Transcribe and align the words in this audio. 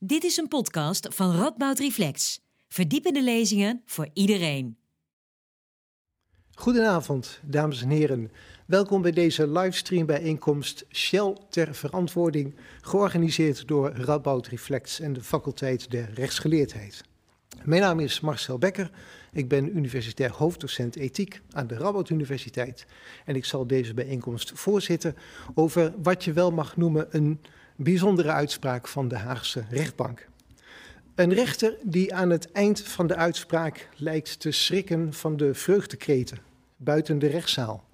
Dit 0.00 0.24
is 0.24 0.36
een 0.36 0.48
podcast 0.48 1.14
van 1.14 1.36
Radboud 1.36 1.78
Reflex. 1.78 2.40
Verdiepende 2.68 3.22
lezingen 3.22 3.82
voor 3.86 4.08
iedereen. 4.12 4.78
Goedenavond, 6.54 7.40
dames 7.44 7.82
en 7.82 7.88
heren. 7.88 8.30
Welkom 8.66 9.02
bij 9.02 9.10
deze 9.10 9.48
livestream 9.48 10.06
bijeenkomst 10.06 10.84
Shell 10.92 11.36
ter 11.50 11.74
verantwoording, 11.74 12.54
georganiseerd 12.80 13.68
door 13.68 13.90
Radboud 13.90 14.46
Reflex 14.46 15.00
en 15.00 15.12
de 15.12 15.22
faculteit 15.22 15.90
der 15.90 16.10
rechtsgeleerdheid. 16.14 17.04
Mijn 17.64 17.82
naam 17.82 18.00
is 18.00 18.20
Marcel 18.20 18.58
Becker. 18.58 18.90
Ik 19.32 19.48
ben 19.48 19.76
universitair 19.76 20.32
hoofddocent 20.32 20.96
ethiek 20.96 21.40
aan 21.50 21.66
de 21.66 21.76
Radboud 21.76 22.10
Universiteit. 22.10 22.86
En 23.24 23.36
ik 23.36 23.44
zal 23.44 23.66
deze 23.66 23.94
bijeenkomst 23.94 24.52
voorzitten 24.54 25.16
over 25.54 25.92
wat 26.02 26.24
je 26.24 26.32
wel 26.32 26.50
mag 26.50 26.76
noemen 26.76 27.06
een 27.10 27.40
bijzondere 27.80 28.30
uitspraak 28.30 28.88
van 28.88 29.08
de 29.08 29.16
Haagse 29.16 29.64
rechtbank. 29.70 30.28
Een 31.14 31.32
rechter 31.32 31.76
die 31.82 32.14
aan 32.14 32.30
het 32.30 32.52
eind 32.52 32.80
van 32.80 33.06
de 33.06 33.16
uitspraak 33.16 33.88
lijkt 33.96 34.40
te 34.40 34.50
schrikken 34.50 35.12
van 35.12 35.36
de 35.36 35.54
vreugdekreten 35.54 36.38
buiten 36.76 37.18
de 37.18 37.26
rechtszaal. 37.26 37.84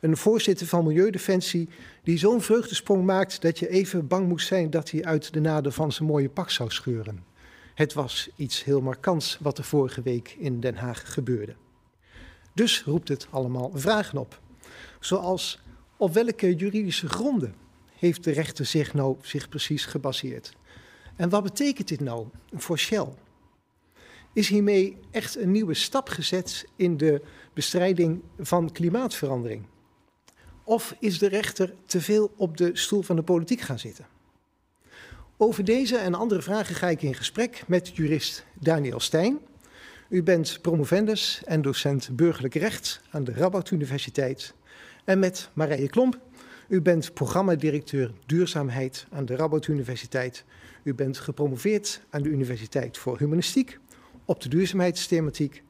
Een 0.00 0.16
voorzitter 0.16 0.66
van 0.66 0.84
Milieudefensie 0.84 1.68
die 2.02 2.18
zo'n 2.18 2.42
vreugdesprong 2.42 3.04
maakt 3.04 3.42
dat 3.42 3.58
je 3.58 3.68
even 3.68 4.06
bang 4.06 4.28
moest 4.28 4.46
zijn 4.46 4.70
dat 4.70 4.90
hij 4.90 5.04
uit 5.04 5.32
de 5.32 5.40
naden 5.40 5.72
van 5.72 5.92
zijn 5.92 6.08
mooie 6.08 6.28
pak 6.28 6.50
zou 6.50 6.70
scheuren. 6.70 7.24
Het 7.74 7.92
was 7.92 8.30
iets 8.36 8.64
heel 8.64 8.80
markants 8.80 9.38
wat 9.40 9.58
er 9.58 9.64
vorige 9.64 10.02
week 10.02 10.36
in 10.38 10.60
Den 10.60 10.76
Haag 10.76 11.12
gebeurde. 11.12 11.54
Dus 12.54 12.82
roept 12.82 13.08
het 13.08 13.26
allemaal 13.30 13.70
vragen 13.74 14.18
op. 14.18 14.40
Zoals 15.00 15.62
op 15.96 16.12
welke 16.12 16.54
juridische 16.54 17.08
gronden 17.08 17.61
heeft 18.02 18.24
de 18.24 18.30
rechter 18.30 18.66
zich 18.66 18.94
nou 18.94 19.16
zich 19.20 19.48
precies 19.48 19.84
gebaseerd? 19.84 20.52
En 21.16 21.28
wat 21.28 21.42
betekent 21.42 21.88
dit 21.88 22.00
nou 22.00 22.26
voor 22.52 22.78
Shell? 22.78 23.08
Is 24.32 24.48
hiermee 24.48 24.96
echt 25.10 25.36
een 25.36 25.50
nieuwe 25.50 25.74
stap 25.74 26.08
gezet 26.08 26.66
in 26.76 26.96
de 26.96 27.22
bestrijding 27.52 28.22
van 28.38 28.72
klimaatverandering? 28.72 29.66
Of 30.64 30.96
is 30.98 31.18
de 31.18 31.28
rechter 31.28 31.74
te 31.86 32.00
veel 32.00 32.32
op 32.36 32.56
de 32.56 32.70
stoel 32.72 33.02
van 33.02 33.16
de 33.16 33.22
politiek 33.22 33.60
gaan 33.60 33.78
zitten? 33.78 34.06
Over 35.36 35.64
deze 35.64 35.96
en 35.96 36.14
andere 36.14 36.42
vragen 36.42 36.74
ga 36.74 36.88
ik 36.88 37.02
in 37.02 37.14
gesprek 37.14 37.62
met 37.66 37.96
jurist 37.96 38.44
Daniel 38.60 39.00
Stijn. 39.00 39.38
U 40.08 40.22
bent 40.22 40.58
promovendus 40.62 41.42
en 41.44 41.62
docent 41.62 42.16
burgerlijk 42.16 42.54
recht 42.54 43.00
aan 43.10 43.24
de 43.24 43.32
Radboud 43.32 43.70
Universiteit. 43.70 44.54
En 45.04 45.18
met 45.18 45.50
Marije 45.52 45.88
Klomp. 45.88 46.20
U 46.72 46.80
bent 46.80 47.14
programmadirecteur 47.14 48.12
duurzaamheid 48.26 49.06
aan 49.10 49.24
de 49.24 49.36
Radboud 49.36 49.66
Universiteit. 49.66 50.44
U 50.82 50.94
bent 50.94 51.18
gepromoveerd 51.18 52.00
aan 52.10 52.22
de 52.22 52.28
Universiteit 52.28 52.98
voor 52.98 53.18
Humanistiek 53.18 53.78
op 54.24 54.40
de 54.40 54.48
duurzaamheidsthematiek. 54.48 55.62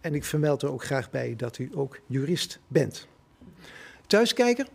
En 0.00 0.14
ik 0.14 0.24
vermeld 0.24 0.62
er 0.62 0.72
ook 0.72 0.84
graag 0.84 1.10
bij 1.10 1.36
dat 1.36 1.58
u 1.58 1.70
ook 1.74 2.00
jurist 2.06 2.60
bent. 2.68 3.08
Thuiskijker, 4.06 4.68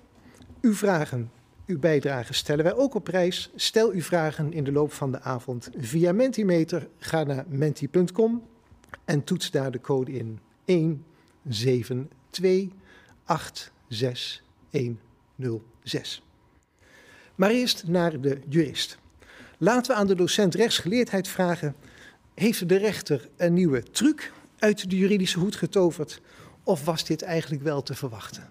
uw 0.62 0.74
vragen, 0.74 1.32
uw 1.66 1.80
bijdragen 1.80 2.36
stellen 2.36 2.64
wij 2.64 2.76
ook 2.76 2.96
op 2.96 3.04
prijs. 3.04 3.52
Stel 3.56 3.92
uw 3.92 4.02
vragen 4.02 4.54
in 4.54 4.64
de 4.64 4.72
loop 4.72 4.94
van 4.94 5.12
de 5.12 5.22
avond 5.22 5.70
via 5.78 6.12
Mentimeter. 6.12 6.88
Ga 6.98 7.24
naar 7.24 7.46
menti.com 7.48 8.44
en 9.06 9.24
toets 9.24 9.52
daar 9.52 9.72
de 9.72 9.82
code 9.82 10.12
in 10.12 10.40
17286106. 15.42 16.22
Maar 17.36 17.50
eerst 17.50 17.88
naar 17.88 18.22
de 18.22 18.40
jurist. 18.50 18.98
Laten 19.58 19.92
we 19.92 20.00
aan 20.00 20.08
de 20.08 20.16
docent 20.16 20.56
rechtsgeleerdheid 20.56 21.28
vragen: 21.28 21.76
heeft 22.34 22.70
de 22.70 22.78
rechter 22.78 23.30
een 23.38 23.54
nieuwe 23.54 23.84
truc 23.84 24.32
uit 24.60 24.90
de 24.90 24.98
juridische 24.98 25.40
hoed 25.40 25.56
getoverd? 25.56 26.22
Of 26.64 26.86
was 26.86 27.06
dit 27.06 27.22
eigenlijk 27.22 27.64
wel 27.64 27.84
te 27.84 27.94
verwachten? 27.94 28.50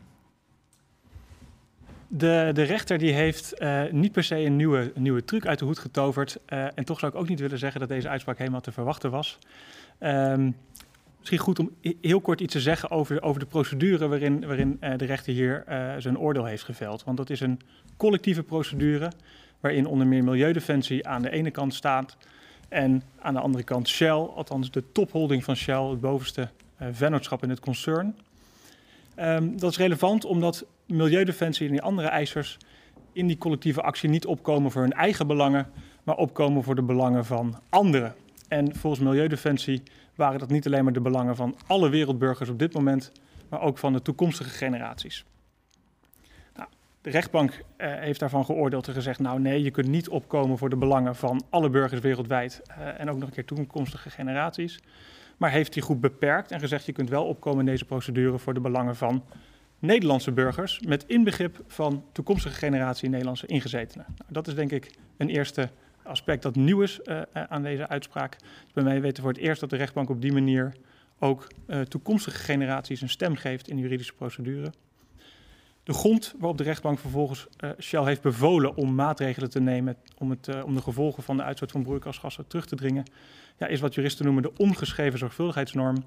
De, 2.09 2.50
de 2.53 2.62
rechter 2.62 2.98
die 2.98 3.12
heeft 3.12 3.54
uh, 3.59 3.82
niet 3.91 4.12
per 4.12 4.25
se 4.25 4.36
een 4.36 4.56
nieuwe, 4.56 4.92
nieuwe 4.94 5.25
truc 5.25 5.47
uit 5.47 5.59
de 5.59 5.65
hoed 5.65 5.78
getoverd. 5.78 6.38
Uh, 6.48 6.65
en 6.75 6.84
toch 6.84 6.98
zou 6.98 7.12
ik 7.12 7.19
ook 7.19 7.28
niet 7.28 7.41
willen 7.41 7.59
zeggen 7.59 7.81
dat 7.81 7.88
deze 7.88 8.09
uitspraak 8.09 8.38
helemaal 8.38 8.60
te 8.60 8.72
verwachten 8.72 9.10
was. 9.10 9.38
Um, 10.00 10.56
misschien 11.20 11.38
goed 11.38 11.58
om 11.58 11.70
heel 12.00 12.20
kort 12.20 12.41
iets 12.41 12.53
te 12.53 12.60
zeggen 12.60 12.91
over, 12.91 13.22
over 13.22 13.41
de 13.41 13.47
procedure 13.47 14.08
waarin, 14.08 14.47
waarin 14.47 14.76
uh, 14.81 14.97
de 14.97 15.04
rechter 15.04 15.32
hier 15.32 15.64
zijn 15.98 16.19
oordeel 16.19 16.44
heeft 16.44 16.62
geveld. 16.62 17.04
Want 17.04 17.16
dat 17.16 17.31
is 17.31 17.41
een 17.41 17.60
collectieve 17.97 18.42
procedure 18.42 19.12
waarin 19.60 19.86
onder 19.86 20.06
meer 20.06 20.25
Milieudefensie 20.25 21.06
aan 21.06 21.22
de 21.22 21.30
ene 21.30 21.50
kant 21.50 21.75
staat 21.75 22.16
en 22.69 23.03
aan 23.19 23.34
de 23.34 23.41
andere 23.41 23.64
kant 23.64 23.88
Shell, 23.88 24.10
althans 24.10 24.70
de 24.70 24.82
topholding 24.92 25.44
van 25.44 25.56
Shell, 25.56 25.82
het 25.82 26.00
bovenste 26.00 26.48
vennootschap 26.92 27.42
in 27.42 27.50
het 27.50 27.60
concern. 27.60 28.16
Um, 29.16 29.59
dat 29.59 29.70
is 29.70 29.76
relevant 29.76 30.25
omdat 30.25 30.66
Milieudefensie 30.86 31.66
en 31.66 31.72
die 31.72 31.82
andere 31.82 32.09
eisers 32.09 32.56
in 33.12 33.26
die 33.26 33.38
collectieve 33.38 33.82
actie 33.82 34.09
niet 34.09 34.26
opkomen 34.26 34.70
voor 34.70 34.82
hun 34.82 34.92
eigen 34.92 35.26
belangen, 35.26 35.66
maar 36.03 36.16
opkomen 36.16 36.62
voor 36.62 36.75
de 36.75 36.82
belangen 36.82 37.25
van 37.25 37.60
anderen. 37.69 38.14
En 38.48 38.76
volgens 38.76 39.03
Milieudefensie 39.03 39.82
waren 40.20 40.38
dat 40.38 40.50
niet 40.50 40.66
alleen 40.66 40.84
maar 40.84 40.92
de 40.92 41.00
belangen 41.00 41.36
van 41.36 41.56
alle 41.66 41.88
wereldburgers 41.88 42.48
op 42.48 42.58
dit 42.58 42.75
moment, 42.75 43.12
maar 43.48 43.60
ook 43.60 43.78
van 43.78 43.92
de 43.92 44.03
toekomstige 44.03 44.50
generaties. 44.50 45.25
Nou, 46.54 46.69
de 47.00 47.10
rechtbank 47.10 47.62
eh, 47.76 47.94
heeft 47.94 48.20
daarvan 48.20 48.44
geoordeeld 48.44 48.88
en 48.88 48.94
gezegd: 48.94 49.19
Nou, 49.19 49.41
nee, 49.41 49.62
je 49.62 49.70
kunt 49.70 49.88
niet 49.88 50.09
opkomen 50.09 50.59
voor 50.59 50.70
de 50.70 50.76
belangen 50.76 51.16
van 51.16 51.42
alle 51.50 51.70
burgers 51.70 52.00
wereldwijd 52.00 52.62
uh, 52.69 53.00
en 53.00 53.10
ook 53.10 53.19
nog 53.19 53.28
een 53.28 53.34
keer 53.34 53.44
toekomstige 53.44 54.10
generaties. 54.10 54.80
Maar 55.36 55.50
heeft 55.50 55.72
die 55.72 55.82
groep 55.82 56.00
beperkt 56.00 56.50
en 56.50 56.60
gezegd: 56.60 56.86
Je 56.86 56.92
kunt 56.92 57.09
wel 57.09 57.25
opkomen 57.25 57.60
in 57.60 57.66
deze 57.66 57.84
procedure 57.84 58.38
voor 58.38 58.54
de 58.54 58.60
belangen 58.60 58.97
van 58.97 59.25
Nederlandse 59.78 60.32
burgers 60.32 60.80
met 60.80 61.04
inbegrip 61.06 61.62
van 61.66 62.04
toekomstige 62.12 62.54
generatie 62.54 63.09
Nederlandse 63.09 63.47
ingezetenen. 63.47 64.06
Nou, 64.09 64.32
dat 64.32 64.47
is 64.47 64.54
denk 64.54 64.72
ik 64.72 64.91
een 65.16 65.28
eerste 65.28 65.70
aspect 66.10 66.43
dat 66.43 66.54
nieuw 66.56 66.82
is 66.82 67.00
uh, 67.04 67.21
aan 67.32 67.62
deze 67.62 67.88
uitspraak. 67.88 68.37
Bij 68.72 68.84
mij 68.84 69.00
weten 69.00 69.22
voor 69.22 69.32
het 69.32 69.41
eerst 69.41 69.60
dat 69.60 69.71
de 69.71 69.76
rechtbank 69.76 70.10
op 70.10 70.21
die 70.21 70.32
manier 70.32 70.72
ook 71.19 71.47
uh, 71.66 71.81
toekomstige 71.81 72.38
generaties 72.38 73.00
een 73.00 73.09
stem 73.09 73.37
geeft 73.37 73.69
in 73.69 73.76
de 73.76 73.82
juridische 73.82 74.15
procedure. 74.15 74.72
De 75.82 75.93
grond 75.93 76.34
waarop 76.38 76.59
de 76.59 76.65
rechtbank 76.65 76.98
vervolgens 76.98 77.47
uh, 77.65 77.71
Shell 77.78 78.04
heeft 78.04 78.22
bevolen 78.22 78.76
om 78.76 78.94
maatregelen 78.94 79.50
te 79.50 79.60
nemen 79.60 79.97
om, 80.19 80.31
het, 80.31 80.65
om 80.65 80.75
de 80.75 80.82
gevolgen 80.82 81.22
van 81.22 81.37
de 81.37 81.43
uitstoot 81.43 81.71
van 81.71 81.82
broeikasgassen 81.82 82.47
terug 82.47 82.66
te 82.66 82.77
dringen, 82.77 83.04
ja, 83.56 83.66
is 83.66 83.81
wat 83.81 83.94
juristen 83.94 84.25
noemen 84.25 84.42
de 84.42 84.53
ongeschreven 84.56 85.19
zorgvuldigheidsnorm. 85.19 85.97
Um, 85.97 86.04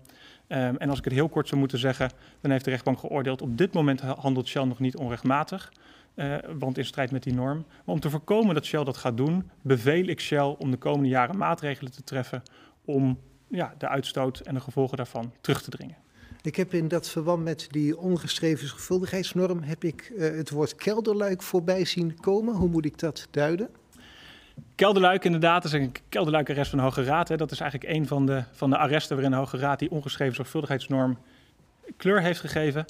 en 0.78 0.90
als 0.90 0.97
ik 0.97 1.03
het 1.03 1.14
heel 1.14 1.30
kort 1.30 1.47
zou 1.47 1.59
moeten 1.59 1.78
zeggen, 1.78 2.12
dan 2.41 2.52
heeft 2.52 2.66
de 2.66 2.72
rechtbank 2.72 3.00
geoordeeld 3.00 3.41
op 3.41 3.58
dit 3.58 3.74
moment 3.74 4.02
handelt 4.02 4.47
Shell 4.47 4.64
nog 4.64 4.80
niet 4.80 4.96
onrechtmatig, 4.96 5.72
uh, 6.16 6.35
want 6.59 6.78
in 6.78 6.85
strijd 6.85 7.12
met 7.12 7.24
die 7.24 7.34
norm. 7.34 7.66
Maar 7.68 7.96
om 7.96 8.00
te 8.00 8.09
voorkomen 8.09 8.56
dat 8.56 8.66
Shell 8.66 8.84
dat 8.84 8.97
gaat 8.97 9.18
doen, 9.18 9.50
beveel 9.62 10.07
ik 10.07 10.19
Shell 10.19 10.56
om 10.57 10.72
de 10.72 10.78
komende 10.78 11.09
jaren 11.09 11.38
maatregelen 11.38 11.91
te 11.91 12.03
treffen 12.03 12.44
om 12.85 13.19
ja, 13.47 13.74
de 13.78 13.88
uitstoot 13.88 14.40
en 14.40 14.53
de 14.53 14.59
gevolgen 14.59 14.97
daarvan 14.97 15.34
terug 15.41 15.62
te 15.62 15.69
dringen. 15.69 15.96
Ik 16.41 16.56
heb 16.56 16.73
in 16.73 16.88
dat 16.88 17.09
verband 17.09 17.44
met 17.44 17.68
die 17.72 17.97
ongeschreven 17.97 18.68
zorgvuldigheidsnorm 18.68 19.62
heb 19.62 19.84
ik 19.84 20.12
uh, 20.16 20.38
het 20.38 20.50
woord 20.50 20.75
kelderluik 20.75 21.41
voorbij 21.41 21.85
zien 21.85 22.19
komen. 22.19 22.56
Hoe 22.56 22.69
moet 22.69 22.85
ik 22.85 23.00
dat 23.00 23.28
duiden? 23.31 23.69
Kelderluik 24.75 25.25
inderdaad, 25.25 25.63
is 25.63 25.72
een 25.72 25.91
kelderluikarrest 26.09 26.69
van 26.69 26.79
de 26.79 26.84
Hoge 26.84 27.03
Raad. 27.03 27.28
Hè. 27.28 27.38
Dat 27.38 27.52
is 27.52 27.59
eigenlijk 27.59 27.94
een 27.94 28.07
van 28.07 28.25
de, 28.25 28.44
van 28.52 28.69
de 28.69 28.78
arresten 28.78 29.16
waarin 29.16 29.31
de 29.31 29.40
Hoge 29.40 29.57
Raad 29.57 29.79
die 29.79 29.91
ongeschreven 29.91 30.35
zorgvuldigheidsnorm 30.35 31.18
kleur 31.97 32.22
heeft 32.22 32.40
gegeven. 32.40 32.85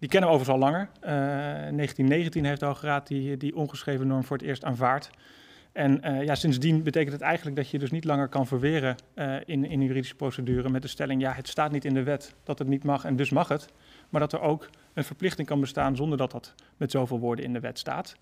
Die 0.00 0.08
kennen 0.08 0.28
we 0.28 0.34
overigens 0.34 0.62
al 0.62 0.70
langer. 0.70 0.88
Uh, 1.00 1.08
1919 1.08 2.44
heeft 2.44 2.60
de 2.60 2.66
Hoge 2.66 3.00
die, 3.04 3.36
die 3.36 3.56
ongeschreven 3.56 4.06
norm 4.06 4.24
voor 4.24 4.36
het 4.36 4.46
eerst 4.46 4.64
aanvaard. 4.64 5.10
En 5.72 6.00
uh, 6.04 6.22
ja, 6.22 6.34
sindsdien 6.34 6.82
betekent 6.82 7.12
het 7.12 7.20
eigenlijk 7.20 7.56
dat 7.56 7.70
je 7.70 7.78
dus 7.78 7.90
niet 7.90 8.04
langer 8.04 8.28
kan 8.28 8.46
verweren 8.46 8.96
uh, 9.14 9.34
in, 9.44 9.64
in 9.64 9.82
juridische 9.82 10.14
procedure 10.14 10.68
met 10.68 10.82
de 10.82 10.88
stelling, 10.88 11.20
ja, 11.20 11.32
het 11.32 11.48
staat 11.48 11.72
niet 11.72 11.84
in 11.84 11.94
de 11.94 12.02
wet 12.02 12.34
dat 12.44 12.58
het 12.58 12.68
niet 12.68 12.84
mag 12.84 13.04
en 13.04 13.16
dus 13.16 13.30
mag 13.30 13.48
het. 13.48 13.68
Maar 14.08 14.20
dat 14.20 14.32
er 14.32 14.40
ook 14.40 14.70
een 14.94 15.04
verplichting 15.04 15.46
kan 15.46 15.60
bestaan 15.60 15.96
zonder 15.96 16.18
dat 16.18 16.30
dat 16.30 16.54
met 16.76 16.90
zoveel 16.90 17.18
woorden 17.18 17.44
in 17.44 17.52
de 17.52 17.60
wet 17.60 17.78
staat. 17.78 18.16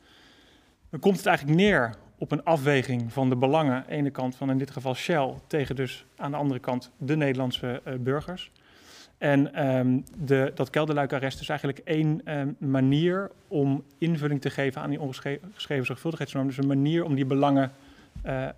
Dan 0.91 1.01
komt 1.01 1.17
het 1.17 1.27
eigenlijk 1.27 1.59
neer 1.59 1.95
op 2.19 2.33
een 2.33 2.45
afweging 2.45 3.13
van 3.13 3.29
de 3.29 3.37
belangen, 3.37 3.75
aan 3.75 3.85
de 3.87 3.93
ene 3.93 4.11
kant 4.11 4.37
van 4.37 4.51
in 4.51 4.59
dit 4.59 4.71
geval 4.71 4.95
Shell, 4.95 5.35
tegen 5.47 5.77
dus 5.77 6.05
aan 6.17 6.31
de 6.31 6.37
andere 6.37 6.61
kant 6.61 6.91
de 6.97 7.17
Nederlandse 7.17 7.83
uh, 7.87 7.95
burgers. 7.95 8.51
En 9.19 9.69
um, 9.69 10.05
de, 10.17 10.53
dat 10.55 10.71
kelderluikarrest 10.71 11.41
is 11.41 11.49
eigenlijk 11.49 11.81
één 11.85 12.39
um, 12.39 12.57
manier 12.59 13.31
om 13.49 13.85
invulling 13.99 14.41
te 14.41 14.51
geven 14.51 14.83
aan 14.83 14.91
die 14.91 15.01
ongeschreven 15.01 15.87
zorgvuldigheidsnorm. 15.87 16.47
Dus 16.47 16.57
een 16.57 16.67
manier 16.67 17.05
om 17.05 17.15
die 17.15 17.27
belangen 17.27 17.73
uh, 18.27 18.49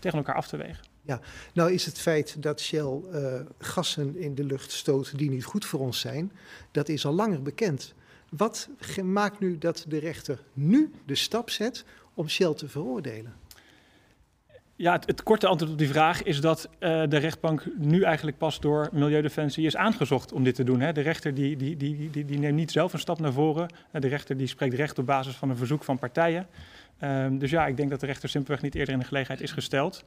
tegen 0.00 0.18
elkaar 0.18 0.34
af 0.34 0.48
te 0.48 0.56
wegen. 0.56 0.84
Ja, 1.02 1.20
nou 1.52 1.72
is 1.72 1.86
het 1.86 1.98
feit 1.98 2.42
dat 2.42 2.60
Shell 2.60 3.00
uh, 3.12 3.40
gassen 3.58 4.16
in 4.16 4.34
de 4.34 4.44
lucht 4.44 4.72
stoot 4.72 5.18
die 5.18 5.30
niet 5.30 5.44
goed 5.44 5.64
voor 5.64 5.80
ons 5.80 6.00
zijn, 6.00 6.32
dat 6.70 6.88
is 6.88 7.06
al 7.06 7.12
langer 7.12 7.42
bekend. 7.42 7.94
Wat 8.30 8.68
maakt 9.02 9.40
nu 9.40 9.58
dat 9.58 9.84
de 9.88 9.98
rechter 9.98 10.42
nu 10.52 10.90
de 11.06 11.14
stap 11.14 11.50
zet 11.50 11.84
om 12.14 12.28
Shell 12.28 12.54
te 12.54 12.68
veroordelen? 12.68 13.32
Ja, 14.80 15.00
het, 15.06 15.22
korte 15.22 15.46
antwoord 15.46 15.72
op 15.72 15.78
die 15.78 15.88
vraag 15.88 16.22
is 16.22 16.40
dat 16.40 16.68
uh, 16.78 17.02
de 17.08 17.16
rechtbank 17.16 17.64
nu 17.76 18.02
eigenlijk 18.02 18.38
pas 18.38 18.60
door 18.60 18.88
Milieudefensie 18.92 19.66
is 19.66 19.76
aangezocht 19.76 20.32
om 20.32 20.44
dit 20.44 20.54
te 20.54 20.64
doen. 20.64 20.80
Hè. 20.80 20.92
De 20.92 21.00
rechter 21.00 21.34
die, 21.34 21.56
die, 21.56 21.76
die, 21.76 22.10
die, 22.10 22.38
neemt 22.38 22.56
niet 22.56 22.70
zelf 22.70 22.92
een 22.92 22.98
stap 22.98 23.20
naar 23.20 23.32
voren. 23.32 23.68
De 23.92 24.08
rechter 24.08 24.36
die 24.36 24.46
spreekt 24.46 24.74
recht 24.74 24.98
op 24.98 25.06
basis 25.06 25.34
van 25.34 25.50
een 25.50 25.56
verzoek 25.56 25.84
van 25.84 25.98
partijen. 25.98 26.46
Um, 27.04 27.38
dus 27.38 27.50
ja, 27.50 27.66
ik 27.66 27.76
denk 27.76 27.90
dat 27.90 28.00
de 28.00 28.06
rechter 28.06 28.28
simpelweg 28.28 28.62
niet 28.62 28.74
eerder 28.74 28.94
in 28.94 29.00
de 29.00 29.06
gelegenheid 29.06 29.40
is 29.42 29.52
gesteld. 29.52 30.04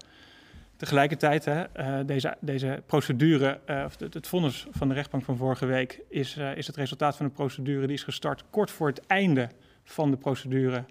Tegelijkertijd, 0.77 1.45
hè, 1.45 1.63
uh, 1.77 1.99
deze, 2.05 2.35
deze 2.39 2.83
procedure, 2.85 3.59
of 3.85 3.99
het, 3.99 4.27
vonnis 4.27 4.67
van 4.71 4.87
de 4.87 4.93
rechtbank 4.93 5.23
van 5.23 5.37
vorige 5.37 5.65
week, 5.65 5.99
is, 6.09 6.37
is 6.55 6.67
het 6.67 6.75
resultaat 6.75 7.15
van 7.15 7.25
een 7.25 7.31
procedure 7.31 7.87
die 7.87 7.95
is 7.95 8.03
gestart 8.03 8.43
kort 8.49 8.71
voor 8.71 8.87
het 8.87 9.05
einde 9.05 9.49
van 9.83 10.11
de 10.11 10.17
procedure 10.17 10.83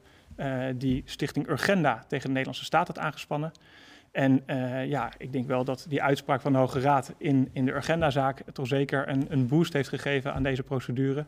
die 0.75 1.03
Stichting 1.05 1.49
Urgenda 1.49 2.05
tegen 2.09 2.27
de 2.27 2.33
Nederlandse 2.33 2.65
staat 2.65 2.87
had 2.87 2.99
aangespannen. 2.99 3.53
En 4.13 4.43
uh, 4.47 4.87
ja, 4.87 5.13
ik 5.19 5.33
denk 5.33 5.47
wel 5.47 5.65
dat 5.65 5.87
die 5.89 6.03
uitspraak 6.03 6.41
van 6.41 6.53
de 6.53 6.59
Hoge 6.59 6.81
Raad 6.81 7.13
in, 7.19 7.49
in 7.53 7.65
de 7.65 7.73
Urgenda-zaak 7.73 8.43
toch 8.53 8.67
zeker 8.67 9.09
een, 9.09 9.27
een 9.29 9.47
boost 9.47 9.73
heeft 9.73 9.89
gegeven 9.89 10.35
aan 10.35 10.43
deze 10.43 10.63
procedure. 10.63 11.25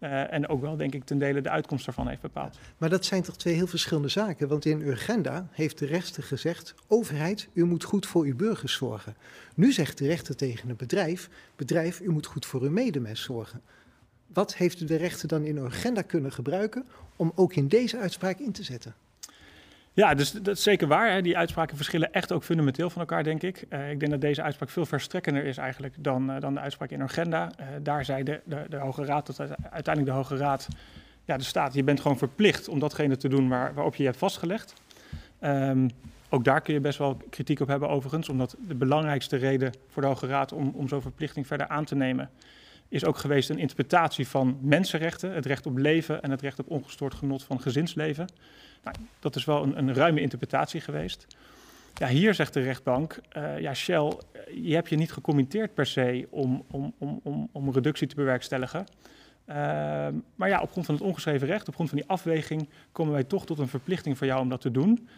Uh, 0.00 0.32
en 0.32 0.48
ook 0.48 0.60
wel, 0.60 0.76
denk 0.76 0.94
ik, 0.94 1.04
ten 1.04 1.18
dele 1.18 1.40
de 1.40 1.50
uitkomst 1.50 1.84
daarvan 1.84 2.08
heeft 2.08 2.20
bepaald. 2.20 2.58
Maar 2.76 2.88
dat 2.88 3.04
zijn 3.04 3.22
toch 3.22 3.36
twee 3.36 3.54
heel 3.54 3.66
verschillende 3.66 4.08
zaken? 4.08 4.48
Want 4.48 4.64
in 4.64 4.80
Urgenda 4.80 5.48
heeft 5.50 5.78
de 5.78 5.86
rechter 5.86 6.22
gezegd: 6.22 6.74
overheid, 6.86 7.48
u 7.52 7.64
moet 7.64 7.84
goed 7.84 8.06
voor 8.06 8.24
uw 8.24 8.36
burgers 8.36 8.72
zorgen. 8.72 9.16
Nu 9.54 9.72
zegt 9.72 9.98
de 9.98 10.06
rechter 10.06 10.36
tegen 10.36 10.70
een 10.70 10.76
bedrijf: 10.76 11.28
bedrijf, 11.56 12.00
u 12.00 12.10
moet 12.10 12.26
goed 12.26 12.46
voor 12.46 12.62
uw 12.62 12.70
medemens 12.70 13.22
zorgen. 13.22 13.60
Wat 14.26 14.54
heeft 14.54 14.88
de 14.88 14.96
rechter 14.96 15.28
dan 15.28 15.44
in 15.44 15.56
Urgenda 15.56 16.02
kunnen 16.02 16.32
gebruiken 16.32 16.86
om 17.16 17.32
ook 17.34 17.54
in 17.54 17.68
deze 17.68 17.98
uitspraak 17.98 18.38
in 18.38 18.52
te 18.52 18.62
zetten? 18.62 18.94
Ja, 19.96 20.14
dus 20.14 20.32
dat 20.32 20.56
is 20.56 20.62
zeker 20.62 20.88
waar. 20.88 21.12
Hè. 21.12 21.22
Die 21.22 21.36
uitspraken 21.36 21.76
verschillen 21.76 22.12
echt 22.12 22.32
ook 22.32 22.44
fundamenteel 22.44 22.90
van 22.90 23.00
elkaar, 23.00 23.24
denk 23.24 23.42
ik. 23.42 23.64
Uh, 23.70 23.90
ik 23.90 24.00
denk 24.00 24.12
dat 24.12 24.20
deze 24.20 24.42
uitspraak 24.42 24.70
veel 24.70 24.86
verstrekkender 24.86 25.44
is 25.44 25.56
eigenlijk 25.56 25.94
dan, 25.98 26.30
uh, 26.30 26.40
dan 26.40 26.54
de 26.54 26.60
uitspraak 26.60 26.90
in 26.90 27.00
Urgenda. 27.00 27.50
Uh, 27.60 27.66
daar 27.82 28.04
zei 28.04 28.22
de, 28.22 28.40
de, 28.44 28.66
de, 28.68 28.76
Hoge 28.76 29.04
Raad, 29.04 29.24
tot 29.24 29.38
uiteindelijk 29.70 30.06
de 30.06 30.10
Hoge 30.10 30.36
Raad, 30.36 30.68
ja, 31.24 31.36
de 31.36 31.44
staat, 31.44 31.74
je 31.74 31.84
bent 31.84 32.00
gewoon 32.00 32.18
verplicht 32.18 32.68
om 32.68 32.78
datgene 32.78 33.16
te 33.16 33.28
doen 33.28 33.48
waar, 33.48 33.74
waarop 33.74 33.94
je 33.94 34.02
je 34.02 34.08
hebt 34.08 34.20
vastgelegd. 34.20 34.74
Um, 35.40 35.90
ook 36.28 36.44
daar 36.44 36.60
kun 36.60 36.74
je 36.74 36.80
best 36.80 36.98
wel 36.98 37.16
kritiek 37.30 37.60
op 37.60 37.68
hebben 37.68 37.88
overigens, 37.88 38.28
omdat 38.28 38.56
de 38.68 38.74
belangrijkste 38.74 39.36
reden 39.36 39.72
voor 39.88 40.02
de 40.02 40.08
Hoge 40.08 40.26
Raad 40.26 40.52
om, 40.52 40.72
om 40.74 40.88
zo'n 40.88 41.02
verplichting 41.02 41.46
verder 41.46 41.68
aan 41.68 41.84
te 41.84 41.94
nemen 41.94 42.30
is 42.88 43.04
ook 43.04 43.16
geweest 43.16 43.50
een 43.50 43.58
interpretatie 43.58 44.28
van 44.28 44.58
mensenrechten, 44.60 45.32
het 45.32 45.46
recht 45.46 45.66
op 45.66 45.76
leven 45.76 46.22
en 46.22 46.30
het 46.30 46.40
recht 46.40 46.58
op 46.58 46.70
ongestoord 46.70 47.14
genot 47.14 47.44
van 47.44 47.60
gezinsleven. 47.60 48.26
Nou, 48.82 48.96
dat 49.18 49.36
is 49.36 49.44
wel 49.44 49.62
een, 49.62 49.78
een, 49.78 49.94
ruime 49.94 50.20
interpretatie 50.20 50.80
geweest. 50.80 51.26
Ja, 51.94 52.08
hier 52.08 52.34
zegt 52.34 52.52
de 52.54 52.60
rechtbank, 52.60 53.20
uh, 53.36 53.60
ja, 53.60 53.74
Shell, 53.74 54.12
je 54.62 54.74
hebt 54.74 54.88
je 54.88 54.96
niet 54.96 55.12
gecommitteerd 55.12 55.74
per 55.74 55.86
se 55.86 56.26
om, 56.30 56.64
om, 56.70 56.94
om, 56.98 57.20
om, 57.22 57.48
om 57.52 57.72
reductie 57.72 58.06
te 58.06 58.14
bewerkstelligen. 58.14 58.86
Uh, 59.48 59.54
maar 60.34 60.48
ja, 60.48 60.60
op 60.60 60.70
grond 60.70 60.86
van 60.86 60.94
het 60.94 61.04
ongeschreven 61.04 61.46
recht, 61.46 61.68
op 61.68 61.74
grond 61.74 61.88
van 61.88 61.98
die 61.98 62.08
afweging, 62.08 62.68
komen 62.92 63.12
wij 63.12 63.24
toch 63.24 63.46
tot 63.46 63.58
een 63.58 63.68
verplichting 63.68 64.18
voor 64.18 64.26
jou 64.26 64.40
om 64.40 64.48
dat 64.48 64.60
te 64.60 64.70
doen. 64.70 65.08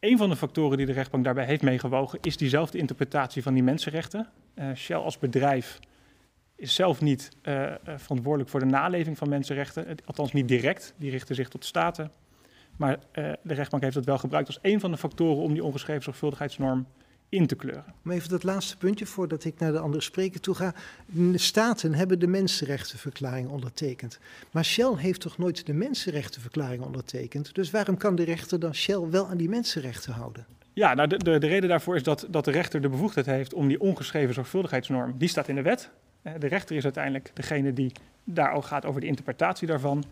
Een 0.00 0.18
van 0.18 0.28
de 0.28 0.36
factoren 0.36 0.76
die 0.76 0.86
de 0.86 0.92
rechtbank 0.92 1.24
daarbij 1.24 1.44
heeft 1.44 1.62
meegewogen, 1.62 2.18
is 2.22 2.36
diezelfde 2.36 2.78
interpretatie 2.78 3.42
van 3.42 3.54
die 3.54 3.62
mensenrechten. 3.62 4.28
Uh, 4.54 4.74
Shell 4.74 4.96
als 4.96 5.18
bedrijf 5.18 5.78
is 6.56 6.74
zelf 6.74 7.00
niet 7.00 7.28
uh, 7.42 7.72
verantwoordelijk 7.96 8.50
voor 8.50 8.60
de 8.60 8.66
naleving 8.66 9.18
van 9.18 9.28
mensenrechten, 9.28 9.86
althans 10.04 10.32
niet 10.32 10.48
direct. 10.48 10.94
Die 10.96 11.10
richten 11.10 11.34
zich 11.34 11.48
tot 11.48 11.64
staten. 11.64 12.10
Maar 12.76 12.98
uh, 13.12 13.32
de 13.42 13.54
rechtbank 13.54 13.82
heeft 13.82 13.94
dat 13.94 14.04
wel 14.04 14.18
gebruikt 14.18 14.48
als 14.48 14.58
een 14.62 14.80
van 14.80 14.90
de 14.90 14.96
factoren 14.96 15.42
om 15.42 15.52
die 15.52 15.64
ongeschreven 15.64 16.02
zorgvuldigheidsnorm 16.02 16.86
in 17.28 17.46
te 17.46 17.54
kleuren. 17.54 17.94
Maar 18.02 18.14
even 18.16 18.28
dat 18.28 18.42
laatste 18.42 18.76
puntje 18.76 19.06
voordat 19.06 19.44
ik 19.44 19.58
naar 19.58 19.72
de 19.72 19.78
andere 19.78 20.02
spreker 20.02 20.40
toe 20.40 20.54
ga. 20.54 20.74
De 21.06 21.38
staten 21.38 21.94
hebben 21.94 22.18
de 22.18 22.26
mensenrechtenverklaring 22.26 23.48
ondertekend. 23.48 24.18
Maar 24.50 24.64
Shell 24.64 24.94
heeft 24.96 25.20
toch 25.20 25.38
nooit 25.38 25.66
de 25.66 25.72
mensenrechtenverklaring 25.72 26.82
ondertekend? 26.82 27.54
Dus 27.54 27.70
waarom 27.70 27.96
kan 27.96 28.14
de 28.14 28.24
rechter 28.24 28.60
dan 28.60 28.74
Shell 28.74 29.00
wel 29.10 29.28
aan 29.28 29.36
die 29.36 29.48
mensenrechten 29.48 30.12
houden? 30.12 30.46
Ja, 30.72 30.94
nou 30.94 31.08
de, 31.08 31.16
de, 31.16 31.38
de 31.38 31.46
reden 31.46 31.68
daarvoor 31.68 31.96
is 31.96 32.02
dat, 32.02 32.26
dat 32.30 32.44
de 32.44 32.50
rechter 32.50 32.80
de 32.80 32.88
bevoegdheid 32.88 33.26
heeft 33.26 33.54
om 33.54 33.68
die 33.68 33.80
ongeschreven 33.80 34.34
zorgvuldigheidsnorm, 34.34 35.14
die 35.18 35.28
staat 35.28 35.48
in 35.48 35.54
de 35.54 35.62
wet. 35.62 35.90
De 36.38 36.46
rechter 36.46 36.76
is 36.76 36.84
uiteindelijk 36.84 37.30
degene 37.34 37.72
die 37.72 37.92
daar 38.24 38.52
ook 38.52 38.64
gaat 38.64 38.84
over 38.84 39.00
de 39.00 39.06
interpretatie 39.06 39.66
daarvan. 39.66 40.04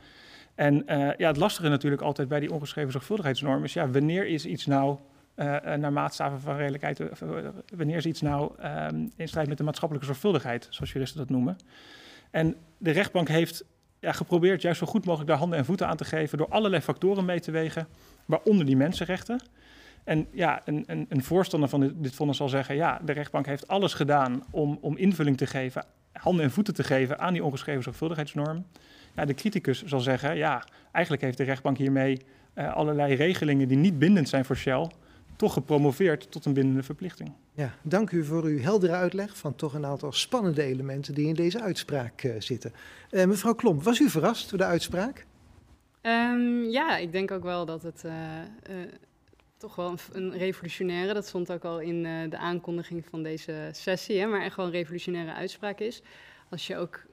En 0.54 0.74
uh, 0.74 1.16
ja, 1.16 1.28
het 1.28 1.36
lastige 1.36 1.68
natuurlijk 1.68 2.02
altijd 2.02 2.28
bij 2.28 2.40
die 2.40 2.52
ongeschreven 2.52 2.92
zorgvuldigheidsnorm 2.92 3.64
is, 3.64 3.72
ja, 3.72 3.90
wanneer 3.90 4.26
is 4.26 4.46
iets 4.46 4.66
nou 4.66 4.98
uh, 5.36 5.46
naar 5.74 5.92
maatstaven 5.92 6.40
van 6.40 6.56
redelijkheid, 6.56 7.02
wanneer 7.76 7.96
is 7.96 8.06
iets 8.06 8.20
nou 8.20 8.52
um, 8.64 9.12
in 9.16 9.28
strijd 9.28 9.48
met 9.48 9.58
de 9.58 9.64
maatschappelijke 9.64 10.08
zorgvuldigheid, 10.08 10.66
zoals 10.70 10.92
juristen 10.92 11.18
dat 11.18 11.30
noemen. 11.30 11.56
En 12.30 12.56
de 12.78 12.90
rechtbank 12.90 13.28
heeft 13.28 13.64
ja, 14.00 14.12
geprobeerd 14.12 14.62
juist 14.62 14.78
zo 14.78 14.86
goed 14.86 15.04
mogelijk 15.04 15.30
daar 15.30 15.38
handen 15.38 15.58
en 15.58 15.64
voeten 15.64 15.88
aan 15.88 15.96
te 15.96 16.04
geven 16.04 16.38
door 16.38 16.48
allerlei 16.48 16.82
factoren 16.82 17.24
mee 17.24 17.40
te 17.40 17.50
wegen, 17.50 17.86
waaronder 18.24 18.66
die 18.66 18.76
mensenrechten. 18.76 19.40
En 20.04 20.26
ja, 20.32 20.62
een, 20.64 20.84
een, 20.86 21.06
een 21.08 21.22
voorstander 21.22 21.68
van 21.68 21.80
dit, 21.80 21.92
dit 21.96 22.14
vonnis 22.14 22.36
zal 22.36 22.48
zeggen, 22.48 22.74
ja, 22.74 23.00
de 23.04 23.12
rechtbank 23.12 23.46
heeft 23.46 23.68
alles 23.68 23.94
gedaan 23.94 24.44
om, 24.50 24.78
om 24.80 24.96
invulling 24.96 25.36
te 25.36 25.46
geven, 25.46 25.84
handen 26.12 26.44
en 26.44 26.50
voeten 26.50 26.74
te 26.74 26.84
geven 26.84 27.18
aan 27.18 27.32
die 27.32 27.44
ongeschreven 27.44 27.82
zorgvuldigheidsnorm. 27.82 28.64
Ja, 29.16 29.24
de 29.24 29.34
criticus 29.34 29.82
zal 29.84 30.00
zeggen, 30.00 30.36
ja, 30.36 30.64
eigenlijk 30.92 31.24
heeft 31.24 31.36
de 31.38 31.44
rechtbank 31.44 31.78
hiermee 31.78 32.20
uh, 32.54 32.74
allerlei 32.74 33.14
regelingen 33.14 33.68
die 33.68 33.76
niet 33.76 33.98
bindend 33.98 34.28
zijn 34.28 34.44
voor 34.44 34.56
Shell, 34.56 34.90
toch 35.36 35.52
gepromoveerd 35.52 36.30
tot 36.30 36.44
een 36.44 36.52
bindende 36.52 36.82
verplichting. 36.82 37.32
Ja, 37.54 37.74
dank 37.82 38.10
u 38.10 38.24
voor 38.24 38.44
uw 38.44 38.58
heldere 38.58 38.92
uitleg 38.92 39.36
van 39.36 39.54
toch 39.54 39.74
een 39.74 39.86
aantal 39.86 40.12
spannende 40.12 40.62
elementen 40.62 41.14
die 41.14 41.26
in 41.26 41.34
deze 41.34 41.60
uitspraak 41.60 42.22
uh, 42.22 42.34
zitten. 42.38 42.72
Uh, 43.10 43.24
mevrouw 43.24 43.54
Klomp, 43.54 43.82
was 43.82 44.00
u 44.00 44.08
verrast 44.08 44.50
door 44.50 44.58
de 44.58 44.64
uitspraak? 44.64 45.26
Um, 46.02 46.64
ja, 46.64 46.96
ik 46.96 47.12
denk 47.12 47.30
ook 47.30 47.42
wel 47.42 47.66
dat 47.66 47.82
het 47.82 48.04
toch 49.62 49.76
wel 49.76 49.94
een, 50.12 50.32
revolutionaire, 50.38 51.14
dat 51.14 51.26
stond 51.26 51.52
ook 51.52 51.64
al 51.64 51.80
in 51.80 52.02
de 52.02 52.36
aankondiging 52.36 53.04
van 53.10 53.22
deze 53.22 53.68
sessie, 53.72 54.18
hè, 54.18 54.26
maar 54.26 54.42
echt 54.42 54.56
wel 54.56 54.66
een 54.66 54.72
revolutionaire 54.72 55.32
uitspraak 55.32 55.78
is. 55.80 56.02
Als 56.50 56.66
je 56.66 56.76
ook 56.76 57.04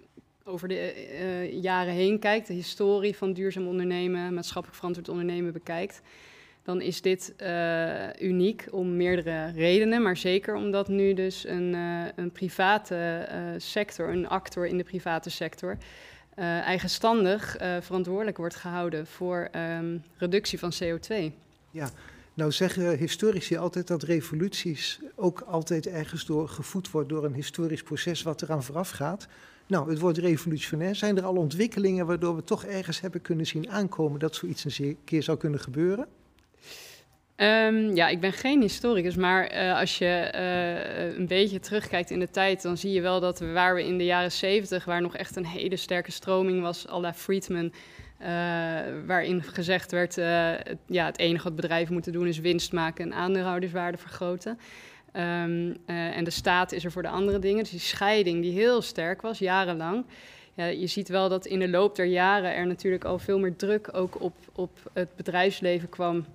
over 0.43 0.67
de 0.67 1.07
uh, 1.11 1.61
jaren 1.61 1.93
heen 1.93 2.19
kijkt, 2.19 2.47
de 2.47 2.53
historie 2.53 3.15
van 3.15 3.33
duurzaam 3.33 3.67
ondernemen, 3.67 4.33
maatschappelijk 4.33 4.77
verantwoord 4.77 5.09
ondernemen 5.09 5.53
bekijkt, 5.53 6.01
dan 6.63 6.81
is 6.81 7.01
dit 7.01 7.33
uniek 8.19 8.67
om 8.71 8.95
meerdere 8.95 9.51
redenen, 9.51 10.01
maar 10.01 10.17
zeker 10.17 10.55
omdat 10.55 10.87
nu 10.87 11.13
dus 11.13 11.47
een, 11.47 11.73
een 12.15 12.31
private 12.31 13.27
sector, 13.57 14.09
een 14.09 14.27
actor 14.27 14.67
in 14.67 14.77
de 14.77 14.83
private 14.83 15.29
sector, 15.29 15.77
eigenstandig 16.35 17.57
verantwoordelijk 17.79 18.37
wordt 18.37 18.55
gehouden 18.55 19.07
voor 19.07 19.49
um, 19.55 20.03
reductie 20.17 20.59
van 20.59 20.71
CO2. 20.83 21.15
Ja, 21.71 21.89
nou 22.39 22.51
zeggen 22.51 22.97
historici 22.97 23.57
altijd 23.57 23.87
dat 23.87 24.03
revoluties 24.03 24.99
ook 25.15 25.41
altijd 25.41 25.87
ergens 25.87 26.25
door 26.25 26.49
gevoed 26.49 26.91
wordt 26.91 27.09
door 27.09 27.25
een 27.25 27.33
historisch 27.33 27.83
proces 27.83 28.21
wat 28.21 28.41
eraan 28.41 28.63
vooraf 28.63 28.89
gaat. 28.89 29.27
Nou, 29.67 29.89
het 29.89 29.99
wordt 29.99 30.17
revolutionair. 30.17 30.95
Zijn 30.95 31.17
er 31.17 31.23
al 31.23 31.35
ontwikkelingen 31.35 32.05
waardoor 32.05 32.35
we 32.35 32.43
toch 32.43 32.65
ergens 32.65 33.01
hebben 33.01 33.21
kunnen 33.21 33.45
zien 33.45 33.69
aankomen 33.69 34.19
dat 34.19 34.35
zoiets 34.35 34.79
een 34.79 34.97
keer 35.03 35.23
zou 35.23 35.37
kunnen 35.37 35.59
gebeuren? 35.59 36.07
Um, 37.35 37.95
ja, 37.95 38.07
ik 38.07 38.19
ben 38.19 38.33
geen 38.33 38.61
historicus, 38.61 39.15
maar 39.15 39.53
uh, 39.53 39.79
als 39.79 39.97
je 39.97 40.31
uh, 40.35 41.17
een 41.17 41.27
beetje 41.27 41.59
terugkijkt 41.59 42.09
in 42.09 42.19
de 42.19 42.29
tijd, 42.29 42.61
dan 42.61 42.77
zie 42.77 42.91
je 42.91 43.01
wel 43.01 43.19
dat 43.19 43.39
waar 43.39 43.75
we 43.75 43.85
in 43.85 43.97
de 43.97 44.05
jaren 44.05 44.31
zeventig, 44.31 44.85
waar 44.85 45.01
nog 45.01 45.15
echt 45.15 45.35
een 45.35 45.45
hele 45.45 45.75
sterke 45.75 46.11
stroming 46.11 46.61
was, 46.61 46.87
à 46.87 46.99
la 46.99 47.13
Friedman, 47.13 47.73
uh, 48.21 48.27
waarin 49.05 49.43
gezegd 49.43 49.91
werd, 49.91 50.15
ja, 50.85 51.05
het 51.05 51.17
enige 51.17 51.43
wat 51.43 51.55
bedrijven 51.55 51.93
moeten 51.93 52.11
doen 52.11 52.27
is 52.27 52.39
winst 52.39 52.73
maken 52.73 53.05
en 53.05 53.13
aandeelhouderswaarde 53.13 53.97
vergroten. 53.97 54.59
Um, 55.13 55.67
uh, 55.69 56.17
en 56.17 56.23
de 56.23 56.29
staat 56.29 56.71
is 56.71 56.85
er 56.85 56.91
voor 56.91 57.01
de 57.01 57.09
andere 57.09 57.39
dingen. 57.39 57.63
Dus 57.63 57.71
die 57.71 57.79
scheiding 57.79 58.41
die 58.41 58.51
heel 58.51 58.81
sterk 58.81 59.21
was, 59.21 59.39
jarenlang. 59.39 60.05
Ja, 60.53 60.65
je 60.65 60.87
ziet 60.87 61.07
wel 61.07 61.29
dat 61.29 61.45
in 61.45 61.59
de 61.59 61.69
loop 61.69 61.95
der 61.95 62.05
jaren 62.05 62.55
er 62.55 62.67
natuurlijk 62.67 63.03
al 63.03 63.19
veel 63.19 63.39
meer 63.39 63.55
druk 63.55 63.89
ook 63.91 64.21
op, 64.21 64.35
op 64.55 64.69
het 64.93 65.15
bedrijfsleven 65.15 65.89
kwam. 65.89 66.25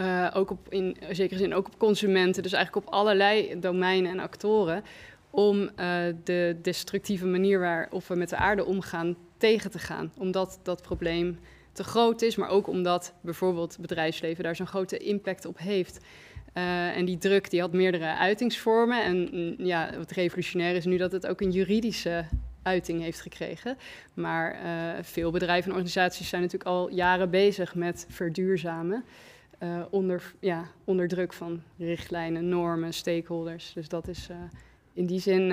Uh, 0.00 0.30
ook 0.34 0.50
op, 0.50 0.58
in 0.68 0.96
zekere 1.10 1.38
zin 1.38 1.54
ook 1.54 1.66
op 1.66 1.78
consumenten, 1.78 2.42
dus 2.42 2.52
eigenlijk 2.52 2.86
op 2.86 2.92
allerlei 2.92 3.60
domeinen 3.60 4.10
en 4.10 4.20
actoren. 4.20 4.84
Om 5.30 5.60
uh, 5.60 5.68
de 6.24 6.56
destructieve 6.62 7.26
manier 7.26 7.60
waarop 7.60 8.06
we 8.06 8.14
met 8.14 8.28
de 8.28 8.36
aarde 8.36 8.64
omgaan 8.64 9.16
tegen 9.36 9.70
te 9.70 9.78
gaan. 9.78 10.12
Omdat 10.18 10.60
dat 10.62 10.82
probleem 10.82 11.38
te 11.72 11.84
groot 11.84 12.22
is, 12.22 12.36
maar 12.36 12.48
ook 12.48 12.66
omdat 12.66 13.14
bijvoorbeeld 13.20 13.76
bedrijfsleven 13.80 14.44
daar 14.44 14.56
zo'n 14.56 14.66
grote 14.66 14.98
impact 14.98 15.44
op 15.44 15.58
heeft. 15.58 15.98
Uh, 16.54 16.96
en 16.96 17.04
die 17.04 17.18
druk 17.18 17.50
die 17.50 17.60
had 17.60 17.72
meerdere 17.72 18.16
uitingsvormen. 18.16 19.04
En 19.04 19.28
mm, 19.32 19.66
ja, 19.66 19.90
wat 19.96 20.10
revolutionair 20.10 20.74
is 20.74 20.84
nu 20.84 20.96
dat 20.96 21.12
het 21.12 21.26
ook 21.26 21.40
een 21.40 21.50
juridische 21.50 22.24
uiting 22.62 23.02
heeft 23.02 23.20
gekregen. 23.20 23.76
Maar 24.14 24.54
uh, 24.64 25.02
veel 25.02 25.30
bedrijven 25.30 25.64
en 25.64 25.76
organisaties 25.76 26.28
zijn 26.28 26.42
natuurlijk 26.42 26.70
al 26.70 26.90
jaren 26.90 27.30
bezig 27.30 27.74
met 27.74 28.06
verduurzamen. 28.08 29.04
onder, 29.90 30.34
ja, 30.40 30.64
onder 30.84 31.08
druk 31.08 31.32
van 31.32 31.62
richtlijnen, 31.78 32.48
normen, 32.48 32.92
stakeholders. 32.92 33.72
Dus 33.72 33.88
dat 33.88 34.08
is 34.08 34.28
in 34.98 35.06
die 35.06 35.20
zin 35.20 35.52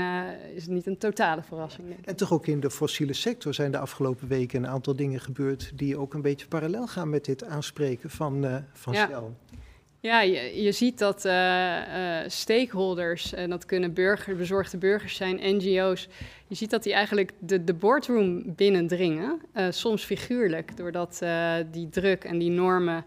is 0.55 0.61
het 0.61 0.71
niet 0.71 0.85
een 0.85 0.97
totale 0.97 1.41
verrassing. 1.43 1.87
En 2.05 2.15
toch 2.15 2.33
ook 2.33 2.47
in 2.47 2.59
de 2.59 2.71
fossiele 2.71 3.13
sector 3.13 3.53
zijn 3.53 3.71
de 3.71 3.77
afgelopen 3.77 4.27
weken 4.27 4.63
een 4.63 4.69
aantal 4.69 4.95
dingen 4.95 5.19
gebeurd 5.19 5.71
die 5.75 5.97
ook 5.97 6.13
een 6.13 6.21
beetje 6.21 6.47
parallel 6.47 6.87
gaan 6.87 7.09
met 7.09 7.25
dit 7.25 7.43
aanspreken 7.43 8.09
van, 8.09 8.45
uh, 8.45 8.55
van 8.73 8.93
ja. 8.93 9.07
Shell. 9.07 9.23
Ja, 9.99 10.21
je, 10.21 10.63
je 10.63 10.71
ziet 10.71 10.99
dat 10.99 11.25
uh, 11.25 11.31
uh, 11.33 12.17
stakeholders, 12.27 13.33
en 13.33 13.49
dat 13.49 13.65
kunnen 13.65 13.93
burger, 13.93 14.35
bezorgde 14.35 14.77
burgers 14.77 15.15
zijn, 15.15 15.39
NGO's, 15.55 16.07
je 16.47 16.55
ziet 16.55 16.69
dat 16.69 16.83
die 16.83 16.93
eigenlijk 16.93 17.31
de, 17.39 17.63
de 17.63 17.73
boardroom 17.73 18.55
binnendringen, 18.55 19.41
soms 19.69 20.03
figuurlijk, 20.03 20.77
doordat 20.77 21.21
die 21.71 21.89
druk 21.89 22.23
en 22.23 22.37
die 22.37 22.51
normen 22.51 23.05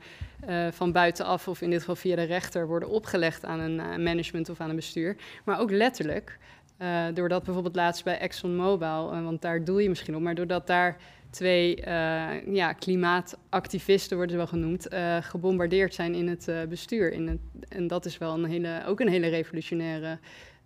van 0.70 0.92
buitenaf, 0.92 1.48
of 1.48 1.60
in 1.60 1.70
dit 1.70 1.78
geval 1.78 1.96
via 1.96 2.16
de 2.16 2.22
rechter, 2.22 2.66
worden 2.66 2.88
opgelegd 2.88 3.44
aan 3.44 3.60
een 3.60 4.02
management 4.02 4.48
of 4.48 4.60
aan 4.60 4.70
een 4.70 4.76
bestuur, 4.76 5.16
maar 5.44 5.60
ook 5.60 5.70
letterlijk. 5.70 6.38
doordat 7.14 7.44
bijvoorbeeld 7.44 7.76
laatst 7.76 8.04
bij 8.04 8.18
ExxonMobil, 8.18 9.22
want 9.22 9.42
daar 9.42 9.64
doe 9.64 9.82
je 9.82 9.88
misschien 9.88 10.16
op, 10.16 10.22
maar 10.22 10.34
doordat 10.34 10.66
daar 10.66 10.96
twee 11.30 11.76
ja, 12.50 12.72
klimaatactivisten, 12.78 14.16
worden 14.16 14.32
ze 14.32 14.42
wel 14.42 14.46
genoemd, 14.46 14.88
gebombardeerd 15.20 15.94
zijn 15.94 16.14
in 16.14 16.28
het 16.28 16.68
bestuur. 16.68 17.12
In 17.12 17.28
het, 17.28 17.40
en 17.68 17.86
dat 17.86 18.04
is 18.04 18.18
wel 18.18 18.34
een 18.34 18.44
hele, 18.44 18.82
ook 18.86 19.00
een 19.00 19.08
hele 19.08 19.28
revolutionaire 19.28 20.18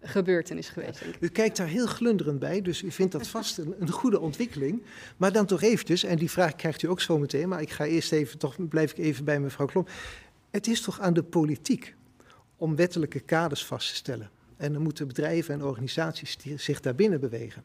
gebeurtenis 0.03 0.69
geweest. 0.69 1.01
Denk 1.01 1.15
ik. 1.15 1.21
U 1.21 1.29
kijkt 1.29 1.57
daar 1.57 1.67
heel 1.67 1.87
glunderend 1.87 2.39
bij, 2.39 2.63
dus 2.63 2.83
u 2.83 2.91
vindt 2.91 3.13
dat 3.13 3.27
vast 3.27 3.59
een, 3.59 3.75
een, 3.79 3.91
goede 3.91 4.21
ontwikkeling. 4.21 4.83
Maar 5.17 5.33
dan 5.33 5.47
toch 5.47 5.63
eventjes, 5.63 6.05
en 6.05 6.17
die 6.17 6.31
vraag 6.31 6.57
krijgt 6.57 6.83
u 6.83 6.89
ook 6.89 7.01
zo 7.01 7.19
meteen, 7.19 7.49
maar 7.49 7.61
ik 7.61 7.71
ga 7.71 7.85
eerst 7.85 8.13
even, 8.13 8.39
toch 8.39 8.69
blijf 8.69 8.91
ik 8.91 8.99
even 8.99 9.25
bij 9.25 9.41
mevrouw 9.41 9.67
Klom. 9.67 9.87
Het 10.51 10.67
is 10.67 10.81
toch 10.81 11.01
aan 11.01 11.15
de 11.15 11.23
politiek 11.23 11.95
om 12.57 12.77
wettelijke 12.77 13.21
kaders 13.21 13.65
vast 13.65 13.89
te 13.89 13.95
stellen. 13.95 14.31
En 14.57 14.73
dan 14.73 14.83
moeten 14.83 15.07
bedrijven 15.07 15.55
en 15.55 15.65
organisaties 15.65 16.37
zich 16.57 16.81
daarbinnen 16.81 17.21
bewegen. 17.21 17.65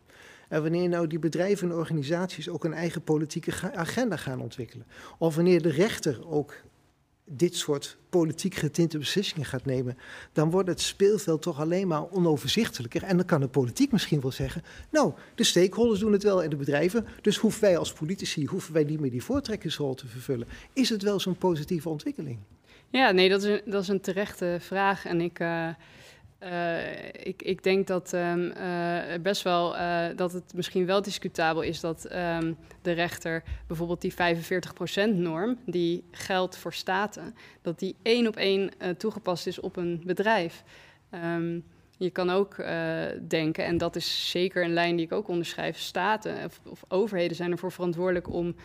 En 0.49 0.61
wanneer 0.61 0.89
nou 0.89 1.07
die 1.07 1.19
bedrijven 1.19 1.69
en 1.69 1.75
organisaties 1.75 2.49
ook 2.49 2.63
een 2.63 2.73
eigen 2.73 3.01
politieke 3.01 3.73
agenda 3.73 4.15
gaan 4.15 4.41
ontwikkelen. 4.41 4.85
Of 5.17 5.35
wanneer 5.35 5.61
de 5.61 5.69
rechter 5.69 6.29
ook 6.29 6.53
dit 7.29 7.55
soort 7.55 7.97
politiek 8.09 8.55
getinte 8.55 8.97
beslissingen 8.97 9.45
gaat 9.45 9.65
nemen, 9.65 9.97
dan 10.33 10.49
wordt 10.49 10.69
het 10.69 10.81
speelveld 10.81 11.41
toch 11.41 11.59
alleen 11.59 11.87
maar 11.87 12.09
onoverzichtelijker. 12.09 13.03
En 13.03 13.17
dan 13.17 13.25
kan 13.25 13.41
de 13.41 13.47
politiek 13.47 13.91
misschien 13.91 14.21
wel 14.21 14.31
zeggen, 14.31 14.63
nou, 14.91 15.13
de 15.35 15.43
stakeholders 15.43 15.99
doen 15.99 16.11
het 16.11 16.23
wel 16.23 16.43
en 16.43 16.49
de 16.49 16.55
bedrijven, 16.55 17.05
dus 17.21 17.37
hoeven 17.37 17.61
wij 17.61 17.77
als 17.77 17.93
politici, 17.93 18.45
hoeven 18.45 18.73
wij 18.73 18.83
niet 18.83 18.99
meer 18.99 19.11
die 19.11 19.23
voortrekkersrol 19.23 19.93
te 19.93 20.07
vervullen. 20.07 20.47
Is 20.73 20.89
het 20.89 21.01
wel 21.01 21.19
zo'n 21.19 21.37
positieve 21.37 21.89
ontwikkeling? 21.89 22.37
Ja, 22.89 23.11
nee, 23.11 23.29
dat 23.29 23.43
is 23.43 23.49
een, 23.49 23.71
dat 23.71 23.81
is 23.81 23.87
een 23.87 24.01
terechte 24.01 24.57
vraag 24.61 25.05
en 25.05 25.21
ik... 25.21 25.39
Uh 25.39 25.69
uh, 26.43 27.05
ik, 27.07 27.41
ik, 27.41 27.63
denk 27.63 27.87
dat 27.87 28.13
um, 28.13 28.53
uh, 28.57 29.01
best 29.21 29.41
wel 29.41 29.75
uh, 29.75 30.05
dat 30.15 30.33
het 30.33 30.53
misschien 30.53 30.85
wel 30.85 31.01
discutabel 31.01 31.61
is 31.61 31.79
dat 31.79 32.13
um, 32.13 32.57
de 32.81 32.91
rechter 32.91 33.43
bijvoorbeeld 33.67 34.01
die 34.01 34.13
45%-norm, 34.13 35.57
die 35.65 36.03
geldt 36.11 36.57
voor 36.57 36.73
staten, 36.73 37.35
dat 37.61 37.79
die 37.79 37.95
één 38.01 38.27
op 38.27 38.35
één 38.35 38.71
toegepast 38.97 39.47
is 39.47 39.59
op 39.59 39.75
een 39.75 40.01
bedrijf. 40.05 40.63
Um, 41.11 41.63
je 41.97 42.09
kan 42.09 42.29
ook 42.29 42.57
uh, 42.57 42.67
denken, 43.27 43.65
en 43.65 43.77
dat 43.77 43.95
is 43.95 44.29
zeker 44.29 44.63
een 44.63 44.73
lijn 44.73 44.95
die 44.95 45.05
ik 45.05 45.11
ook 45.11 45.27
onderschrijf, 45.27 45.77
staten 45.77 46.45
of, 46.45 46.59
of 46.63 46.83
overheden 46.87 47.35
zijn 47.35 47.51
ervoor 47.51 47.71
verantwoordelijk 47.71 48.33
om 48.33 48.55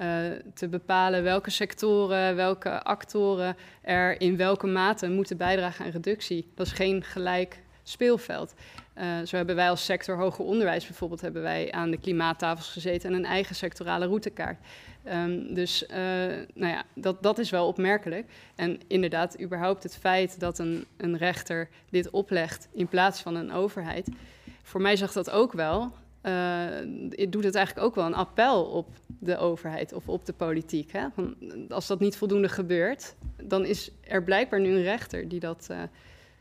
uh, 0.00 0.08
te 0.54 0.68
bepalen 0.68 1.22
welke 1.22 1.50
sectoren, 1.50 2.36
welke 2.36 2.82
actoren 2.82 3.56
er 3.82 4.20
in 4.20 4.36
welke 4.36 4.66
mate 4.66 5.08
moeten 5.08 5.36
bijdragen 5.36 5.84
aan 5.84 5.90
reductie. 5.90 6.50
Dat 6.54 6.66
is 6.66 6.72
geen 6.72 7.02
gelijk 7.02 7.62
speelveld. 7.82 8.54
Uh, 8.98 9.04
zo 9.24 9.36
hebben 9.36 9.56
wij 9.56 9.70
als 9.70 9.84
sector 9.84 10.16
hoger 10.16 10.44
onderwijs 10.44 10.86
bijvoorbeeld 10.86 11.20
hebben 11.20 11.42
wij 11.42 11.72
aan 11.72 11.90
de 11.90 11.98
klimaattafels 11.98 12.68
gezeten 12.68 13.10
en 13.10 13.16
een 13.16 13.24
eigen 13.24 13.54
sectorale 13.54 14.06
routekaart. 14.06 14.58
Um, 15.08 15.54
dus 15.54 15.82
uh, 15.82 15.96
nou 16.54 16.72
ja, 16.72 16.84
dat, 16.94 17.22
dat 17.22 17.38
is 17.38 17.50
wel 17.50 17.66
opmerkelijk. 17.66 18.26
En 18.54 18.80
inderdaad, 18.86 19.40
überhaupt 19.40 19.82
het 19.82 19.96
feit 19.96 20.40
dat 20.40 20.58
een, 20.58 20.84
een 20.96 21.16
rechter 21.16 21.68
dit 21.90 22.10
oplegt 22.10 22.68
in 22.72 22.88
plaats 22.88 23.20
van 23.20 23.34
een 23.34 23.52
overheid. 23.52 24.08
Voor 24.62 24.80
mij 24.80 24.96
zag 24.96 25.12
dat 25.12 25.30
ook 25.30 25.52
wel. 25.52 25.92
Uh, 26.22 26.66
doet 27.28 27.44
het 27.44 27.54
eigenlijk 27.54 27.86
ook 27.86 27.94
wel 27.94 28.06
een 28.06 28.14
appel 28.14 28.64
op 28.64 28.88
de 29.18 29.36
overheid 29.36 29.92
of 29.92 30.08
op 30.08 30.26
de 30.26 30.32
politiek. 30.32 30.92
Hè? 30.92 31.06
Als 31.68 31.86
dat 31.86 32.00
niet 32.00 32.16
voldoende 32.16 32.48
gebeurt, 32.48 33.14
dan 33.42 33.64
is 33.64 33.90
er 34.00 34.22
blijkbaar 34.22 34.60
nu 34.60 34.74
een 34.74 34.82
rechter 34.82 35.28
die 35.28 35.40
dat 35.40 35.68
uh, 35.70 35.82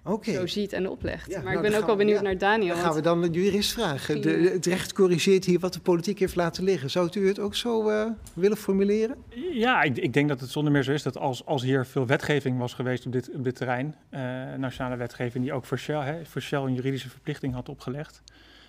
okay. 0.03 0.34
zo 0.34 0.48
ziet 0.48 0.74
en 0.74 0.89
oplegt. 0.89 1.29
Ja, 1.29 1.36
maar 1.36 1.53
nou, 1.53 1.65
ik 1.65 1.72
ben 1.72 1.79
ook 1.79 1.86
wel 1.86 1.96
benieuwd 1.96 2.17
ja, 2.17 2.24
naar 2.24 2.38
Daniel. 2.38 2.75
Dan 2.75 2.84
gaan 2.84 2.93
we 2.93 3.01
dan 3.01 3.22
de 3.22 3.29
jurist 3.29 3.72
vragen. 3.72 4.22
De, 4.22 4.29
het 4.53 4.65
recht 4.65 4.93
corrigeert 4.93 5.46
hier 5.46 5.60
wat 5.60 5.74
de 5.74 5.79
politiek 5.79 6.20
heeft 6.20 6.36
laten 6.36 6.63
liggen. 6.63 6.89
Zou 6.89 7.10
u 7.13 7.27
het 7.27 7.39
ook 7.39 7.55
zo 7.55 7.89
uh, 7.89 8.05
willen 8.34 8.58
formuleren? 8.58 9.15
Ja, 9.51 9.81
ik, 9.81 9.98
ik, 9.98 10.13
denk 10.13 10.29
dat 10.29 10.39
het 10.39 10.50
zonder 10.50 10.72
meer 10.72 10.84
zo 10.84 10.91
is 10.91 11.03
dat 11.03 11.17
als, 11.17 11.46
als 11.46 11.62
hier 11.62 11.86
veel 11.86 12.05
wetgeving 12.05 12.58
was 12.58 12.74
geweest 12.74 13.05
op 13.05 13.12
dit, 13.12 13.29
op 13.34 13.43
dit 13.43 13.55
terrein, 13.55 13.96
uh, 14.12 14.20
nationale 14.58 14.96
wetgeving 14.96 15.43
die 15.43 15.53
ook 15.53 15.65
voor 15.65 15.77
Shell, 15.77 16.01
hè, 16.01 16.25
voor 16.25 16.41
Shell 16.41 16.60
een 16.60 16.74
juridische 16.74 17.10
verplichting 17.10 17.53
had 17.53 17.70
opgelegd, 17.70 18.22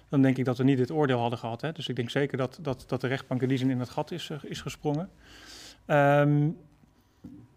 dan 0.08 0.22
denk 0.22 0.38
ik 0.38 0.44
dat 0.44 0.58
we 0.58 0.64
niet 0.64 0.78
dit 0.78 0.90
oordeel 0.90 1.18
hadden 1.18 1.38
gehad. 1.38 1.60
Hè. 1.60 1.72
Dus 1.72 1.88
ik 1.88 1.96
denk 1.96 2.10
zeker 2.10 2.38
dat, 2.38 2.58
dat, 2.60 2.84
dat 2.86 3.00
de 3.00 3.06
rechtbank 3.06 3.42
in 3.42 3.48
die 3.48 3.58
zin 3.58 3.70
in 3.70 3.80
het 3.80 3.90
gat 3.90 4.10
is, 4.10 4.28
uh, 4.28 4.38
is 4.42 4.60
gesprongen. 4.60 5.10
Um, 5.86 6.56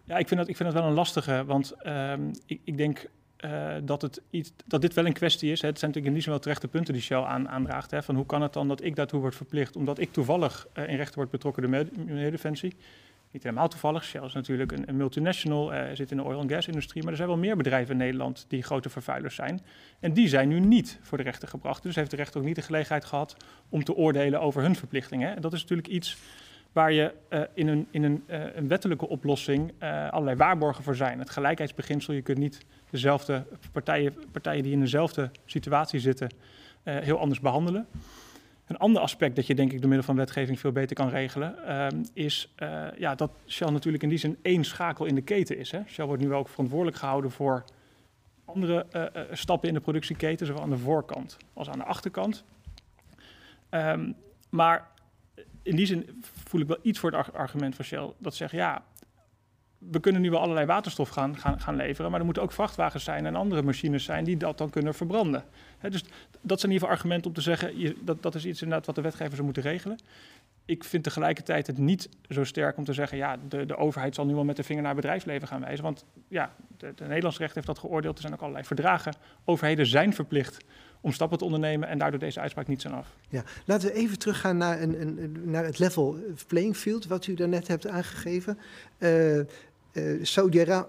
ja, 0.04 0.16
ik 0.16 0.28
vind, 0.28 0.40
dat, 0.40 0.48
ik 0.48 0.56
vind 0.56 0.72
dat 0.72 0.80
wel 0.80 0.88
een 0.88 0.96
lastige, 0.96 1.44
want 1.44 1.74
um, 1.86 2.30
ik, 2.46 2.60
ik 2.64 2.76
denk 2.76 3.06
uh, 3.46 3.74
dat, 3.82 4.02
het 4.02 4.22
iets, 4.30 4.52
dat 4.66 4.80
dit 4.80 4.94
wel 4.94 5.06
een 5.06 5.12
kwestie 5.12 5.52
is. 5.52 5.60
Hè. 5.60 5.68
Het 5.68 5.78
zijn 5.78 5.90
natuurlijk 5.90 6.06
in 6.06 6.12
die 6.12 6.22
zin 6.22 6.30
wel 6.32 6.40
terechte 6.40 6.68
punten 6.68 6.92
die 6.92 7.02
Shell 7.02 7.22
aan, 7.22 7.48
aandraagt. 7.48 7.94
Van 7.98 8.14
hoe 8.14 8.26
kan 8.26 8.42
het 8.42 8.52
dan 8.52 8.68
dat 8.68 8.82
ik 8.82 8.96
daartoe 8.96 9.20
word 9.20 9.34
verplicht, 9.34 9.76
omdat 9.76 9.98
ik 9.98 10.12
toevallig 10.12 10.66
uh, 10.74 10.88
in 10.88 10.96
rechten 10.96 11.18
word 11.18 11.30
betrokken 11.30 11.62
door 11.62 11.86
Milieudefensie. 12.06 12.76
Niet 13.30 13.42
helemaal 13.42 13.68
toevallig. 13.68 14.04
Shell 14.04 14.24
is 14.24 14.32
natuurlijk 14.32 14.72
een, 14.72 14.88
een 14.88 14.96
multinational, 14.96 15.74
uh, 15.74 15.80
zit 15.92 16.10
in 16.10 16.16
de 16.16 16.22
oil- 16.22 16.40
en 16.40 16.48
gas-industrie. 16.48 17.02
Maar 17.02 17.10
er 17.10 17.16
zijn 17.16 17.28
wel 17.28 17.38
meer 17.38 17.56
bedrijven 17.56 17.92
in 17.92 17.98
Nederland 17.98 18.44
die 18.48 18.62
grote 18.62 18.88
vervuilers 18.88 19.34
zijn. 19.34 19.60
En 20.00 20.12
die 20.12 20.28
zijn 20.28 20.48
nu 20.48 20.60
niet 20.60 20.98
voor 21.02 21.18
de 21.18 21.24
rechter 21.24 21.48
gebracht. 21.48 21.82
Dus 21.82 21.94
heeft 21.94 22.10
de 22.10 22.16
rechter 22.16 22.40
ook 22.40 22.46
niet 22.46 22.54
de 22.54 22.62
gelegenheid 22.62 23.04
gehad 23.04 23.36
om 23.68 23.84
te 23.84 23.94
oordelen 23.94 24.40
over 24.40 24.62
hun 24.62 24.76
verplichtingen. 24.76 25.36
En 25.36 25.42
dat 25.42 25.52
is 25.52 25.60
natuurlijk 25.60 25.88
iets 25.88 26.16
waar 26.76 26.92
je 26.92 27.12
uh, 27.30 27.40
in, 27.54 27.68
een, 27.68 27.86
in 27.90 28.02
een, 28.02 28.24
uh, 28.26 28.54
een 28.54 28.68
wettelijke 28.68 29.08
oplossing 29.08 29.72
uh, 29.82 30.08
allerlei 30.10 30.36
waarborgen 30.36 30.84
voor 30.84 30.96
zijn. 30.96 31.18
Het 31.18 31.30
gelijkheidsbeginsel, 31.30 32.14
je 32.14 32.22
kunt 32.22 32.38
niet 32.38 32.64
dezelfde 32.90 33.44
partijen, 33.72 34.14
partijen 34.32 34.62
die 34.62 34.72
in 34.72 34.80
dezelfde 34.80 35.30
situatie 35.44 36.00
zitten 36.00 36.30
heel 36.82 37.18
anders 37.18 37.40
behandelen. 37.40 37.86
Een 38.66 38.76
ander 38.76 39.02
aspect 39.02 39.36
dat 39.36 39.46
je 39.46 39.54
denk 39.54 39.72
ik 39.72 39.78
door 39.78 39.88
middel 39.88 40.06
van 40.06 40.16
wetgeving 40.16 40.60
veel 40.60 40.72
beter 40.72 40.96
kan 40.96 41.08
regelen, 41.08 41.54
is 42.12 42.54
ja, 42.98 43.14
dat 43.14 43.30
Shell 43.46 43.70
natuurlijk 43.70 44.02
in 44.02 44.08
die 44.08 44.18
zin 44.18 44.38
één 44.42 44.64
schakel 44.64 45.04
in 45.04 45.14
de 45.14 45.22
keten 45.22 45.58
is. 45.58 45.70
Hè. 45.70 45.80
Shell 45.86 46.04
wordt 46.06 46.22
nu 46.22 46.32
ook 46.32 46.48
verantwoordelijk 46.48 46.96
gehouden 46.96 47.30
voor 47.30 47.64
andere 48.44 48.86
stappen 49.32 49.68
in 49.68 49.74
de 49.74 49.80
productieketen, 49.80 50.46
zowel 50.46 50.62
aan 50.62 50.70
de 50.70 50.78
voorkant 50.78 51.36
als 51.52 51.68
aan 51.68 51.78
de 51.78 51.84
achterkant. 51.84 52.44
Um, 53.70 54.14
maar 54.50 54.94
in 55.66 55.76
die 55.76 55.86
zin 55.86 56.22
voel 56.44 56.60
ik 56.60 56.66
wel 56.66 56.78
iets 56.82 56.98
voor 56.98 57.12
het 57.12 57.32
argument 57.32 57.74
van 57.74 57.84
Shell. 57.84 58.10
Dat 58.18 58.34
zegt, 58.34 58.52
ja, 58.52 58.82
we 59.78 60.00
kunnen 60.00 60.22
nu 60.22 60.30
wel 60.30 60.40
allerlei 60.40 60.66
waterstof 60.66 61.08
gaan, 61.08 61.36
gaan, 61.36 61.60
gaan 61.60 61.76
leveren, 61.76 62.10
maar 62.10 62.18
er 62.18 62.24
moeten 62.24 62.42
ook 62.42 62.52
vrachtwagens 62.52 63.04
zijn 63.04 63.26
en 63.26 63.34
andere 63.34 63.62
machines 63.62 64.04
zijn 64.04 64.24
die 64.24 64.36
dat 64.36 64.58
dan 64.58 64.70
kunnen 64.70 64.94
verbranden. 64.94 65.44
dus 65.80 66.04
dat 66.40 66.60
zijn 66.60 66.72
in 66.72 66.76
ieder 66.76 66.88
geval 66.88 66.88
argumenten 66.88 67.26
om 67.26 67.36
te 67.36 67.40
zeggen, 67.40 67.78
je, 67.78 67.96
dat, 68.00 68.22
dat 68.22 68.34
is 68.34 68.46
iets 68.46 68.62
inderdaad 68.62 68.86
wat 68.86 68.94
de 68.94 69.00
wetgever 69.00 69.32
zou 69.32 69.44
moeten 69.44 69.62
regelen. 69.62 69.98
Ik 70.64 70.84
vind 70.84 71.04
tegelijkertijd 71.04 71.66
het 71.66 71.78
niet 71.78 72.08
zo 72.28 72.44
sterk 72.44 72.76
om 72.76 72.84
te 72.84 72.92
zeggen, 72.92 73.18
ja, 73.18 73.36
de, 73.48 73.66
de 73.66 73.76
overheid 73.76 74.14
zal 74.14 74.26
nu 74.26 74.34
wel 74.34 74.44
met 74.44 74.56
de 74.56 74.62
vinger 74.62 74.82
naar 74.82 74.92
het 74.92 75.00
bedrijfsleven 75.00 75.48
gaan 75.48 75.60
wijzen. 75.60 75.84
Want 75.84 76.04
ja, 76.28 76.54
de 76.76 76.94
Nederlands 76.98 77.38
recht 77.38 77.54
heeft 77.54 77.66
dat 77.66 77.78
geoordeeld. 77.78 78.14
Er 78.14 78.20
zijn 78.20 78.32
ook 78.32 78.40
allerlei 78.40 78.64
verdragen. 78.64 79.14
Overheden 79.44 79.86
zijn 79.86 80.12
verplicht 80.14 80.64
om 81.06 81.12
stappen 81.12 81.38
te 81.38 81.44
ondernemen 81.44 81.88
en 81.88 81.98
daardoor 81.98 82.20
deze 82.20 82.40
uitspraak 82.40 82.66
niet 82.66 82.80
zijn 82.80 82.94
af. 82.94 83.06
Ja, 83.28 83.44
laten 83.64 83.88
we 83.88 83.94
even 83.94 84.18
teruggaan 84.18 84.56
naar, 84.56 84.82
een, 84.82 85.00
een, 85.00 85.42
naar 85.44 85.64
het 85.64 85.78
level 85.78 86.16
playing 86.46 86.76
field 86.76 87.06
wat 87.06 87.26
u 87.26 87.34
daarnet 87.34 87.68
hebt 87.68 87.86
aangegeven. 87.86 88.58
Uh, 88.98 89.38
uh, 89.38 89.44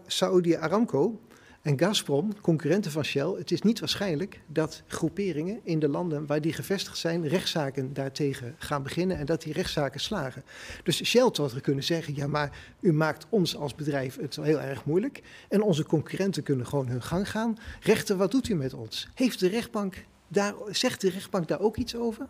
Saudi 0.07 0.55
Aramco 0.55 1.19
en 1.67 1.79
Gazprom, 1.79 2.41
concurrenten 2.41 2.91
van 2.91 3.03
Shell, 3.03 3.33
het 3.37 3.51
is 3.51 3.61
niet 3.61 3.79
waarschijnlijk 3.79 4.41
dat 4.45 4.83
groeperingen 4.87 5.59
in 5.63 5.79
de 5.79 5.87
landen 5.87 6.25
waar 6.25 6.41
die 6.41 6.53
gevestigd 6.53 6.97
zijn, 6.97 7.27
rechtszaken 7.27 7.93
daartegen 7.93 8.55
gaan 8.57 8.83
beginnen 8.83 9.17
en 9.17 9.25
dat 9.25 9.41
die 9.41 9.53
rechtszaken 9.53 9.99
slagen. 9.99 10.43
Dus 10.83 11.03
Shell 11.03 11.21
had 11.21 11.51
er 11.51 11.61
kunnen 11.61 11.83
zeggen, 11.83 12.15
ja 12.15 12.27
maar 12.27 12.57
u 12.79 12.93
maakt 12.93 13.25
ons 13.29 13.55
als 13.55 13.75
bedrijf 13.75 14.17
het 14.19 14.35
heel 14.35 14.59
erg 14.59 14.85
moeilijk 14.85 15.21
en 15.49 15.61
onze 15.61 15.85
concurrenten 15.85 16.43
kunnen 16.43 16.67
gewoon 16.67 16.87
hun 16.87 17.03
gang 17.03 17.29
gaan. 17.29 17.57
Rechter, 17.81 18.17
wat 18.17 18.31
doet 18.31 18.49
u 18.49 18.55
met 18.55 18.73
ons? 18.73 19.07
Heeft 19.13 19.39
de 19.39 19.47
rechtbank 19.47 20.05
daar, 20.27 20.53
zegt 20.69 21.01
de 21.01 21.09
rechtbank 21.09 21.47
daar 21.47 21.59
ook 21.59 21.77
iets 21.77 21.95
over? 21.95 22.27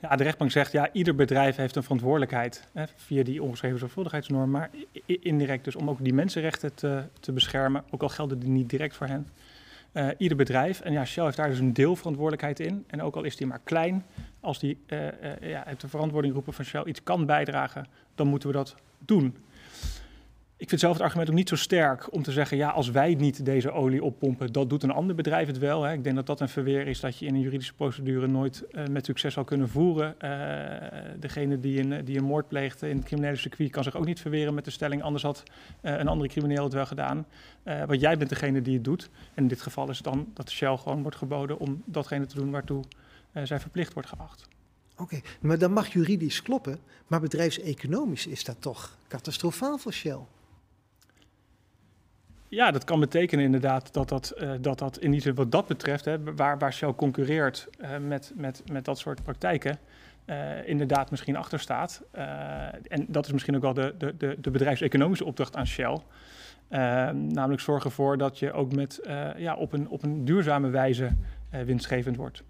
Ja, 0.00 0.16
de 0.16 0.22
rechtbank 0.22 0.50
zegt, 0.50 0.72
ja, 0.72 0.92
ieder 0.92 1.14
bedrijf 1.14 1.56
heeft 1.56 1.76
een 1.76 1.82
verantwoordelijkheid 1.82 2.68
hè, 2.72 2.84
via 2.96 3.22
die 3.22 3.42
ongeschreven 3.42 3.78
zorgvuldigheidsnorm, 3.78 4.50
maar 4.50 4.70
indirect 5.06 5.64
dus 5.64 5.76
om 5.76 5.88
ook 5.90 6.04
die 6.04 6.14
mensenrechten 6.14 6.74
te, 6.74 7.02
te 7.20 7.32
beschermen, 7.32 7.84
ook 7.90 8.02
al 8.02 8.08
gelden 8.08 8.38
die 8.38 8.48
niet 8.48 8.70
direct 8.70 8.96
voor 8.96 9.06
hen. 9.06 9.28
Uh, 9.92 10.08
ieder 10.18 10.36
bedrijf, 10.36 10.80
en 10.80 10.92
ja, 10.92 11.04
Shell 11.04 11.24
heeft 11.24 11.36
daar 11.36 11.48
dus 11.48 11.58
een 11.58 11.72
deelverantwoordelijkheid 11.72 12.60
in. 12.60 12.84
En 12.86 13.02
ook 13.02 13.16
al 13.16 13.24
is 13.24 13.36
die 13.36 13.46
maar 13.46 13.60
klein, 13.64 14.04
als 14.40 14.58
die 14.58 14.78
uh, 14.88 14.98
uh, 15.02 15.10
ja, 15.40 15.64
de 15.78 15.88
verantwoording 15.88 16.34
roepen 16.34 16.52
van 16.52 16.64
Shell 16.64 16.84
iets 16.84 17.02
kan 17.02 17.26
bijdragen, 17.26 17.86
dan 18.14 18.26
moeten 18.26 18.48
we 18.48 18.54
dat 18.54 18.74
doen 18.98 19.36
ik 20.58 20.68
vind 20.68 20.80
zelf 20.80 20.92
het 20.92 21.02
argument 21.02 21.28
ook 21.28 21.34
niet 21.34 21.48
zo 21.48 21.56
sterk 21.56 22.12
om 22.12 22.22
te 22.22 22.32
zeggen, 22.32 22.56
ja, 22.56 22.70
als 22.70 22.90
wij 22.90 23.14
niet 23.14 23.44
deze 23.44 23.70
olie 23.70 24.04
oppompen, 24.04 24.52
dat 24.52 24.70
doet 24.70 24.82
een 24.82 24.90
ander 24.90 25.16
bedrijf 25.16 25.46
het 25.46 25.58
wel. 25.58 25.82
Hè. 25.82 25.92
Ik 25.92 26.04
denk 26.04 26.16
dat 26.16 26.26
dat 26.26 26.40
een 26.40 26.48
verweer 26.48 26.86
is 26.86 27.00
dat 27.00 27.18
je 27.18 27.26
in 27.26 27.34
een 27.34 27.40
juridische 27.40 27.74
procedure 27.74 28.26
nooit 28.26 28.64
uh, 28.70 28.86
met 28.86 29.04
succes 29.04 29.34
zal 29.34 29.44
kunnen 29.44 29.68
voeren. 29.68 30.14
Uh, 30.20 30.30
degene 31.20 31.60
die 31.60 31.80
een, 31.80 32.04
die 32.04 32.18
een 32.18 32.24
moord 32.24 32.48
pleegt 32.48 32.82
in 32.82 32.96
het 32.96 33.04
criminele 33.04 33.36
circuit 33.36 33.70
kan 33.70 33.82
zich 33.82 33.96
ook 33.96 34.04
niet 34.04 34.20
verweren 34.20 34.54
met 34.54 34.64
de 34.64 34.70
stelling, 34.70 35.02
anders 35.02 35.22
had 35.22 35.42
uh, 35.82 35.98
een 35.98 36.08
andere 36.08 36.28
crimineel 36.28 36.64
het 36.64 36.72
wel 36.72 36.86
gedaan. 36.86 37.26
want 37.64 38.00
jij 38.00 38.18
bent 38.18 38.30
degene 38.30 38.62
die 38.62 38.74
het 38.74 38.84
doet. 38.84 39.10
En 39.34 39.42
in 39.42 39.48
dit 39.48 39.62
geval 39.62 39.90
is 39.90 39.96
het 39.96 40.06
dan 40.06 40.30
dat 40.34 40.50
Shell 40.50 40.76
gewoon 40.76 41.02
wordt 41.02 41.16
geboden 41.16 41.58
om 41.58 41.82
datgene 41.84 42.26
te 42.26 42.34
doen 42.34 42.50
waartoe 42.50 42.84
zij 43.42 43.60
verplicht 43.60 43.92
wordt 43.92 44.08
geacht. 44.08 44.48
Oké, 44.96 45.20
maar 45.40 45.58
dat 45.58 45.70
mag 45.70 45.92
juridisch 45.92 46.42
kloppen, 46.42 46.78
maar 47.06 47.20
bedrijfseconomisch 47.20 48.26
is 48.26 48.44
dat 48.44 48.56
toch 48.60 48.96
catastrofaal 49.08 49.78
voor 49.78 49.92
Shell? 49.92 50.18
Ja, 52.48 52.70
dat 52.70 52.84
kan 52.84 53.00
betekenen 53.00 53.44
inderdaad 53.44 53.92
dat 53.92 54.08
dat, 54.08 54.34
uh, 54.38 54.50
dat, 54.60 54.78
dat 54.78 54.98
in 54.98 55.34
wat 55.34 55.52
dat 55.52 55.66
betreft, 55.66 56.04
hè, 56.04 56.34
waar, 56.34 56.58
waar 56.58 56.72
Shell 56.72 56.92
concurreert 56.92 57.68
uh, 57.80 57.88
met, 57.98 58.32
met, 58.34 58.62
met 58.72 58.84
dat 58.84 58.98
soort 58.98 59.22
praktijken, 59.22 59.78
uh, 60.26 60.68
inderdaad 60.68 61.10
misschien 61.10 61.36
achter 61.36 61.60
staat. 61.60 62.02
en 62.82 63.06
dat 63.08 63.26
is 63.26 63.32
misschien 63.32 63.56
ook 63.56 63.62
wel 63.62 63.74
de, 63.74 63.94
de, 63.98 64.36
de, 64.40 64.50
bedrijfseconomische 64.50 65.24
opdracht 65.24 65.56
aan 65.56 65.66
Shell. 65.66 65.98
namelijk 67.12 67.60
zorgen 67.60 67.90
ervoor 67.90 68.18
dat 68.18 68.38
je 68.38 68.52
ook 68.52 68.74
met, 68.74 69.00
ja, 69.36 69.56
op, 69.56 69.72
een, 69.72 69.88
op 69.88 70.02
een 70.02 70.24
duurzame 70.24 70.68
wijze 70.68 71.16
winstgevend 71.50 72.16
wordt. 72.16 72.42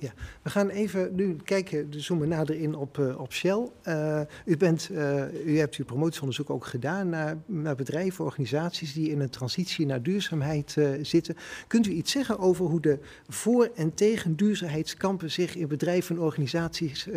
Ja, 0.00 0.10
we 0.42 0.50
gaan 0.50 0.68
even 0.68 1.14
nu 1.14 1.36
kijken, 1.44 1.90
dus 1.90 2.06
zoomen 2.06 2.28
nader 2.28 2.60
in 2.60 2.74
op, 2.74 2.98
uh, 2.98 3.20
op 3.20 3.32
Shell. 3.32 3.68
Uh, 3.84 4.20
u, 4.44 4.56
bent, 4.56 4.88
uh, 4.92 5.46
u 5.46 5.58
hebt 5.58 5.76
uw 5.76 5.84
promotieonderzoek 5.84 6.50
ook 6.50 6.66
gedaan 6.66 7.08
naar, 7.08 7.36
naar 7.46 7.74
bedrijven, 7.74 8.24
organisaties 8.24 8.92
die 8.92 9.10
in 9.10 9.20
een 9.20 9.30
transitie 9.30 9.86
naar 9.86 10.02
duurzaamheid 10.02 10.76
zitten. 11.02 11.36
Kunt 11.66 11.86
u 11.86 11.90
iets 11.90 12.12
zeggen 12.12 12.38
over 12.38 12.64
hoe 12.64 12.80
de 12.80 12.98
voor- 13.28 13.70
en 13.74 13.94
tegen 13.94 14.36
duurzaamheidskampen 14.36 15.30
zich 15.30 15.56
in 15.56 15.68
bedrijven 15.68 16.16
en 16.16 16.22
organisaties 16.22 17.08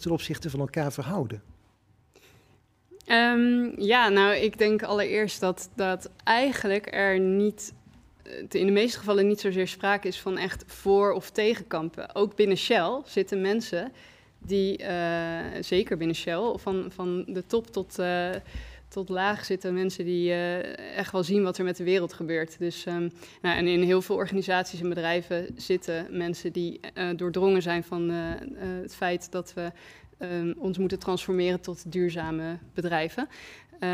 ten 0.00 0.10
opzichte 0.10 0.50
van 0.50 0.60
elkaar 0.60 0.92
verhouden? 0.92 1.42
Um, 3.06 3.72
ja, 3.76 4.08
nou, 4.08 4.34
ik 4.34 4.58
denk 4.58 4.82
allereerst 4.82 5.40
dat, 5.40 5.70
dat 5.74 6.10
eigenlijk 6.24 6.94
er 6.94 7.20
niet 7.20 7.72
in 8.48 8.66
de 8.66 8.72
meeste 8.72 8.98
gevallen 8.98 9.26
niet 9.26 9.40
zozeer 9.40 9.68
sprake 9.68 10.08
is 10.08 10.20
van 10.20 10.38
echt 10.38 10.64
voor- 10.66 11.12
of 11.12 11.30
tegenkampen. 11.30 12.14
Ook 12.14 12.36
binnen 12.36 12.56
Shell 12.56 13.00
zitten 13.04 13.40
mensen 13.40 13.92
die, 14.38 14.82
uh, 14.82 14.88
zeker 15.60 15.96
binnen 15.96 16.16
Shell, 16.16 16.54
van, 16.56 16.90
van 16.94 17.24
de 17.26 17.46
top 17.46 17.66
tot, 17.66 17.98
uh, 17.98 18.28
tot 18.88 19.08
laag 19.08 19.44
zitten 19.44 19.74
mensen 19.74 20.04
die 20.04 20.28
uh, 20.28 20.96
echt 20.96 21.12
wel 21.12 21.22
zien 21.22 21.42
wat 21.42 21.58
er 21.58 21.64
met 21.64 21.76
de 21.76 21.84
wereld 21.84 22.12
gebeurt. 22.12 22.58
Dus, 22.58 22.86
um, 22.86 23.12
nou, 23.42 23.56
en 23.56 23.66
in 23.66 23.82
heel 23.82 24.02
veel 24.02 24.16
organisaties 24.16 24.80
en 24.80 24.88
bedrijven 24.88 25.46
zitten 25.56 26.06
mensen 26.10 26.52
die 26.52 26.80
doordrongen 27.16 27.62
zijn 27.62 27.84
van 27.84 28.08
het 28.80 28.94
feit 28.94 29.32
dat 29.32 29.52
we 29.54 29.72
um, 30.22 30.54
ons 30.58 30.78
moeten 30.78 30.98
transformeren 30.98 31.60
tot 31.60 31.92
duurzame 31.92 32.58
bedrijven. 32.74 33.28
Uh, 33.80 33.88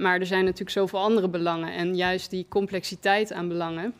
maar 0.00 0.20
er 0.20 0.26
zijn 0.26 0.44
natuurlijk 0.44 0.70
zoveel 0.70 0.98
andere 0.98 1.28
belangen. 1.28 1.72
En 1.72 1.96
juist 1.96 2.30
die 2.30 2.46
complexiteit 2.48 3.32
aan 3.32 3.48
belangen, 3.48 3.94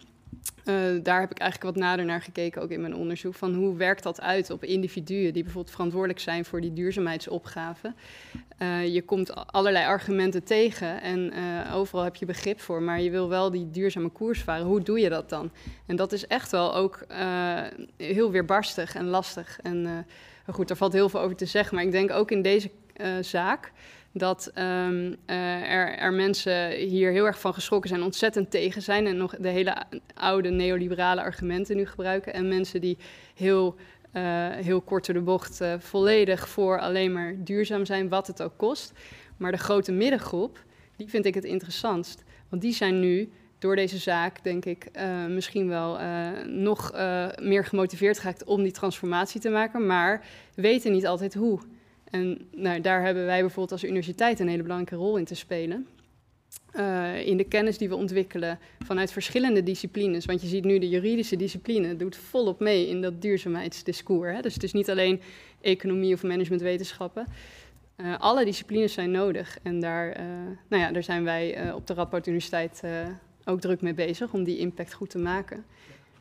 uh, 0.64 0.74
daar 1.02 1.20
heb 1.20 1.30
ik 1.30 1.38
eigenlijk 1.38 1.74
wat 1.74 1.84
nader 1.84 2.04
naar 2.04 2.22
gekeken, 2.22 2.62
ook 2.62 2.70
in 2.70 2.80
mijn 2.80 2.94
onderzoek. 2.94 3.34
Van 3.34 3.54
hoe 3.54 3.76
werkt 3.76 4.02
dat 4.02 4.20
uit 4.20 4.50
op 4.50 4.64
individuen 4.64 5.32
die 5.32 5.42
bijvoorbeeld 5.42 5.74
verantwoordelijk 5.74 6.20
zijn 6.20 6.44
voor 6.44 6.60
die 6.60 6.72
duurzaamheidsopgave. 6.72 7.94
Uh, 8.62 8.86
je 8.94 9.02
komt 9.02 9.52
allerlei 9.52 9.86
argumenten 9.86 10.44
tegen 10.44 11.02
en 11.02 11.32
overal 11.72 12.04
heb 12.04 12.16
je 12.16 12.26
begrip 12.26 12.60
voor, 12.60 12.82
maar 12.82 13.00
je 13.00 13.10
wil 13.10 13.28
wel 13.28 13.50
die 13.50 13.70
duurzame 13.70 14.08
koers 14.08 14.42
varen. 14.42 14.66
Hoe 14.66 14.82
doe 14.82 15.00
je 15.00 15.08
dat 15.08 15.28
dan? 15.28 15.50
En 15.86 15.96
dat 15.96 16.12
is 16.12 16.26
echt 16.26 16.50
wel 16.50 16.74
ook 16.74 17.06
heel 17.96 18.30
weerbarstig 18.30 18.94
en 18.94 19.06
lastig. 19.06 19.58
En 19.62 20.06
goed, 20.54 20.68
daar 20.68 20.76
valt 20.76 20.92
heel 20.92 21.08
veel 21.08 21.20
over 21.20 21.36
te 21.36 21.46
zeggen, 21.46 21.74
maar 21.74 21.84
ik 21.84 21.92
denk 21.92 22.10
ook 22.10 22.30
in 22.30 22.42
deze 22.42 22.70
zaak 23.20 23.72
dat 24.12 24.50
um, 24.54 25.16
uh, 25.26 25.72
er, 25.72 25.98
er, 25.98 26.12
mensen 26.12 26.70
hier 26.70 27.10
heel 27.10 27.26
erg 27.26 27.40
van 27.40 27.54
geschrokken 27.54 27.88
zijn, 27.88 28.02
ontzettend 28.02 28.50
tegen 28.50 28.82
zijn 28.82 29.06
en 29.06 29.16
nog 29.16 29.36
de 29.36 29.48
hele 29.48 29.76
oude 30.14 30.50
neoliberale 30.50 31.22
argumenten 31.22 31.76
nu 31.76 31.86
gebruiken. 31.86 32.32
En 32.32 32.48
mensen 32.48 32.80
die 32.80 32.98
heel, 33.34 33.74
uh, 34.14 34.48
heel 34.48 34.80
kort 34.80 35.06
door 35.06 35.14
de 35.14 35.20
bocht 35.20 35.60
volledig 35.78 36.48
voor 36.48 36.80
alleen 36.80 37.12
maar 37.12 37.34
duurzaam 37.38 37.84
zijn, 37.84 38.08
wat 38.08 38.26
het 38.26 38.42
ook 38.42 38.56
kost. 38.56 38.92
Maar 39.36 39.52
de 39.52 39.58
grote 39.58 39.92
middengroep, 39.92 40.64
die 40.96 41.08
vind 41.08 41.24
ik 41.24 41.34
het 41.34 41.44
interessantst. 41.44 42.24
Want 42.48 42.62
die 42.62 42.72
zijn 42.72 43.00
nu 43.00 43.30
door 43.58 43.76
deze 43.76 43.98
zaak, 43.98 44.44
denk 44.44 44.64
ik, 44.64 44.90
misschien 45.28 45.68
wel 45.68 45.98
nog 46.46 46.92
meer 47.42 47.64
gemotiveerd 47.64 48.18
geraakt 48.18 48.44
om 48.44 48.62
die 48.62 48.72
transformatie 48.72 49.40
te 49.40 49.48
maken, 49.48 49.86
maar 49.86 50.26
weten 50.54 50.92
niet 50.92 51.06
altijd 51.06 51.34
hoe. 51.34 51.60
En 52.10 52.48
nou, 52.54 52.80
daar 52.80 53.02
hebben 53.02 53.24
wij 53.24 53.40
bijvoorbeeld 53.40 53.72
als 53.72 53.84
universiteit 53.84 54.40
een 54.40 54.48
hele 54.48 54.62
belangrijke 54.62 55.04
rol 55.04 55.16
in 55.16 55.24
te 55.24 55.34
spelen. 55.34 55.86
In 57.24 57.36
de 57.36 57.46
kennis 57.48 57.78
die 57.78 57.88
we 57.88 57.94
ontwikkelen 57.94 58.58
vanuit 58.84 59.12
verschillende 59.12 59.62
disciplines. 59.62 60.24
Want 60.24 60.42
je 60.42 60.48
ziet 60.48 60.64
nu 60.64 60.78
de 60.78 60.88
juridische 60.88 61.36
discipline 61.36 61.96
doet 61.96 62.16
volop 62.16 62.60
mee 62.60 62.88
in 62.88 63.02
dat 63.02 63.22
duurzaamheidsdiscours. 63.22 64.34
Hè? 64.34 64.40
Dus 64.40 64.54
het 64.54 64.62
is 64.62 64.72
niet 64.72 64.90
alleen 64.90 65.20
economie 65.60 66.14
of 66.14 66.22
managementwetenschappen. 66.22 67.26
Alle 68.18 68.44
disciplines 68.44 68.92
zijn 68.92 69.10
nodig. 69.10 69.58
En 69.62 69.80
daar, 69.80 70.16
nou 70.68 70.82
ja, 70.82 70.92
daar 70.92 71.02
zijn 71.02 71.24
wij 71.24 71.72
op 71.72 71.86
de 71.86 71.94
Radboud 71.94 72.26
Universiteit 72.26 72.82
ook 73.48 73.60
druk 73.60 73.80
mee 73.80 73.94
bezig 73.94 74.32
om 74.32 74.44
die 74.44 74.58
impact 74.58 74.92
goed 74.92 75.10
te 75.10 75.18
maken. 75.18 75.64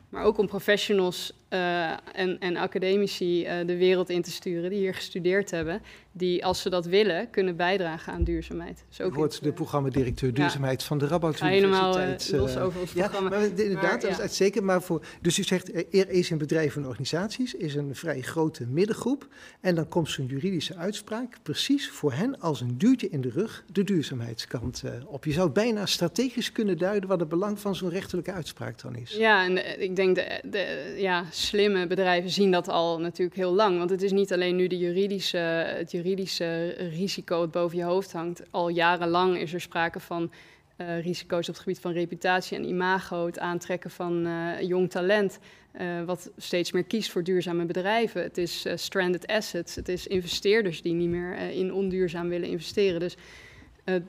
Maar 0.08 0.24
ook 0.24 0.38
om 0.38 0.46
professionals 0.46 1.32
uh, 1.50 1.90
en, 1.90 2.38
en, 2.38 2.56
academici 2.56 3.44
uh, 3.44 3.66
de 3.66 3.76
wereld 3.76 4.10
in 4.10 4.22
te 4.22 4.30
sturen 4.30 4.70
die 4.70 4.78
hier 4.78 4.94
gestudeerd 4.94 5.50
hebben. 5.50 5.82
Die, 6.12 6.44
als 6.44 6.62
ze 6.62 6.70
dat 6.70 6.86
willen, 6.86 7.30
kunnen 7.30 7.56
bijdragen 7.56 8.12
aan 8.12 8.24
duurzaamheid. 8.24 8.84
Dus 8.88 9.00
ook 9.00 9.14
wordt 9.14 9.42
de 9.42 9.52
programmadirecteur 9.52 10.34
duurzaamheid 10.34 10.80
ja. 10.80 10.86
van 10.86 10.98
de 10.98 11.06
Radboud 11.06 11.40
Universiteit. 11.40 12.22
Helemaal 12.24 12.48
uh, 12.48 12.54
los 12.54 12.56
over 12.56 12.80
ja, 12.94 13.08
programma. 13.08 13.28
Maar, 13.30 13.42
inderdaad, 13.44 13.82
maar, 13.82 14.00
dat 14.00 14.10
is 14.10 14.20
uitstekend. 14.20 14.64
Maar 14.64 14.82
voor, 14.82 15.04
dus 15.20 15.38
u 15.38 15.42
zegt, 15.42 15.74
er 15.74 16.08
is 16.08 16.30
in 16.30 16.38
bedrijven 16.38 16.82
en 16.82 16.88
organisaties 16.88 17.54
is 17.54 17.74
een 17.74 17.94
vrij 17.94 18.20
grote 18.20 18.66
middengroep. 18.66 19.26
En 19.60 19.74
dan 19.74 19.88
komt 19.88 20.10
zo'n 20.10 20.26
juridische 20.26 20.76
uitspraak 20.76 21.36
precies 21.42 21.90
voor 21.90 22.12
hen 22.12 22.40
als 22.40 22.60
een 22.60 22.78
duwtje 22.78 23.08
in 23.08 23.20
de 23.20 23.30
rug 23.30 23.64
de 23.72 23.84
duurzaamheidskant 23.84 24.82
op. 25.06 25.24
Je 25.24 25.32
zou 25.32 25.50
bijna 25.50 25.86
strategisch 25.86 26.52
kunnen 26.52 26.78
duiden 26.78 27.08
wat 27.08 27.20
het 27.20 27.28
belang 27.28 27.60
van 27.60 27.74
zo'n 27.74 27.90
rechterlijke 27.90 28.32
uitspraak 28.32 28.80
dan 28.80 28.96
is. 28.96 29.10
Ja, 29.10 29.44
en 29.44 29.80
ik 29.80 29.96
denk 29.96 30.14
de, 30.14 30.40
de 30.44 30.94
ja, 30.96 31.24
slimme 31.38 31.86
bedrijven 31.86 32.30
zien 32.30 32.50
dat 32.50 32.68
al 32.68 33.00
natuurlijk 33.00 33.36
heel 33.36 33.54
lang. 33.54 33.78
Want 33.78 33.90
het 33.90 34.02
is 34.02 34.12
niet 34.12 34.32
alleen 34.32 34.56
nu 34.56 34.66
de 34.66 34.78
juridische, 34.78 35.38
het 35.76 35.90
juridische 35.90 36.66
risico 36.68 37.40
dat 37.40 37.50
boven 37.50 37.78
je 37.78 37.84
hoofd 37.84 38.12
hangt. 38.12 38.42
Al 38.50 38.68
jarenlang 38.68 39.38
is 39.38 39.52
er 39.54 39.60
sprake 39.60 40.00
van 40.00 40.30
uh, 40.76 41.00
risico's 41.02 41.48
op 41.48 41.54
het 41.54 41.62
gebied 41.62 41.80
van 41.80 41.92
reputatie 41.92 42.56
en 42.56 42.68
imago, 42.68 43.26
het 43.26 43.38
aantrekken 43.38 43.90
van 43.90 44.26
uh, 44.26 44.60
jong 44.60 44.90
talent, 44.90 45.38
uh, 45.80 46.02
wat 46.04 46.30
steeds 46.36 46.72
meer 46.72 46.84
kiest 46.84 47.10
voor 47.10 47.22
duurzame 47.22 47.64
bedrijven. 47.64 48.22
Het 48.22 48.38
is 48.38 48.66
stranded 48.74 49.26
assets, 49.26 49.74
het 49.74 49.88
is 49.88 50.06
investeerders 50.06 50.82
die 50.82 50.92
niet 50.92 51.08
meer 51.08 51.38
in 51.38 51.72
onduurzaam 51.72 52.28
willen 52.28 52.48
investeren. 52.48 53.00
Dus 53.00 53.16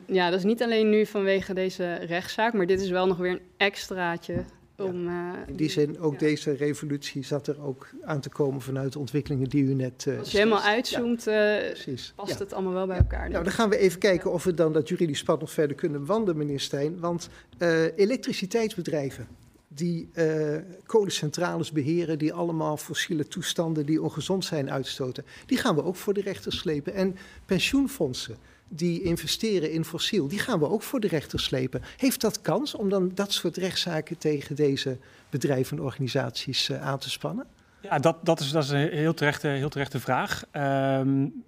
ja, 0.06 0.30
dat 0.30 0.40
is 0.40 0.46
niet 0.46 0.64
alleen 0.64 0.90
nu 0.90 1.06
vanwege 1.06 1.54
deze 1.54 1.94
rechtszaak, 1.94 2.54
maar 2.54 2.66
dit 2.66 2.82
is 2.82 2.90
wel 2.90 3.08
nog 3.08 3.18
weer 3.18 3.32
een 3.32 3.42
extraatje 3.58 4.44
om, 4.80 5.04
ja. 5.04 5.48
In 5.48 5.56
die 5.56 5.70
zin, 5.70 6.00
ook 6.00 6.14
ja. 6.14 6.20
deze 6.20 6.52
revolutie 6.52 7.24
zat 7.24 7.48
er 7.48 7.62
ook 7.62 7.90
aan 8.02 8.20
te 8.20 8.30
komen 8.30 8.62
vanuit 8.62 8.94
de 8.94 9.00
ontwikkelingen 9.00 9.50
die 9.50 9.64
u 9.64 9.74
net. 9.74 10.06
Uh, 10.08 10.20
Als 10.20 10.32
je 10.32 10.38
helemaal 10.38 10.62
uitzoomt, 10.62 11.24
ja. 11.24 11.62
uh, 11.72 11.98
past 12.16 12.40
het 12.40 12.54
allemaal 12.54 12.74
wel 12.74 12.88
bij 12.88 12.98
elkaar. 12.98 13.30
Nou, 13.30 13.44
dan 13.44 13.54
gaan 13.54 13.70
we 13.70 13.78
even 13.78 14.00
kijken 14.00 14.32
of 14.32 14.44
we 14.44 14.54
dan 14.54 14.74
dat 14.74 14.90
juridisch 14.90 15.24
pad 15.24 15.40
nog 15.40 15.52
verder 15.52 15.76
kunnen 15.76 16.06
wandelen, 16.06 16.38
meneer 16.38 16.60
Stijn. 16.60 17.00
Want 17.00 17.30
uh, 17.60 17.98
elektriciteitsbedrijven 17.98 19.28
die 19.68 20.10
kolencentrales 20.86 21.72
beheren, 21.72 22.20
die 22.20 22.34
allemaal 22.34 22.78
fossiele 22.78 23.28
toestanden 23.28 23.86
die 23.86 24.02
ongezond 24.02 24.46
zijn 24.46 24.72
uitstoten, 24.72 25.26
die 25.46 25.58
gaan 25.58 25.76
we 25.76 25.84
ook 25.84 25.96
voor 25.96 26.14
de 26.14 26.22
rechter 26.22 26.54
slepen. 26.54 26.94
En 26.94 27.16
pensioenfondsen 27.46 28.38
die 28.70 29.02
investeren 29.02 29.72
in 29.72 29.86
fossiel, 29.86 30.28
die 30.28 30.40
gaan 30.40 30.60
we 30.60 30.70
ook 30.70 30.82
voor 30.82 31.00
de 31.00 31.08
rechter 31.08 31.40
slepen. 31.40 31.82
Heeft 31.98 32.22
dat 32.22 32.42
kans 32.42 32.76
om 32.76 32.90
dan 32.90 33.12
dat 33.14 33.34
soort 33.34 33.58
rechtszaken 33.58 34.18
tegen 34.18 34.56
deze 34.56 34.98
bedrijven 35.30 35.78
en 35.78 35.84
organisaties 35.84 36.70
uh, 36.70 36.82
aan 36.82 37.00
te 37.00 37.10
spannen? 37.10 37.46
Ja, 37.82 38.00
dat, 38.00 38.18
dat, 38.24 38.40
is, 38.40 38.52
dat 38.52 38.64
is 38.64 38.70
een 38.70 38.90
heel 38.90 39.14
terechte, 39.14 39.48
heel 39.48 39.70
terechte 39.70 40.00
vraag. 40.00 40.44
Um, 40.54 41.44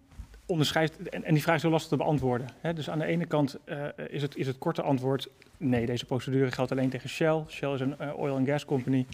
onderscheidt, 0.45 1.09
en, 1.09 1.23
en, 1.23 1.33
die 1.33 1.43
vraag 1.43 1.55
is 1.55 1.61
heel 1.61 1.71
lastig 1.71 1.89
te 1.89 1.97
beantwoorden. 1.97 2.47
Hè? 2.59 2.73
Dus 2.73 2.89
aan 2.89 2.99
de 2.99 3.05
ene 3.05 3.25
kant 3.25 3.57
uh, 3.65 3.77
is, 4.09 4.21
het, 4.21 4.35
is 4.35 4.47
het 4.47 4.57
korte 4.57 4.81
antwoord: 4.81 5.29
nee, 5.57 5.85
deze 5.85 6.05
procedure 6.05 6.51
geldt 6.51 6.71
alleen 6.71 6.89
tegen 6.89 7.09
Shell. 7.09 7.43
Shell 7.47 7.73
is 7.73 7.79
een 7.79 7.95
uh, 8.01 8.19
oil 8.19 8.35
and 8.35 8.47
gas 8.47 8.65
company. 8.65 9.05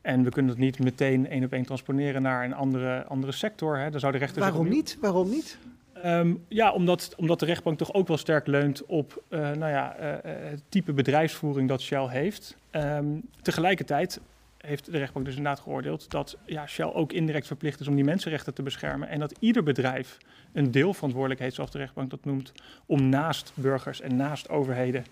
En 0.00 0.24
we 0.24 0.30
kunnen 0.30 0.50
het 0.50 0.60
niet 0.60 0.78
meteen 0.78 1.28
één 1.28 1.44
op 1.44 1.52
één 1.52 1.64
transponeren 1.64 2.22
naar 2.22 2.44
een 2.44 2.54
andere, 2.54 3.04
andere 3.04 3.32
sector. 3.32 3.78
Hè? 3.78 3.90
Dan 3.90 4.00
zou 4.00 4.12
de 4.12 4.18
rechter 4.18 4.40
Waarom 4.40 4.68
niet? 4.68 4.98
Waarom 5.00 5.30
niet? 5.30 5.58
Um, 6.04 6.44
ja, 6.48 6.72
omdat, 6.72 7.14
omdat 7.16 7.40
de 7.40 7.46
rechtbank 7.46 7.78
toch 7.78 7.94
ook 7.94 8.08
wel 8.08 8.16
sterk 8.16 8.46
leunt 8.46 8.84
op 8.84 9.22
uh, 9.28 9.40
nou 9.40 9.72
ja, 9.72 9.94
het 10.22 10.62
type 10.68 10.92
bedrijfsvoering 10.92 11.68
dat 11.68 11.80
Shell 11.82 12.06
heeft. 12.08 12.56
Um, 12.70 13.22
tegelijkertijd 13.42 14.20
heeft 14.58 14.92
de 14.92 14.98
rechtbank 14.98 15.26
dus 15.26 15.36
inderdaad 15.36 15.62
geoordeeld 15.62 16.10
dat 16.10 16.36
ja, 16.46 16.66
Shell 16.66 16.92
ook 16.92 17.12
indirect 17.12 17.46
verplicht 17.46 17.80
is 17.80 17.88
om 17.88 17.94
die 17.94 18.04
mensenrechten 18.04 18.54
te 18.54 18.62
beschermen. 18.62 19.08
En 19.08 19.18
dat 19.18 19.34
ieder 19.38 19.62
bedrijf 19.62 20.18
een 20.52 20.70
deelverantwoordelijkheid, 20.70 21.54
zoals 21.54 21.70
de 21.70 21.78
rechtbank 21.78 22.10
dat 22.10 22.24
noemt, 22.24 22.52
om 22.86 23.08
naast 23.08 23.52
burgers 23.54 24.00
en 24.00 24.16
naast 24.16 24.48
overheden 24.48 25.04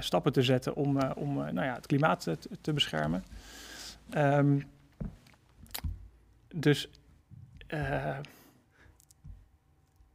stappen 0.00 0.32
te 0.32 0.42
zetten 0.42 0.74
om, 0.74 1.02
om 1.16 1.34
nou 1.34 1.62
ja, 1.62 1.74
het 1.74 1.86
klimaat 1.86 2.22
te, 2.22 2.38
te 2.60 2.72
beschermen. 2.72 3.24
Um, 4.16 4.66
dus. 6.54 6.88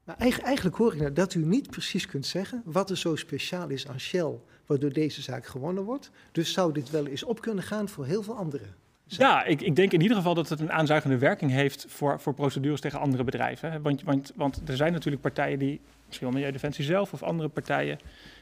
Maar 0.06 0.18
eigenlijk 0.18 0.76
hoor 0.76 0.94
ik 0.94 1.00
nou 1.00 1.14
dat 1.14 1.34
u 1.34 1.46
niet 1.46 1.70
precies 1.70 2.06
kunt 2.06 2.26
zeggen 2.26 2.62
wat 2.66 2.90
er 2.90 2.98
zo 2.98 3.16
speciaal 3.16 3.70
is 3.70 3.88
aan 3.88 4.00
Shell, 4.00 4.34
waardoor 4.66 4.94
deze 4.94 5.22
zaak 5.22 5.46
gewonnen 5.46 5.84
wordt. 5.84 6.12
Dus 6.32 6.54
zou 6.54 6.74
dit 6.74 6.90
wel 6.90 7.08
eens 7.08 7.24
op 7.24 7.42
kunnen 7.42 7.64
gaan 7.64 7.90
voor 7.90 8.06
heel 8.06 8.24
veel 8.24 8.36
anderen? 8.36 8.76
Ja, 9.08 9.44
ik, 9.44 9.62
ik, 9.62 9.76
denk 9.76 9.92
in 9.92 10.02
ieder 10.02 10.18
geval 10.18 10.34
dat 10.34 10.50
het 10.50 10.60
een 10.60 10.72
aanzuigende 10.72 11.18
werking 11.18 11.52
heeft 11.52 11.86
voor, 11.90 12.20
voor 12.20 12.34
procedures 12.34 12.82
tegen 12.82 13.00
andere 13.00 13.24
bedrijven. 13.24 13.82
Want, 13.82 14.04
want, 14.04 14.32
want 14.36 14.62
er 14.66 14.76
zijn 14.76 14.94
natuurlijk 14.94 15.22
partijen 15.22 15.60
die, 15.60 15.80
misschien 16.06 16.28
wel 16.28 16.36
Milieudefensie 16.36 16.86
zelf 16.86 17.14
of 17.14 17.24
andere 17.24 17.50
partijen, 17.50 18.00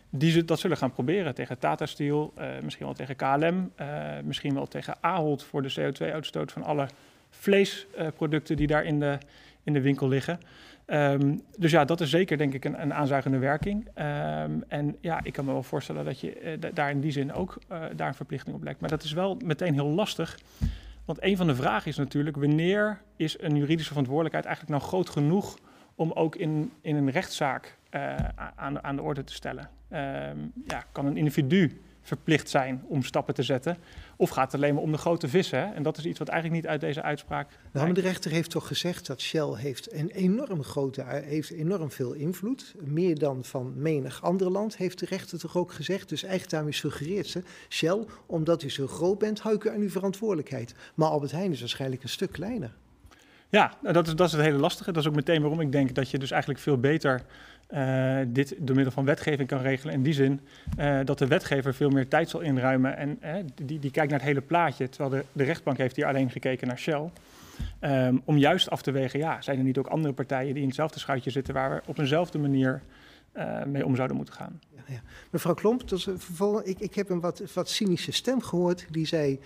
die 0.09 0.45
dat 0.45 0.59
zullen 0.59 0.77
gaan 0.77 0.91
proberen 0.91 1.35
tegen 1.35 1.59
Tata 1.59 1.85
Steel, 1.85 2.33
uh, 2.37 2.45
misschien 2.61 2.85
wel 2.85 2.95
tegen 2.95 3.15
KLM, 3.15 3.71
uh, 3.81 4.07
misschien 4.23 4.53
wel 4.53 4.67
tegen 4.67 4.95
Ahold 5.01 5.43
voor 5.43 5.61
de 5.61 5.73
CO2-uitstoot 5.79 6.51
van 6.51 6.63
alle 6.63 6.87
vleesproducten 7.29 8.51
uh, 8.51 8.57
die 8.57 8.67
daar 8.67 8.85
in 8.85 8.99
de, 8.99 9.17
in 9.63 9.73
de 9.73 9.81
winkel 9.81 10.07
liggen. 10.07 10.39
Um, 10.93 11.41
dus 11.57 11.71
ja, 11.71 11.85
dat 11.85 12.01
is 12.01 12.09
zeker 12.09 12.37
denk 12.37 12.53
ik 12.53 12.65
een, 12.65 12.81
een 12.81 12.93
aanzuigende 12.93 13.37
werking. 13.37 13.87
Um, 13.87 14.63
en 14.67 14.97
ja, 15.01 15.19
ik 15.23 15.33
kan 15.33 15.45
me 15.45 15.51
wel 15.51 15.63
voorstellen 15.63 16.05
dat 16.05 16.19
je 16.19 16.57
uh, 16.61 16.71
daar 16.73 16.89
in 16.89 16.99
die 16.99 17.11
zin 17.11 17.33
ook 17.33 17.57
uh, 17.71 17.83
daar 17.95 18.07
een 18.07 18.13
verplichting 18.13 18.55
op 18.55 18.63
legt. 18.63 18.79
Maar 18.79 18.89
dat 18.89 19.03
is 19.03 19.13
wel 19.13 19.37
meteen 19.43 19.73
heel 19.73 19.87
lastig. 19.87 20.39
Want 21.05 21.23
een 21.23 21.37
van 21.37 21.47
de 21.47 21.55
vragen 21.55 21.89
is 21.89 21.97
natuurlijk, 21.97 22.37
wanneer 22.37 23.01
is 23.15 23.41
een 23.41 23.55
juridische 23.55 23.89
verantwoordelijkheid 23.89 24.45
eigenlijk 24.45 24.77
nou 24.77 24.89
groot 24.91 25.09
genoeg 25.09 25.57
om 25.95 26.11
ook 26.11 26.35
in, 26.35 26.71
in 26.81 26.95
een 26.95 27.09
rechtszaak 27.09 27.77
uh, 27.91 28.15
aan, 28.55 28.83
aan 28.83 28.95
de 28.95 29.01
orde 29.01 29.23
te 29.23 29.33
stellen? 29.33 29.69
Um, 29.91 30.51
ja, 30.67 30.83
kan 30.91 31.05
een 31.05 31.17
individu 31.17 31.81
verplicht 32.01 32.49
zijn 32.49 32.83
om 32.87 33.03
stappen 33.03 33.33
te 33.33 33.43
zetten? 33.43 33.77
Of 34.17 34.29
gaat 34.29 34.51
het 34.51 34.61
alleen 34.61 34.73
maar 34.73 34.83
om 34.83 34.91
de 34.91 34.97
grote 34.97 35.27
vissen? 35.27 35.59
Hè? 35.59 35.73
En 35.73 35.83
dat 35.83 35.97
is 35.97 36.05
iets 36.05 36.19
wat 36.19 36.27
eigenlijk 36.27 36.61
niet 36.61 36.71
uit 36.71 36.81
deze 36.81 37.01
uitspraak. 37.01 37.49
Nou, 37.71 37.85
maar 37.85 37.93
de 37.93 38.01
rechter 38.01 38.31
heeft 38.31 38.49
toch 38.49 38.67
gezegd 38.67 39.07
dat 39.07 39.21
Shell 39.21 39.53
heeft 39.55 39.93
een 39.93 40.09
enorm 40.09 40.63
grote, 40.63 41.03
heeft 41.05 41.51
enorm 41.51 41.91
veel 41.91 42.13
invloed. 42.13 42.75
Meer 42.79 43.19
dan 43.19 43.43
van 43.43 43.73
menig 43.75 44.21
ander 44.21 44.51
land, 44.51 44.77
heeft 44.77 44.99
de 44.99 45.05
rechter 45.05 45.39
toch 45.39 45.57
ook 45.57 45.71
gezegd. 45.71 46.09
Dus 46.09 46.21
eigenlijk 46.23 46.51
daarmee 46.51 46.73
suggereert 46.73 47.27
ze, 47.27 47.43
Shell, 47.69 48.05
omdat 48.25 48.63
u 48.63 48.69
zo 48.69 48.87
groot 48.87 49.17
bent, 49.17 49.39
hou 49.39 49.55
ik 49.55 49.63
u 49.63 49.69
aan 49.69 49.81
uw 49.81 49.89
verantwoordelijkheid. 49.89 50.75
Maar 50.95 51.09
Albert 51.09 51.31
Heijn 51.31 51.51
is 51.51 51.59
waarschijnlijk 51.59 52.03
een 52.03 52.09
stuk 52.09 52.31
kleiner. 52.31 52.75
Ja, 53.53 53.73
nou, 53.81 53.93
dat 53.93 54.07
is, 54.07 54.15
dat 54.15 54.27
is 54.27 54.33
het 54.33 54.41
hele 54.41 54.57
lastige. 54.57 54.91
Dat 54.91 55.01
is 55.01 55.09
ook 55.09 55.15
meteen 55.15 55.41
waarom 55.41 55.59
ik 55.59 55.71
denk 55.71 55.95
dat 55.95 56.09
je 56.09 56.19
dus 56.19 56.31
eigenlijk 56.31 56.61
veel 56.61 56.77
beter 56.77 57.21
uh, 57.73 58.17
dit 58.27 58.55
door 58.57 58.75
middel 58.75 58.93
van 58.93 59.05
wetgeving 59.05 59.47
kan 59.47 59.61
regelen. 59.61 59.93
In 59.93 60.03
die 60.03 60.13
zin 60.13 60.39
uh, 60.79 60.99
dat 61.03 61.17
de 61.17 61.27
wetgever 61.27 61.73
veel 61.73 61.89
meer 61.89 62.07
tijd 62.07 62.29
zal 62.29 62.39
inruimen 62.39 62.97
en 62.97 63.19
uh, 63.23 63.35
die, 63.63 63.79
die 63.79 63.91
kijkt 63.91 64.09
naar 64.09 64.19
het 64.19 64.27
hele 64.27 64.41
plaatje, 64.41 64.89
terwijl 64.89 65.09
de, 65.09 65.25
de 65.31 65.43
rechtbank 65.43 65.77
heeft 65.77 65.95
hier 65.95 66.05
alleen 66.05 66.29
gekeken 66.29 66.67
naar 66.67 66.79
Shell. 66.79 67.09
Um, 67.81 68.21
om 68.25 68.37
juist 68.37 68.69
af 68.69 68.81
te 68.81 68.91
wegen, 68.91 69.19
ja, 69.19 69.41
zijn 69.41 69.57
er 69.57 69.63
niet 69.63 69.77
ook 69.77 69.87
andere 69.87 70.13
partijen 70.13 70.53
die 70.53 70.61
in 70.61 70.67
hetzelfde 70.67 70.99
schuitje 70.99 71.29
zitten 71.29 71.53
waar 71.53 71.69
we 71.69 71.81
op 71.85 71.97
eenzelfde 71.97 72.37
manier 72.37 72.81
mee 73.65 73.85
om 73.85 73.95
zouden 73.95 74.17
moeten 74.17 74.35
gaan? 74.35 74.59
Ja. 74.87 75.01
Mevrouw 75.31 75.53
Klomp, 75.53 75.83
ik, 76.63 76.79
ik 76.79 76.95
heb 76.95 77.09
een 77.09 77.19
wat, 77.19 77.41
wat 77.53 77.69
cynische 77.69 78.11
stem 78.11 78.41
gehoord 78.41 78.85
die 78.91 79.07
zei, 79.07 79.39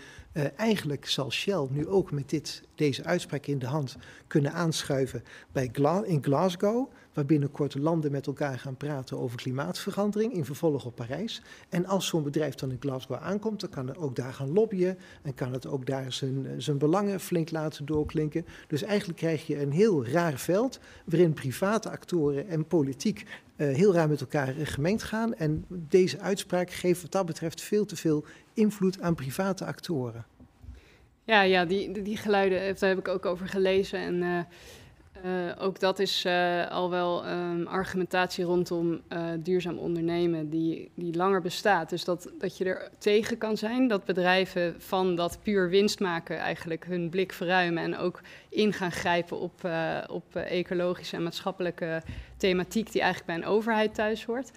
eigenlijk 0.56 1.06
zal 1.06 1.32
Shell 1.32 1.68
nu 1.70 1.88
ook 1.88 2.12
met 2.12 2.30
dit, 2.30 2.64
deze 2.76 3.04
uitspraak 3.04 3.46
in 3.46 3.60
de 3.60 3.66
hand 3.66 3.96
kunnen 4.28 4.54
aanschuiven 4.54 5.24
bij 5.52 5.72
in 6.06 6.24
Glasgow 6.24 6.90
waar 7.18 7.26
binnenkort 7.26 7.76
landen 7.76 8.12
met 8.12 8.28
elkaar 8.28 8.60
gaan 8.60 8.78
praten 8.78 9.20
over 9.20 9.38
klimaatverandering 9.38 10.34
in 10.34 10.46
vervolg 10.46 10.86
op 10.86 10.96
Parijs. 10.96 11.42
En 11.70 11.86
als 11.86 12.08
zo'n 12.08 12.24
bedrijf 12.24 12.56
dan 12.56 12.72
in 12.72 12.78
Glasgow 12.80 13.18
aankomt, 13.18 13.60
dan 13.60 13.70
kan 13.70 13.88
het 13.88 13.98
ook 13.98 14.16
daar 14.16 14.34
gaan 14.34 14.54
lobbyen 14.54 14.98
en 15.22 15.34
kan 15.34 15.54
het 15.54 15.68
ook 15.68 15.86
daar 15.86 16.14
zijn, 16.14 16.62
zijn 16.62 16.78
belangen 16.78 17.20
flink 17.20 17.52
laten 17.52 17.86
doorklinken. 17.86 18.46
Dus 18.68 18.84
eigenlijk 18.84 19.20
krijg 19.20 19.48
je 19.48 19.62
een 19.62 19.72
heel 19.72 20.06
raar 20.06 20.38
veld 20.38 20.80
waarin 21.06 21.34
private 21.34 21.90
actoren 21.90 22.48
en 22.48 22.68
politiek 22.68 23.26
uh, 23.58 23.76
heel 23.76 23.94
raar 23.94 24.08
met 24.08 24.22
elkaar 24.22 24.54
gemengd 24.64 25.04
gaan. 25.04 25.27
En 25.36 25.66
deze 25.70 26.20
uitspraak 26.20 26.72
geeft 26.72 27.02
wat 27.02 27.12
dat 27.12 27.26
betreft 27.26 27.62
veel 27.62 27.86
te 27.86 27.96
veel 27.96 28.26
invloed 28.54 29.02
aan 29.02 29.16
private 29.16 29.66
actoren. 29.66 30.26
Ja, 31.28 31.42
ja 31.42 31.66
die, 31.66 32.02
die 32.02 32.18
geluiden, 32.18 32.76
daar 32.80 32.90
heb 32.90 32.98
ik 32.98 33.08
ook 33.08 33.26
over 33.26 33.48
gelezen. 33.48 34.00
En 34.00 34.22
uh, 34.22 34.40
uh, 35.26 35.52
ook 35.60 35.80
dat 35.80 36.00
is 36.00 36.26
al 36.70 36.90
wel 36.90 37.28
um, 37.30 37.68
argumentatie 37.68 38.44
rondom 38.44 39.02
duurzaam 39.40 39.78
ondernemen 39.78 40.50
die, 40.50 40.92
die 40.96 41.16
langer 41.16 41.42
bestaat. 41.42 41.90
Dus 41.90 42.04
dat, 42.04 42.30
dat 42.40 42.58
je 42.58 42.66
er 42.66 42.90
tegen 42.98 43.38
kan 43.38 43.58
zijn 43.58 43.88
dat 43.88 44.06
bedrijven 44.06 44.76
van 44.78 45.16
dat 45.16 45.40
puur 45.44 45.70
winst 45.70 46.00
maken 46.00 46.38
eigenlijk 46.38 46.86
hun 46.86 47.10
blik 47.10 47.34
verruimen 47.34 47.84
en 47.84 47.98
ook 47.98 48.22
in 48.50 48.74
gaan 48.74 48.92
grijpen 48.92 49.40
op, 49.40 49.70
op 50.08 50.36
ecologische 50.36 51.16
en 51.16 51.24
maatschappelijke 51.24 52.02
thematiek 52.38 52.92
die 52.92 53.02
eigenlijk 53.02 53.32
bij 53.32 53.48
een 53.48 53.56
overheid 53.56 53.94
thuis 53.94 54.26
hoort. 54.26 54.52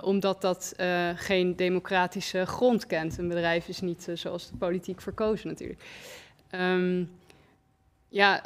Omdat 0.00 0.40
dat 0.40 0.74
geen 1.16 1.56
democratische 1.56 2.46
grond 2.46 2.86
kent. 2.86 3.18
Een 3.18 3.28
bedrijf 3.28 3.68
is 3.68 3.80
niet 3.80 4.08
zoals 4.14 4.50
de 4.50 4.56
politiek 4.56 5.00
verkozen 5.00 5.48
natuurlijk. 5.48 5.80
Um, 6.50 7.10
ja, 8.08 8.42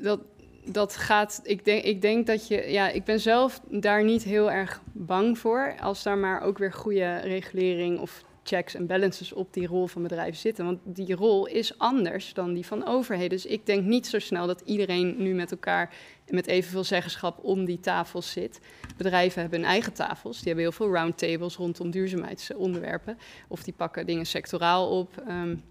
dat, 0.00 0.20
dat 0.64 0.96
gaat. 0.96 1.40
Ik 1.42 1.64
denk, 1.64 1.84
ik 1.84 2.02
denk 2.02 2.26
dat 2.26 2.48
je. 2.48 2.70
Ja, 2.70 2.88
ik 2.88 3.04
ben 3.04 3.20
zelf 3.20 3.60
daar 3.68 4.04
niet 4.04 4.22
heel 4.22 4.50
erg 4.50 4.80
bang 4.92 5.38
voor. 5.38 5.74
Als 5.80 6.02
daar 6.02 6.18
maar 6.18 6.42
ook 6.42 6.58
weer 6.58 6.72
goede 6.72 7.16
regulering 7.16 7.98
of 7.98 8.24
checks 8.48 8.74
en 8.74 8.86
balances 8.86 9.32
op 9.32 9.52
die 9.52 9.66
rol 9.66 9.86
van 9.86 10.02
bedrijven 10.02 10.40
zitten. 10.40 10.64
Want 10.64 10.78
die 10.84 11.14
rol 11.14 11.46
is 11.46 11.78
anders 11.78 12.32
dan 12.34 12.54
die 12.54 12.66
van 12.66 12.86
overheden. 12.86 13.28
Dus 13.28 13.46
ik 13.46 13.66
denk 13.66 13.84
niet 13.84 14.06
zo 14.06 14.18
snel 14.18 14.46
dat 14.46 14.62
iedereen 14.64 15.14
nu 15.18 15.34
met 15.34 15.50
elkaar 15.50 15.94
met 16.28 16.46
evenveel 16.46 16.84
zeggenschap 16.84 17.44
om 17.44 17.64
die 17.64 17.80
tafels 17.80 18.30
zit. 18.30 18.60
Bedrijven 18.96 19.40
hebben 19.40 19.60
hun 19.60 19.68
eigen 19.68 19.92
tafels. 19.92 20.36
Die 20.36 20.46
hebben 20.46 20.64
heel 20.64 20.72
veel 20.72 20.92
roundtables 20.94 21.56
rondom 21.56 21.90
duurzaamheidsonderwerpen. 21.90 23.18
Of 23.48 23.62
die 23.62 23.74
pakken 23.76 24.06
dingen 24.06 24.26
sectoraal 24.26 24.98
op. 24.98 25.22
Um, 25.28 25.62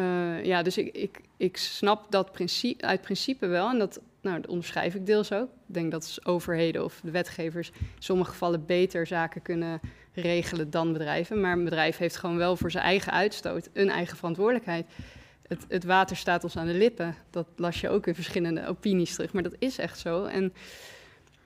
uh, 0.00 0.44
ja, 0.44 0.62
dus 0.62 0.78
ik, 0.78 0.94
ik, 0.94 1.20
ik 1.36 1.56
snap 1.56 2.10
dat 2.10 2.32
principe, 2.32 2.84
uit 2.84 3.00
principe 3.00 3.46
wel. 3.46 3.70
En 3.70 3.78
dat, 3.78 4.00
nou, 4.20 4.40
dat 4.40 4.50
onderschrijf 4.50 4.94
ik 4.94 5.06
deels 5.06 5.32
ook. 5.32 5.48
Ik 5.68 5.74
denk 5.74 5.90
dat 5.90 6.18
overheden 6.22 6.84
of 6.84 7.00
de 7.02 7.10
wetgevers 7.10 7.70
in 7.70 7.86
sommige 7.98 8.30
gevallen 8.30 8.66
beter 8.66 9.06
zaken 9.06 9.42
kunnen 9.42 9.80
regelen 10.20 10.70
dan 10.70 10.92
bedrijven. 10.92 11.40
Maar 11.40 11.52
een 11.52 11.64
bedrijf 11.64 11.96
heeft 11.96 12.16
gewoon 12.16 12.36
wel 12.36 12.56
voor 12.56 12.70
zijn 12.70 12.84
eigen 12.84 13.12
uitstoot 13.12 13.68
een 13.72 13.90
eigen 13.90 14.16
verantwoordelijkheid. 14.16 14.86
Het, 15.48 15.64
het 15.68 15.84
water 15.84 16.16
staat 16.16 16.44
ons 16.44 16.56
aan 16.56 16.66
de 16.66 16.74
lippen. 16.74 17.14
Dat 17.30 17.46
las 17.56 17.80
je 17.80 17.88
ook 17.88 18.06
in 18.06 18.14
verschillende 18.14 18.66
opinies 18.66 19.14
terug. 19.14 19.32
Maar 19.32 19.42
dat 19.42 19.56
is 19.58 19.78
echt 19.78 19.98
zo. 19.98 20.24
En 20.24 20.52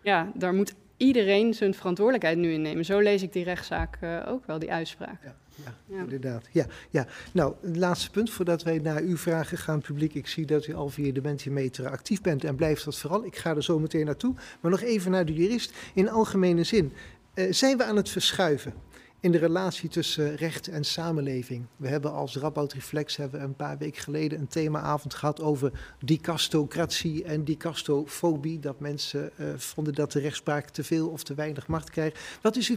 ja, 0.03 0.33
daar 0.35 0.55
moet 0.55 0.75
iedereen 0.97 1.55
zijn 1.55 1.75
verantwoordelijkheid 1.75 2.39
nu 2.39 2.53
in 2.53 2.63
nemen. 2.63 2.85
Zo 2.85 2.99
lees 2.99 3.23
ik 3.23 3.33
die 3.33 3.45
rechtszaak 3.45 3.99
uh, 4.01 4.23
ook 4.29 4.47
wel, 4.47 4.59
die 4.59 4.73
uitspraak. 4.73 5.23
Ja. 5.25 5.35
Ja, 5.65 5.75
ja, 5.87 6.03
inderdaad. 6.03 6.49
Ja, 6.51 6.67
ja. 6.91 7.07
Nou, 7.33 7.55
het 7.61 7.77
laatste 7.77 8.11
punt 8.11 8.31
voordat 8.31 8.63
wij 8.63 8.79
naar 8.79 9.01
uw 9.01 9.17
vragen 9.17 9.59
gaan, 9.59 9.81
publiek. 9.81 10.15
Ik 10.15 10.27
zie 10.27 10.47
dat 10.47 10.67
u 10.67 10.75
al 10.75 10.89
via 10.89 11.13
de 11.13 11.21
Mentimeter 11.21 11.89
actief 11.89 12.21
bent 12.21 12.45
en 12.45 12.57
blijft 12.57 12.85
dat 12.85 12.99
vooral. 12.99 13.25
Ik 13.25 13.37
ga 13.37 13.57
er 13.57 13.63
zo 13.63 13.79
meteen 13.79 14.07
naartoe. 14.07 14.35
Maar 14.61 14.71
nog 14.71 14.81
even 14.81 15.11
naar 15.11 15.25
de 15.25 15.33
jurist. 15.33 15.73
In 15.95 16.11
algemene 16.11 16.65
zin, 16.65 16.93
zijn 17.35 17.77
we 17.77 17.85
aan 17.85 17.97
het 17.97 18.09
verschuiven? 18.09 18.75
in 19.23 19.33
de 19.33 19.39
relatie 19.39 19.89
tussen 19.89 20.37
recht 20.37 20.69
en 20.69 20.85
samenleving. 20.85 21.67
We 21.77 21.89
hebben 21.89 22.13
als 22.13 22.37
Radboud 22.37 22.73
Reflex 22.73 23.17
hebben 23.17 23.43
een 23.43 23.57
paar 23.57 23.79
weken 23.79 24.03
geleden 24.03 24.39
een 24.39 24.49
themaavond 24.49 25.15
gehad 25.15 25.41
over 25.41 25.95
dicastocratie 26.05 27.25
en 27.25 27.45
dicastofobie. 27.45 28.59
Dat 28.59 28.81
mensen 28.81 29.31
uh, 29.37 29.55
vonden 29.57 29.95
dat 29.95 30.13
de 30.13 30.21
rechtspraak 30.21 30.69
te 30.69 30.85
veel 30.85 31.09
of 31.09 31.23
te 31.23 31.35
weinig 31.35 31.67
macht 31.67 31.91
krijgt. 31.91 32.19
Wat 32.41 32.57
is, 32.57 32.69
uw 32.69 32.77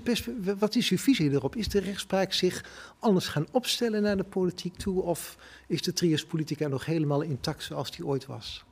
wat 0.58 0.76
is 0.76 0.90
uw 0.90 0.98
visie 0.98 1.32
erop? 1.32 1.56
Is 1.56 1.70
de 1.70 1.80
rechtspraak 1.80 2.34
zich 2.34 2.64
anders 3.00 3.28
gaan 3.28 3.48
opstellen 3.52 4.02
naar 4.02 4.18
de 4.18 4.24
politiek 4.24 4.76
toe? 4.76 5.02
Of 5.02 5.38
is 5.68 5.82
de 5.82 5.94
trias 5.94 6.26
politica 6.26 6.68
nog 6.68 6.86
helemaal 6.86 7.22
intact 7.22 7.64
zoals 7.64 7.92
die 7.92 8.06
ooit 8.06 8.26
was? 8.26 8.66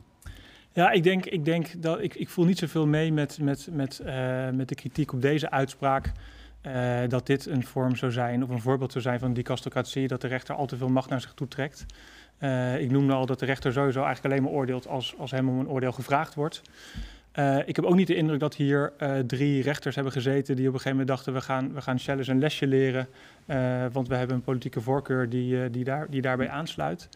Ja, 0.74 0.92
ik 0.92 1.04
denk, 1.04 1.26
ik 1.26 1.46
denk 1.46 1.82
dat 1.82 2.02
ik, 2.02 2.16
ik 2.16 2.30
voel 2.30 2.46
niet 2.46 2.58
zoveel 2.58 2.88
mee 2.88 3.12
met, 3.12 3.40
met, 3.42 3.68
met, 3.72 4.02
uh, 4.06 4.50
met 4.50 4.70
de 4.70 4.76
kritiek 4.76 5.14
op 5.14 5.22
deze 5.22 5.52
uitspraak. 5.52 6.12
Uh, 6.68 7.00
dat 7.08 7.26
dit 7.26 7.46
een 7.46 7.64
vorm 7.64 7.96
zou 7.96 8.12
zijn, 8.12 8.44
of 8.44 8.50
een 8.50 8.62
voorbeeld 8.62 8.92
zou 8.92 9.04
zijn 9.04 9.20
van 9.20 9.34
dicastocratie, 9.34 10.08
dat 10.08 10.22
de 10.22 10.28
rechter 10.28 10.56
al 10.56 10.66
te 10.66 10.78
veel 10.78 10.90
macht 10.90 11.10
naar 11.10 11.22
zich 11.22 11.34
toe 11.34 11.48
trekt. 11.48 11.86
Uh, 12.40 12.82
ik 12.82 12.92
noemde 12.92 13.14
al 13.14 13.26
dat 13.26 13.40
de 13.40 13.46
rechter 13.46 13.74
sowieso 13.74 14.04
eigenlijk 14.04 14.34
alleen 14.34 14.44
maar 14.44 14.60
oordeelt 14.60 14.88
als, 14.88 15.16
als 15.18 15.32
hem 15.32 15.50
om 15.50 15.60
een 15.60 15.70
oordeel 15.70 15.92
gevraagd 15.92 16.36
wordt. 16.36 16.62
Ik 17.66 17.76
heb 17.76 17.86
ook 17.86 17.96
niet 17.96 18.08
de 18.08 18.16
indruk 18.16 18.40
dat 18.40 18.56
hier 18.56 18.94
drie 19.28 19.62
rechters 19.62 19.96
hebben 19.96 20.14
gezeten 20.14 20.56
die 20.56 20.68
op 20.68 20.74
een 20.74 20.80
gegeven 20.80 20.98
moment 20.98 21.08
dachten: 21.08 21.34
we 21.34 21.42
gaan, 21.42 21.74
we 21.74 21.82
gaan 21.82 22.00
Shell 22.00 22.28
een 22.28 22.40
lesje 22.40 22.68
leren, 22.68 23.08
want 23.92 24.08
we 24.08 24.16
hebben 24.16 24.36
een 24.36 24.44
politieke 24.44 24.82
voorkeur 24.82 25.30
die, 25.30 25.70
die, 25.70 25.84
daar, 25.84 26.10
die 26.10 26.22
daarbij 26.22 26.50
aansluit. 26.50 27.10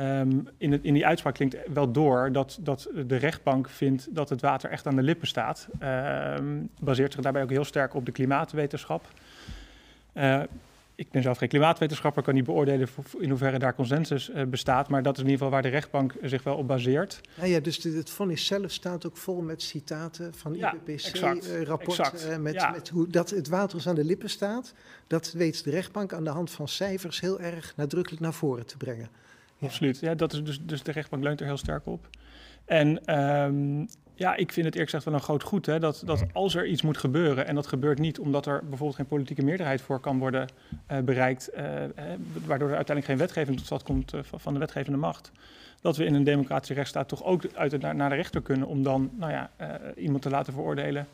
Um, 0.00 0.48
in, 0.58 0.72
het, 0.72 0.84
in, 0.84 0.94
die 0.94 1.06
uitspraak 1.06 1.34
klinkt 1.34 1.56
wel 1.72 1.92
door 1.92 2.32
dat, 2.32 2.58
dat, 2.60 2.88
de 3.06 3.16
rechtbank 3.16 3.68
vindt 3.68 4.14
dat 4.14 4.28
het 4.28 4.40
water 4.40 4.70
echt 4.70 4.86
aan 4.86 4.96
de 4.96 5.02
lippen 5.02 5.26
staat. 5.26 5.68
Um, 6.38 6.68
baseert 6.80 7.12
zich 7.12 7.22
daarbij 7.22 7.42
ook 7.42 7.50
heel 7.50 7.64
sterk 7.64 7.94
op 7.94 8.06
de 8.06 8.12
klimaatwetenschap. 8.12 9.04
Uh, 10.14 10.42
ik 10.94 11.10
ben 11.10 11.22
zelf 11.22 11.38
geen 11.38 11.48
klimaatwetenschapper, 11.48 12.22
kan 12.22 12.34
niet 12.34 12.44
beoordelen 12.44 12.88
in 13.18 13.28
hoeverre 13.28 13.58
daar 13.58 13.74
consensus 13.74 14.30
uh, 14.30 14.42
bestaat. 14.42 14.88
Maar 14.88 15.02
dat 15.02 15.16
is 15.16 15.22
in 15.22 15.28
ieder 15.28 15.44
geval 15.44 15.52
waar 15.52 15.70
de 15.70 15.76
rechtbank 15.76 16.14
zich 16.22 16.42
wel 16.42 16.56
op 16.56 16.66
baseert. 16.66 17.20
Ja, 17.34 17.44
ja 17.44 17.60
dus 17.60 17.82
het 17.82 18.10
vonnis 18.10 18.46
zelf 18.46 18.70
staat 18.70 19.06
ook 19.06 19.16
vol 19.16 19.40
met 19.40 19.62
citaten 19.62 20.34
van 20.34 20.54
ja, 20.54 20.74
IPCC-rapport. 20.74 22.26
Uh, 22.28 22.36
met, 22.36 22.54
ja. 22.54 22.70
met 22.70 22.88
hoe 22.88 23.08
dat 23.08 23.30
het 23.30 23.48
water 23.48 23.88
aan 23.88 23.94
de 23.94 24.04
lippen 24.04 24.30
staat. 24.30 24.74
Dat 25.06 25.32
weet 25.32 25.64
de 25.64 25.70
rechtbank 25.70 26.12
aan 26.12 26.24
de 26.24 26.30
hand 26.30 26.50
van 26.50 26.68
cijfers 26.68 27.20
heel 27.20 27.40
erg 27.40 27.72
nadrukkelijk 27.76 28.22
naar 28.22 28.34
voren 28.34 28.66
te 28.66 28.76
brengen. 28.76 29.08
Absoluut. 29.64 29.98
Ja, 29.98 30.14
dat 30.14 30.32
is 30.32 30.44
dus, 30.44 30.58
dus 30.62 30.82
de 30.82 30.92
rechtbank 30.92 31.22
leunt 31.22 31.40
er 31.40 31.46
heel 31.46 31.56
sterk 31.56 31.86
op. 31.86 32.08
En 32.64 33.18
um, 33.18 33.88
ja, 34.14 34.34
ik 34.36 34.52
vind 34.52 34.66
het 34.66 34.74
eerlijk 34.74 34.90
gezegd 34.90 35.04
wel 35.04 35.14
een 35.14 35.20
groot 35.20 35.42
goed 35.42 35.66
hè, 35.66 35.78
dat, 35.78 36.02
dat 36.06 36.24
als 36.32 36.54
er 36.54 36.66
iets 36.66 36.82
moet 36.82 36.98
gebeuren, 36.98 37.46
en 37.46 37.54
dat 37.54 37.66
gebeurt 37.66 37.98
niet 37.98 38.18
omdat 38.18 38.46
er 38.46 38.60
bijvoorbeeld 38.60 38.96
geen 38.96 39.06
politieke 39.06 39.44
meerderheid 39.44 39.80
voor 39.80 40.00
kan 40.00 40.18
worden 40.18 40.48
uh, 40.92 40.98
bereikt, 40.98 41.50
uh, 41.56 41.62
waardoor 42.46 42.68
er 42.68 42.76
uiteindelijk 42.76 43.06
geen 43.06 43.16
wetgeving 43.16 43.56
tot 43.56 43.66
stand 43.66 43.82
komt 43.82 44.14
uh, 44.14 44.20
van 44.22 44.52
de 44.52 44.58
wetgevende 44.58 44.98
macht, 44.98 45.32
dat 45.80 45.96
we 45.96 46.04
in 46.04 46.14
een 46.14 46.24
democratische 46.24 46.74
rechtsstaat 46.74 47.08
toch 47.08 47.24
ook 47.24 47.42
uit 47.54 47.80
naar, 47.80 47.94
naar 47.94 48.08
de 48.08 48.14
rechter 48.14 48.42
kunnen 48.42 48.68
om 48.68 48.82
dan 48.82 49.10
nou 49.18 49.32
ja, 49.32 49.50
iemand 49.96 50.22
te 50.22 50.30
laten 50.30 50.52
veroordelen 50.52 51.06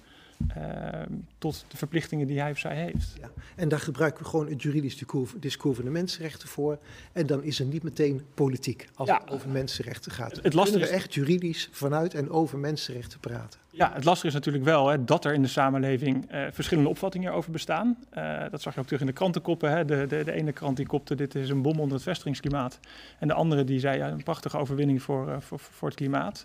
tot 1.39 1.65
de 1.69 1.77
verplichtingen 1.77 2.27
die 2.27 2.41
hij 2.41 2.51
of 2.51 2.59
zij 2.59 2.77
heeft. 2.77 3.15
Ja. 3.21 3.31
En 3.57 3.69
daar 3.69 3.81
gebruiken 3.81 4.23
we 4.23 4.29
gewoon 4.29 4.49
het 4.49 4.63
juridisch 4.63 5.05
discours 5.39 5.77
van 5.77 5.85
de 5.85 5.91
mensenrechten 5.91 6.49
voor. 6.49 6.79
En 7.13 7.27
dan 7.27 7.43
is 7.43 7.61
er 7.61 7.67
niet 7.67 7.83
meteen 7.83 8.23
politiek 8.35 8.89
als 8.95 9.09
ja. 9.09 9.21
het 9.21 9.31
over 9.31 9.49
mensenrechten 9.49 10.13
gaat. 10.13 10.31
Het, 10.31 10.45
het 10.45 10.55
lastige 10.55 10.85
is 10.85 10.91
echt 10.91 11.15
juridisch 11.15 11.69
vanuit 11.73 12.15
en 12.15 12.31
over 12.31 12.59
mensenrechten 12.59 13.21
praten. 13.21 13.61
Ja, 13.73 13.93
het 13.95 14.05
lastige 14.05 14.27
is 14.27 14.35
natuurlijk 14.35 14.65
wel 14.65 14.89
hè, 14.89 15.05
dat 15.05 15.25
er 15.25 15.33
in 15.33 15.43
de 15.43 15.49
samenleving 15.49 16.33
uh, 16.33 16.47
verschillende 16.53 16.91
opvattingen 16.91 17.33
over 17.33 17.51
bestaan. 17.51 17.97
Uh, 18.15 18.43
dat 18.51 18.63
zag 18.63 18.75
je 18.75 18.81
ook 18.81 18.87
terug 18.87 19.01
in 19.01 19.07
de 19.07 19.13
krantenkoppen. 19.13 19.71
Hè. 19.71 19.85
De, 19.85 20.07
de, 20.07 20.25
de, 20.25 20.33
ene 20.33 20.53
krant 20.53 20.77
die 20.77 20.87
kopte 20.87 21.15
dit 21.15 21.35
is 21.35 21.49
een 21.49 21.63
bom 21.63 21.81
onder 21.81 21.95
het 21.95 22.03
vestigingsklimaat. 22.03 22.79
En 23.19 23.29
de 23.29 23.35
andere 23.35 23.65
die 23.65 23.81
zei 23.81 23.99
ja, 23.99 24.09
een 24.09 24.23
prachtige 24.23 24.59
overwinning 24.59 25.03
voor, 25.03 25.29
uh, 25.29 25.37
voor, 25.41 25.59
voor 25.59 25.89
het 25.89 25.97
klimaat. 25.97 26.45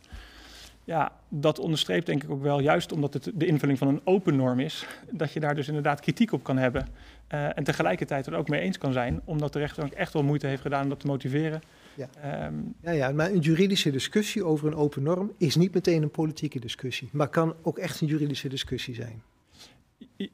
Ja, 0.86 1.12
dat 1.30 1.60
onderstreept 1.60 2.06
denk 2.06 2.24
ik 2.24 2.30
ook 2.30 2.42
wel, 2.42 2.60
juist 2.60 2.92
omdat 2.92 3.14
het 3.14 3.32
de 3.34 3.46
invulling 3.46 3.78
van 3.78 3.88
een 3.88 4.02
open 4.04 4.36
norm 4.36 4.60
is, 4.60 4.86
dat 5.12 5.32
je 5.34 5.40
daar 5.40 5.56
dus 5.56 5.68
inderdaad 5.68 6.00
kritiek 6.00 6.32
op 6.32 6.44
kan 6.44 6.58
hebben. 6.58 6.88
Uh, 7.34 7.58
en 7.58 7.64
tegelijkertijd 7.64 8.26
er 8.26 8.36
ook 8.36 8.50
mee 8.50 8.62
eens 8.62 8.78
kan 8.78 8.94
zijn, 8.94 9.22
omdat 9.26 9.54
de 9.54 9.60
rechter 9.60 9.84
ook 9.84 9.92
echt 9.92 10.14
wel 10.14 10.24
moeite 10.24 10.48
heeft 10.48 10.62
gedaan 10.62 10.84
om 10.84 10.90
dat 10.90 11.00
te 11.00 11.08
motiveren. 11.08 11.62
Ja. 11.96 12.46
Um, 12.46 12.76
ja, 12.82 12.92
ja, 12.92 13.12
maar 13.12 13.32
een 13.32 13.40
juridische 13.40 13.92
discussie 13.92 14.44
over 14.44 14.68
een 14.68 14.76
open 14.76 15.04
norm 15.04 15.32
is 15.38 15.56
niet 15.56 15.74
meteen 15.74 16.04
een 16.04 16.12
politieke 16.12 16.60
discussie, 16.60 17.10
maar 17.12 17.28
kan 17.28 17.56
ook 17.62 17.78
echt 17.78 18.02
een 18.02 18.08
juridische 18.08 18.50
discussie 18.50 18.96
zijn. 18.96 19.22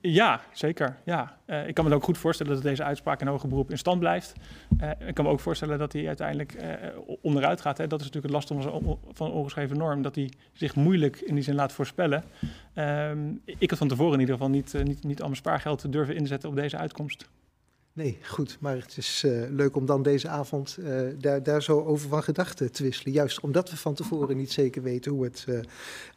Ja, 0.01 0.41
zeker. 0.53 0.97
Ja. 1.05 1.37
Uh, 1.45 1.67
ik 1.67 1.73
kan 1.73 1.85
me 1.85 1.95
ook 1.95 2.03
goed 2.03 2.17
voorstellen 2.17 2.53
dat 2.53 2.63
deze 2.63 2.83
uitspraak 2.83 3.21
in 3.21 3.27
hoger 3.27 3.49
beroep 3.49 3.69
in 3.71 3.77
stand 3.77 3.99
blijft. 3.99 4.33
Uh, 4.81 4.89
ik 5.07 5.13
kan 5.13 5.25
me 5.25 5.31
ook 5.31 5.39
voorstellen 5.39 5.79
dat 5.79 5.93
hij 5.93 6.07
uiteindelijk 6.07 6.53
uh, 6.53 6.71
onderuit 7.21 7.61
gaat. 7.61 7.77
Hè. 7.77 7.87
Dat 7.87 7.99
is 7.99 8.05
natuurlijk 8.05 8.33
het 8.33 8.51
last 8.51 8.65
van 9.13 9.27
een 9.27 9.33
ongeschreven 9.33 9.77
norm, 9.77 10.01
dat 10.01 10.15
hij 10.15 10.31
zich 10.53 10.75
moeilijk 10.75 11.19
in 11.19 11.35
die 11.35 11.43
zin 11.43 11.55
laat 11.55 11.71
voorspellen. 11.71 12.23
Um, 12.75 13.41
ik 13.45 13.69
had 13.69 13.79
van 13.79 13.87
tevoren 13.87 14.13
in 14.13 14.19
ieder 14.19 14.35
geval 14.35 14.49
niet, 14.49 14.73
niet, 14.83 15.03
niet 15.03 15.19
al 15.19 15.25
mijn 15.25 15.37
spaargeld 15.37 15.91
durven 15.91 16.15
inzetten 16.15 16.49
op 16.49 16.55
deze 16.55 16.77
uitkomst. 16.77 17.29
Nee, 17.93 18.17
goed. 18.21 18.57
Maar 18.59 18.75
het 18.75 18.97
is 18.97 19.23
uh, 19.25 19.49
leuk 19.49 19.75
om 19.75 19.85
dan 19.85 20.03
deze 20.03 20.27
avond 20.27 20.77
uh, 20.79 21.01
daar, 21.17 21.43
daar 21.43 21.63
zo 21.63 21.79
over 21.79 22.09
van 22.09 22.23
gedachten 22.23 22.71
te 22.71 22.83
wisselen. 22.83 23.13
Juist 23.13 23.39
omdat 23.39 23.69
we 23.69 23.77
van 23.77 23.93
tevoren 23.93 24.37
niet 24.37 24.51
zeker 24.51 24.81
weten 24.81 25.11
hoe 25.11 25.23
het, 25.23 25.45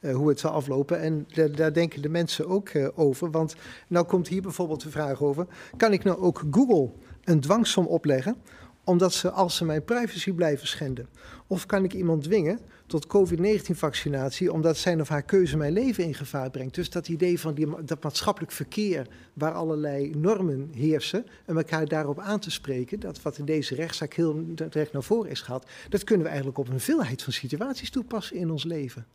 uh, 0.01 0.15
hoe 0.15 0.29
het 0.29 0.41
zal 0.41 0.51
aflopen. 0.51 1.01
En 1.01 1.27
daar, 1.35 1.53
daar 1.53 1.73
denken 1.73 2.03
de 2.03 2.09
mensen 2.09 2.47
ook 2.47 2.71
over. 2.95 3.31
Want 3.31 3.55
nou 3.89 4.07
komt 4.07 4.29
hier 4.29 4.43
bijvoorbeeld 4.43 4.83
de 4.83 4.91
vraag 4.91 5.23
over: 5.23 5.47
kan 5.77 5.93
ik 5.93 6.05
nou 6.05 6.19
ook 6.19 6.43
Google 6.51 6.91
een 7.25 7.41
dwangsom 7.41 7.87
opleggen? 7.87 8.37
Omdat 8.85 9.13
ze, 9.13 9.31
als 9.31 9.57
ze 9.57 9.65
mijn 9.65 9.85
privacy 9.85 10.33
blijven 10.33 10.67
schenden. 10.67 11.09
Of 11.47 11.67
kan 11.67 11.85
ik 11.85 11.95
iemand 11.95 12.23
dwingen 12.23 12.59
tot 12.87 13.07
COVID-19-vaccinatie, 13.07 14.53
omdat 14.53 14.77
zijn 14.77 15.01
of 15.01 15.09
haar 15.09 15.23
keuze 15.23 15.57
mijn 15.57 15.73
leven 15.73 16.05
in 16.05 16.14
gevaar 16.14 16.51
brengt. 16.51 16.75
Dus 16.75 16.90
dat 16.90 17.09
idee 17.09 17.40
van 17.40 17.55
die, 17.55 17.85
dat 17.85 18.03
maatschappelijk 18.03 18.53
verkeer, 18.53 19.07
waar 19.33 19.53
allerlei 19.53 20.11
normen 20.16 20.70
heersen, 20.75 21.27
en 21.47 21.57
elkaar 21.57 21.88
daarop 21.88 22.18
aan 22.18 22.40
te 22.40 22.51
spreken, 22.51 23.01
dat 23.01 23.23
wat 23.23 23.38
in 23.38 23.44
deze 23.44 23.75
rechtszaak 23.75 24.14
heel 24.14 24.44
direct 24.55 24.92
naar 24.92 25.03
voren 25.03 25.31
is 25.31 25.40
gehad, 25.40 25.70
dat 25.88 26.05
kunnen 26.05 26.23
we 26.23 26.29
eigenlijk 26.29 26.59
op 26.59 26.68
een 26.68 26.81
veelheid 26.81 27.23
van 27.23 27.33
situaties 27.33 27.90
toepassen 27.90 28.37
in 28.37 28.51
ons 28.51 28.64
leven. 28.64 29.07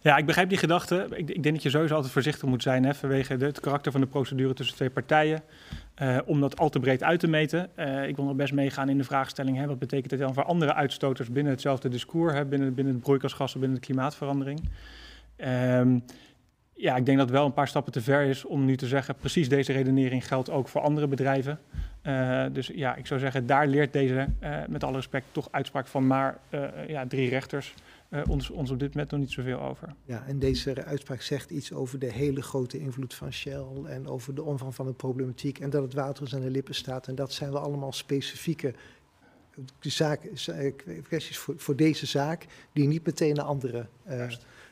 Ja, 0.00 0.16
ik 0.16 0.26
begrijp 0.26 0.48
die 0.48 0.58
gedachte. 0.58 1.06
Ik, 1.10 1.30
ik, 1.30 1.42
denk 1.42 1.54
dat 1.54 1.62
je 1.62 1.70
sowieso 1.70 1.94
altijd 1.94 2.12
voorzichtig 2.12 2.48
moet 2.48 2.62
zijn 2.62 2.84
hè, 2.84 2.94
vanwege 2.94 3.36
de, 3.36 3.46
het 3.46 3.60
karakter 3.60 3.92
van 3.92 4.00
de 4.00 4.06
procedure 4.06 4.54
tussen 4.54 4.76
twee 4.76 4.90
partijen. 4.90 5.42
Uh, 6.02 6.18
om 6.24 6.40
dat 6.40 6.58
al 6.58 6.68
te 6.68 6.80
breed 6.80 7.02
uit 7.02 7.20
te 7.20 7.28
meten. 7.28 7.70
Uh, 7.76 8.08
ik 8.08 8.16
wil 8.16 8.24
nog 8.24 8.34
best 8.34 8.52
meegaan 8.52 8.88
in 8.88 8.98
de 8.98 9.04
vraagstelling: 9.04 9.56
hè, 9.56 9.66
wat 9.66 9.78
betekent 9.78 10.10
dit 10.10 10.18
dan 10.18 10.34
voor 10.34 10.44
andere 10.44 10.74
uitstoters 10.74 11.30
binnen 11.30 11.52
hetzelfde 11.52 11.88
discours, 11.88 12.32
hè, 12.32 12.44
binnen, 12.44 12.74
binnen 12.74 12.94
het 12.94 13.02
broeikasgassen, 13.02 13.60
binnen 13.60 13.78
de 13.80 13.86
klimaatverandering? 13.86 14.68
Um, 15.36 16.04
ja, 16.74 16.96
ik 16.96 17.06
denk 17.06 17.18
dat 17.18 17.28
het 17.28 17.36
wel 17.36 17.46
een 17.46 17.52
paar 17.52 17.68
stappen 17.68 17.92
te 17.92 18.00
ver 18.00 18.22
is 18.22 18.44
om 18.44 18.64
nu 18.64 18.76
te 18.76 18.86
zeggen: 18.86 19.14
precies 19.14 19.48
deze 19.48 19.72
redenering 19.72 20.26
geldt 20.26 20.50
ook 20.50 20.68
voor 20.68 20.80
andere 20.80 21.06
bedrijven. 21.06 21.58
Uh, 22.02 22.44
dus 22.52 22.70
ja, 22.74 22.96
ik 22.96 23.06
zou 23.06 23.20
zeggen, 23.20 23.46
daar 23.46 23.66
leert 23.66 23.92
deze, 23.92 24.28
met 24.68 24.84
alle 24.84 24.96
respect, 24.96 25.26
toch 25.32 25.48
uitspraak 25.50 25.86
van 25.86 26.06
maar 26.06 26.38
ja, 26.86 27.06
drie 27.06 27.28
rechters 27.28 27.74
ons, 28.28 28.50
ons 28.50 28.70
op 28.70 28.78
dit 28.78 28.94
moment 28.94 29.10
nog 29.10 29.20
niet 29.20 29.30
zoveel 29.30 29.60
over. 29.60 29.94
Ja, 30.04 30.24
en 30.26 30.38
deze 30.38 30.84
uitspraak 30.84 31.22
zegt 31.22 31.50
iets 31.50 31.72
over 31.72 31.98
de 31.98 32.12
hele 32.12 32.42
grote 32.42 32.78
invloed 32.78 33.14
van 33.14 33.32
Shell 33.32 33.64
en 33.86 34.06
over 34.06 34.34
de 34.34 34.42
omvang 34.42 34.74
van 34.74 34.86
de 34.86 34.92
problematiek 34.92 35.58
en 35.58 35.70
dat 35.70 35.82
het 35.82 35.94
water 35.94 36.22
eens 36.22 36.34
aan 36.34 36.40
de 36.40 36.50
lippen 36.50 36.74
staat. 36.74 37.06
En 37.06 37.14
dat 37.14 37.32
zijn 37.32 37.52
wel 37.52 37.60
allemaal 37.60 37.92
specifieke 37.92 38.74
zaak, 39.80 40.20
kwesties 41.02 41.38
voor, 41.38 41.54
voor 41.58 41.76
deze 41.76 42.06
zaak, 42.06 42.46
die 42.72 42.86
niet 42.86 43.06
meteen 43.06 43.34
naar 43.34 43.44
andere 43.44 43.86
uh, 44.08 44.26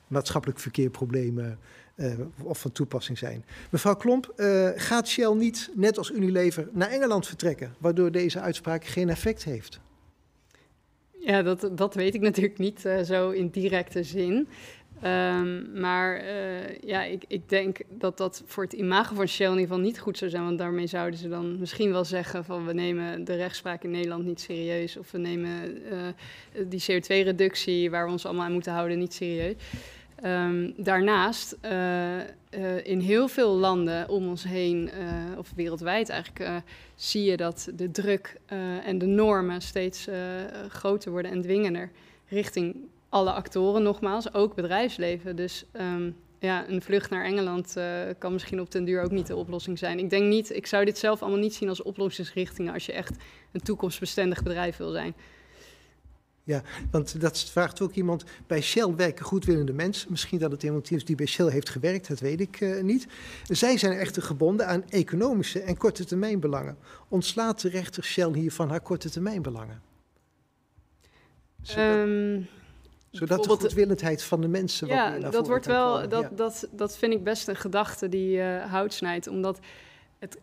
maatschappelijk 0.07 0.59
verkeerproblemen 0.59 1.59
uh, 1.97 2.13
of 2.43 2.61
van 2.61 2.73
toepassing 2.73 3.19
zijn. 3.19 3.45
Mevrouw 3.71 3.97
Klomp, 3.97 4.33
uh, 4.37 4.69
gaat 4.75 5.09
Shell 5.09 5.35
niet, 5.35 5.71
net 5.75 5.99
als 5.99 6.11
Unilever, 6.11 6.69
naar 6.73 6.91
Engeland 6.91 7.27
vertrekken, 7.27 7.75
waardoor 7.79 8.11
deze 8.11 8.41
uitspraak 8.41 8.85
geen 8.85 9.09
effect 9.09 9.45
heeft? 9.45 9.81
Ja, 11.27 11.43
dat, 11.43 11.71
dat 11.73 11.95
weet 11.95 12.15
ik 12.15 12.21
natuurlijk 12.21 12.59
niet 12.59 12.85
uh, 12.85 13.01
zo 13.01 13.31
in 13.31 13.49
directe 13.49 14.03
zin. 14.03 14.49
Um, 15.05 15.81
maar 15.81 16.25
uh, 16.25 16.79
ja, 16.79 17.03
ik, 17.03 17.25
ik 17.29 17.49
denk 17.49 17.79
dat 17.89 18.17
dat 18.19 18.43
voor 18.47 18.63
het 18.63 18.73
imago 18.73 19.15
van 19.15 19.29
Shell 19.29 19.47
in 19.47 19.53
ieder 19.53 19.67
geval 19.67 19.85
niet 19.85 19.99
goed 19.99 20.19
zou 20.19 20.31
zijn. 20.31 20.45
Want 20.45 20.59
daarmee 20.59 20.87
zouden 20.87 21.19
ze 21.19 21.29
dan 21.29 21.59
misschien 21.59 21.93
wel 21.93 22.05
zeggen 22.05 22.45
van 22.45 22.67
we 22.67 22.73
nemen 22.73 23.25
de 23.25 23.35
rechtspraak 23.35 23.85
in 23.85 23.91
Nederland 23.91 24.25
niet 24.25 24.41
serieus. 24.41 24.97
Of 24.97 25.11
we 25.11 25.19
nemen 25.19 25.79
uh, 25.93 26.69
die 26.69 26.83
CO2-reductie 26.83 27.91
waar 27.91 28.07
we 28.07 28.13
ons 28.13 28.27
allemaal 28.27 28.45
aan 28.45 28.53
moeten 28.53 28.73
houden 28.73 28.99
niet 28.99 29.15
serieus. 29.15 29.55
Um, 30.25 30.75
daarnaast, 30.77 31.57
uh, 31.65 32.17
uh, 32.19 32.23
in 32.83 33.01
heel 33.01 33.29
veel 33.29 33.51
landen 33.51 34.09
om 34.09 34.29
ons 34.29 34.45
heen, 34.45 34.91
uh, 34.99 35.39
of 35.39 35.53
wereldwijd 35.57 36.09
eigenlijk, 36.09 36.63
zie 36.95 37.25
je 37.25 37.37
dat 37.37 37.69
de 37.75 37.91
druk 37.91 38.41
en 38.85 38.99
de 38.99 39.07
normen 39.07 39.61
steeds 39.61 40.09
groter 40.69 41.11
worden 41.11 41.31
en 41.31 41.43
dwingender 41.43 41.91
richting 42.29 42.77
alle 43.09 43.33
actoren, 43.33 43.83
nogmaals, 43.83 44.35
ook 44.35 44.55
bedrijfsleven. 44.55 45.37
Dus 45.37 45.65
um, 45.73 46.17
ja, 46.39 46.69
een 46.69 46.83
vlucht 46.83 47.11
naar 47.11 47.25
Engeland 47.25 47.77
kan 48.19 48.33
misschien 48.33 48.61
op 48.61 48.71
den 48.71 48.85
duur 48.85 49.03
ook 49.03 49.11
niet 49.11 49.27
de 49.27 49.37
oplossing 49.37 49.79
zijn. 49.79 49.99
Ik 49.99 50.11
denk 50.11 50.25
niet, 50.25 50.57
ik 50.57 50.67
zou 50.67 50.85
dit 50.85 50.99
zelf 50.99 51.23
allemaal 51.23 51.41
niet 51.41 51.55
zien 51.55 51.69
als 51.69 51.83
oplossingsrichtingen 51.83 52.73
als 52.73 52.87
je 52.87 52.93
echt 52.93 53.17
een 53.53 53.63
toekomstbestendig 53.63 54.43
bedrijf 54.43 54.77
wil 54.77 54.91
zijn. 54.91 55.15
Ja, 56.47 56.63
want 56.91 57.21
dat 57.21 57.39
vraagt 57.39 57.81
ook 57.81 57.93
iemand. 57.93 58.25
Bij 58.47 58.61
Shell 58.61 58.95
werken 58.95 59.25
goedwillende 59.25 59.73
mensen. 59.73 60.11
Misschien 60.11 60.39
dat 60.39 60.51
het 60.51 60.63
iemand 60.63 60.91
is 60.91 61.05
die 61.05 61.17
bij 61.17 61.27
Shell 61.27 61.51
heeft 61.51 61.69
gewerkt, 61.69 62.09
dat 62.09 62.21
weet 62.21 62.41
ik 62.41 62.61
uh, 62.61 62.83
niet. 62.83 63.07
Zij 63.49 63.79
zijn 63.79 63.93
echter 63.93 64.23
gebonden 64.23 64.67
aan 64.67 64.89
economische 64.89 65.61
en 65.61 65.77
korte 65.77 66.05
termijn 66.05 66.41
belangen. 66.41 66.77
Ontslaat 67.09 67.61
de 67.61 67.69
rechter 67.69 68.05
Shell 68.05 68.33
hier 68.33 68.53
van 68.53 68.69
haar 68.69 68.81
korte 68.81 69.11
termijn 69.11 69.43
belangen? 69.43 69.83
Zodat, 71.63 71.97
um, 71.97 72.47
zodat 73.11 73.45
de 73.45 73.49
goedwillendheid 73.49 74.23
van 74.23 74.41
de 74.41 74.49
mensen. 74.49 74.87
Ja, 74.89 75.19
dat 75.19 75.47
wordt 75.47 75.67
wel. 75.67 76.09
Dat, 76.09 76.37
dat, 76.37 76.69
dat 76.73 76.97
vind 76.97 77.13
ik 77.13 77.25
best 77.25 77.49
een 77.49 77.57
gedachte 77.57 78.09
die 78.09 78.37
uh, 78.37 78.65
hout 78.65 78.93
snijdt. 78.93 79.29
Omdat 79.29 79.59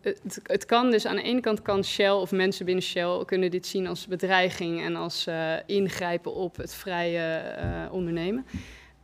het, 0.01 0.39
het, 0.43 0.65
kan 0.65 0.91
dus 0.91 1.05
aan 1.05 1.15
de 1.15 1.21
ene 1.21 1.39
kant 1.39 1.61
kan 1.61 1.83
Shell 1.83 2.11
of 2.11 2.31
mensen 2.31 2.65
binnen 2.65 2.83
Shell 2.83 3.25
kunnen 3.25 3.51
dit 3.51 3.67
zien 3.67 3.87
als 3.87 4.07
bedreiging 4.07 4.81
en 4.81 4.95
als 4.95 5.27
uh, 5.27 5.55
ingrijpen 5.65 6.33
op 6.33 6.55
het 6.55 6.73
vrije 6.73 7.55
uh, 7.57 7.93
ondernemen. 7.93 8.45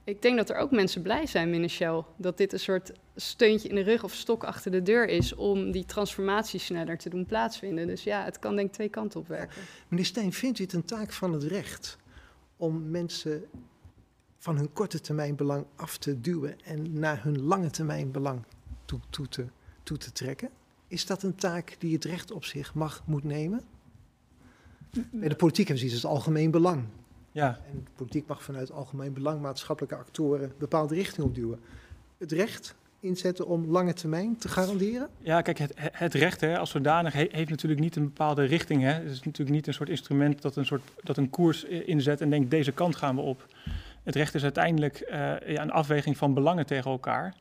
Ik 0.03 0.21
denk 0.21 0.37
dat 0.37 0.49
er 0.49 0.55
ook 0.55 0.71
mensen 0.71 1.01
blij 1.01 1.25
zijn 1.25 1.51
binnen 1.51 1.69
Shell 1.69 2.03
dat 2.17 2.37
dit 2.37 2.53
een 2.53 2.59
soort 2.59 2.91
steuntje 3.15 3.69
in 3.69 3.75
de 3.75 3.81
rug 3.81 4.03
of 4.03 4.13
stok 4.13 4.43
achter 4.43 4.71
de 4.71 4.81
deur 4.81 5.07
is 5.07 5.35
om 5.35 5.71
die 5.71 5.85
transformatie 5.85 6.59
sneller 6.59 6.97
te 6.97 7.09
doen 7.09 7.25
plaatsvinden. 7.25 7.87
Dus 7.87 8.03
ja, 8.03 8.23
het 8.23 8.39
kan 8.39 8.55
denk 8.55 8.67
ik 8.67 8.73
twee 8.73 8.89
kanten 8.89 9.19
op 9.19 9.27
werken. 9.27 9.61
Meneer 9.87 10.05
Stijn, 10.05 10.33
vindt 10.33 10.59
u 10.59 10.63
het 10.63 10.73
een 10.73 10.85
taak 10.85 11.11
van 11.11 11.33
het 11.33 11.43
recht 11.43 11.97
om 12.57 12.89
mensen 12.89 13.43
van 14.37 14.57
hun 14.57 14.73
korte 14.73 15.01
termijn 15.01 15.35
belang 15.35 15.65
af 15.75 15.97
te 15.97 16.21
duwen 16.21 16.61
en 16.63 16.99
naar 16.99 17.23
hun 17.23 17.41
lange 17.41 17.69
termijn 17.69 18.11
belang 18.11 18.43
toe, 18.85 18.99
toe, 19.09 19.27
te, 19.27 19.45
toe 19.83 19.97
te 19.97 20.11
trekken? 20.11 20.49
Is 20.89 21.05
dat 21.05 21.23
een 21.23 21.35
taak 21.35 21.75
die 21.79 21.93
het 21.93 22.05
recht 22.05 22.31
op 22.31 22.45
zich 22.45 22.73
mag, 22.73 23.03
moet 23.05 23.23
nemen? 23.23 23.61
Bij 25.11 25.29
de 25.29 25.35
politiek 25.35 25.67
hebben 25.67 25.89
ze 25.89 25.95
het 25.95 26.05
algemeen 26.05 26.51
belang. 26.51 26.83
Ja. 27.31 27.59
En 27.71 27.81
de 27.83 27.91
politiek 27.95 28.27
mag 28.27 28.43
vanuit 28.43 28.71
algemeen 28.71 29.13
belang 29.13 29.41
maatschappelijke 29.41 29.95
actoren 29.95 30.53
bepaalde 30.57 30.95
richting 30.95 31.27
opduwen. 31.27 31.59
Het 32.17 32.31
recht 32.31 32.75
inzetten 32.99 33.47
om 33.47 33.65
lange 33.65 33.93
termijn 33.93 34.37
te 34.37 34.47
garanderen? 34.47 35.09
Ja, 35.21 35.41
kijk, 35.41 35.57
het, 35.57 35.73
het 35.75 36.13
recht 36.13 36.41
hè, 36.41 36.57
als 36.57 36.69
zodanig 36.69 37.13
heeft 37.13 37.49
natuurlijk 37.49 37.81
niet 37.81 37.95
een 37.95 38.03
bepaalde 38.03 38.43
richting. 38.43 38.81
Hè. 38.81 38.91
Het 38.91 39.11
is 39.11 39.23
natuurlijk 39.23 39.55
niet 39.55 39.67
een 39.67 39.73
soort 39.73 39.89
instrument 39.89 40.41
dat 40.41 40.55
een, 40.55 40.65
soort, 40.65 40.81
dat 41.03 41.17
een 41.17 41.29
koers 41.29 41.63
inzet 41.63 42.21
en 42.21 42.29
denkt 42.29 42.51
deze 42.51 42.71
kant 42.71 42.95
gaan 42.95 43.15
we 43.15 43.21
op. 43.21 43.45
Het 44.03 44.15
recht 44.15 44.35
is 44.35 44.43
uiteindelijk 44.43 45.01
uh, 45.11 45.15
ja, 45.47 45.61
een 45.61 45.71
afweging 45.71 46.17
van 46.17 46.33
belangen 46.33 46.65
tegen 46.65 46.91
elkaar. 46.91 47.35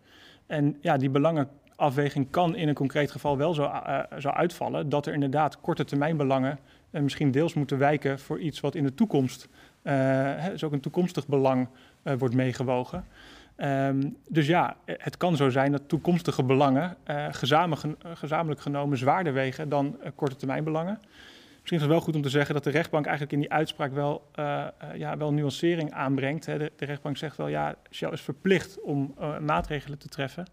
En 0.46 0.76
ja, 0.80 0.96
die 0.96 1.10
belangen 1.10 1.48
afweging 1.78 2.30
kan 2.30 2.56
in 2.56 2.68
een 2.68 2.74
concreet 2.74 3.10
geval 3.10 3.36
wel 3.36 3.54
zo, 3.54 3.62
uh, 3.62 4.00
zo 4.18 4.28
uitvallen 4.28 4.88
dat 4.88 5.06
er 5.06 5.12
inderdaad 5.12 5.60
korte 5.60 5.84
termijn 5.84 6.16
belangen 6.16 6.58
uh, 6.90 7.00
misschien 7.00 7.30
deels 7.30 7.54
moeten 7.54 7.78
wijken 7.78 8.18
voor 8.18 8.40
iets 8.40 8.60
wat 8.60 8.74
in 8.74 8.84
de 8.84 8.94
toekomst, 8.94 9.48
uh, 9.82 10.46
dus 10.46 10.64
ook 10.64 10.72
een 10.72 10.80
toekomstig 10.80 11.26
belang 11.26 11.68
wordt 12.18 12.34
meegewogen. 12.34 13.04
Um, 13.56 14.16
dus 14.28 14.46
ja, 14.46 14.76
het 14.84 15.16
kan 15.16 15.36
zo 15.36 15.50
zijn 15.50 15.72
dat 15.72 15.88
toekomstige 15.88 16.42
belangen 16.42 16.96
gezamenlijk, 17.30 17.96
gezamenlijk 18.14 18.60
genomen 18.60 18.98
zwaarder 18.98 19.32
wegen 19.32 19.68
dan 19.68 19.98
korte 20.14 20.36
termijn 20.36 20.64
belangen. 20.64 21.00
Misschien 21.52 21.76
is 21.76 21.82
het 21.82 21.90
wel 21.90 22.00
goed 22.00 22.14
om 22.14 22.22
te 22.22 22.28
zeggen 22.28 22.54
dat 22.54 22.64
de 22.64 22.70
rechtbank 22.70 23.04
eigenlijk 23.04 23.34
in 23.34 23.40
die 23.40 23.52
uitspraak 23.52 23.92
wel, 23.92 24.30
ja, 24.94 25.16
wel 25.16 25.32
nuancering 25.32 25.92
aanbrengt. 25.92 26.46
Hè. 26.46 26.58
De, 26.58 26.72
de, 26.76 26.84
rechtbank 26.84 27.16
zegt 27.16 27.36
wel, 27.36 27.48
ja, 27.48 27.74
Shell 27.90 28.10
is 28.10 28.20
verplicht 28.20 28.82
om 28.82 29.14
maatregelen 29.40 29.98
te 29.98 30.08
treffen. 30.08 30.46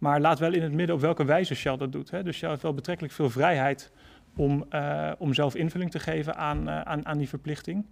Maar 0.00 0.20
laat 0.20 0.38
wel 0.38 0.52
in 0.52 0.62
het 0.62 0.72
midden 0.72 0.96
op 0.96 1.00
welke 1.00 1.24
wijze 1.24 1.54
Shell 1.54 1.76
dat 1.76 1.92
doet. 1.92 2.10
Hè. 2.10 2.22
Dus 2.22 2.36
Shell 2.36 2.48
heeft 2.48 2.62
wel 2.62 2.74
betrekkelijk 2.74 3.14
veel 3.14 3.30
vrijheid 3.30 3.90
om, 4.36 4.64
uh, 4.70 5.12
om 5.18 5.34
zelf 5.34 5.54
invulling 5.54 5.90
te 5.90 5.98
geven 5.98 6.36
aan, 6.36 6.68
uh, 6.68 6.80
aan, 6.80 7.06
aan 7.06 7.18
die 7.18 7.28
verplichting. 7.28 7.86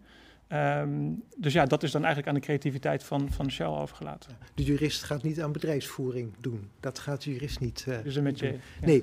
Um, 0.53 1.23
dus 1.37 1.53
ja, 1.53 1.65
dat 1.67 1.83
is 1.83 1.91
dan 1.91 2.05
eigenlijk 2.05 2.29
aan 2.29 2.41
de 2.41 2.47
creativiteit 2.47 3.05
van, 3.05 3.33
van 3.33 3.51
Shell 3.51 3.67
overgelaten. 3.67 4.37
De 4.55 4.63
jurist 4.63 5.03
gaat 5.03 5.23
niet 5.23 5.41
aan 5.41 5.53
bedrijfsvoering 5.53 6.33
doen. 6.41 6.71
Dat 6.81 6.99
gaat 6.99 7.23
de 7.23 7.33
jurist 7.33 7.61
niet 7.61 7.85
uh, 7.89 7.97
dus 8.03 8.21
met 8.21 8.39
je, 8.39 8.47
doen. 8.47 8.61
Ja. 8.81 8.87
Nee, 8.87 9.03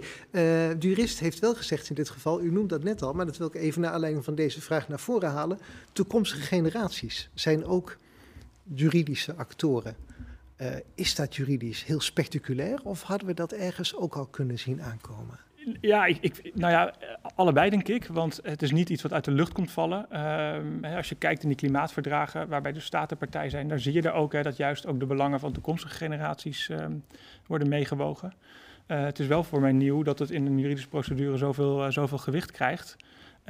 de 0.78 0.88
jurist 0.88 1.20
heeft 1.20 1.40
wel 1.40 1.56
gezegd 1.56 1.90
in 1.90 1.96
dit 1.96 2.10
geval, 2.10 2.42
u 2.42 2.52
noemt 2.52 2.70
dat 2.70 2.84
net 2.84 3.02
al, 3.02 3.14
maar 3.14 3.26
dat 3.26 3.38
wil 3.38 3.48
ik 3.48 3.56
even 3.56 3.82
naar 3.82 3.92
aanleiding 3.92 4.24
van 4.24 4.36
deze 4.36 4.62
vraag 4.62 4.88
naar 4.88 5.00
voren 5.00 5.30
halen. 5.30 5.60
Toekomstige 5.94 6.42
generaties 6.42 7.30
zijn 7.34 7.66
ook 7.66 7.98
juridische 8.64 9.36
actoren. 9.36 9.96
Uh, 10.62 10.68
is 10.96 11.16
dat 11.16 11.36
juridisch 11.36 11.84
heel 11.86 12.02
spectaculair 12.02 12.80
of 12.84 13.02
hadden 13.02 13.28
we 13.28 13.34
dat 13.34 13.52
ergens 13.52 13.96
ook 13.96 14.16
al 14.16 14.26
kunnen 14.26 14.60
zien 14.60 14.82
aankomen? 14.82 15.40
Ja, 15.82 16.06
ik, 16.06 16.52
nou 16.54 16.72
ja, 16.72 16.94
allebei 17.36 17.70
denk 17.70 17.88
ik, 17.88 18.06
want 18.06 18.40
het 18.44 18.62
is 18.62 18.72
niet 18.72 18.90
iets 18.90 19.02
wat 19.02 19.14
uit 19.14 19.24
de 19.24 19.32
lucht 19.32 19.54
komt 19.54 19.72
vallen. 19.72 20.06
Uh, 20.12 20.96
als 20.96 21.10
je 21.10 21.16
kijkt 21.16 21.42
in 21.42 21.48
die 21.48 21.58
klimaatverdragen, 21.58 22.48
waarbij 22.48 22.72
de 22.72 22.80
statenpartij 22.80 23.50
zijn, 23.50 23.68
daar 23.68 23.80
zie 23.80 23.94
je 23.94 24.02
er 24.02 24.14
ook 24.14 24.34
hè, 24.34 24.42
dat 24.42 24.58
juist 24.58 24.86
ook 24.86 25.00
de 25.00 25.06
belangen 25.06 25.40
van 25.40 25.52
toekomstige 25.52 25.96
generaties 25.96 26.70
uh, 26.70 26.86
worden 27.48 27.70
meegewogen. 27.70 28.34
Uh, 28.88 29.04
het 29.04 29.20
is 29.20 29.28
wel 29.28 29.44
voor 29.44 29.62
mij 29.62 29.72
nieuw 29.72 30.04
dat 30.04 30.20
het 30.20 30.32
in 30.32 30.46
een 30.46 30.60
juridische 30.60 30.90
procedure 30.90 31.38
zoveel, 31.38 31.92
zoveel 31.92 32.18
gewicht 32.18 32.52
krijgt. 32.52 32.96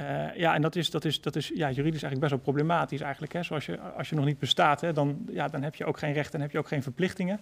Uh, 0.00 0.36
ja, 0.36 0.54
en 0.54 0.62
dat 0.62 0.76
is, 0.76 0.90
dat 0.90 1.04
is, 1.04 1.20
dat 1.20 1.36
is 1.36 1.48
ja, 1.48 1.70
juridisch 1.70 2.02
eigenlijk 2.02 2.20
best 2.20 2.30
wel 2.30 2.40
problematisch 2.40 3.00
eigenlijk. 3.00 3.32
Hè. 3.32 3.42
Zoals 3.42 3.66
je, 3.66 3.78
als 3.78 4.08
je 4.08 4.14
nog 4.14 4.24
niet 4.24 4.38
bestaat, 4.38 4.80
hè, 4.80 4.92
dan, 4.92 5.26
ja, 5.30 5.48
dan 5.48 5.62
heb 5.62 5.74
je 5.74 5.84
ook 5.84 5.98
geen 5.98 6.12
rechten 6.12 6.34
en 6.34 6.40
heb 6.40 6.50
je 6.50 6.58
ook 6.58 6.68
geen 6.68 6.82
verplichtingen. 6.82 7.40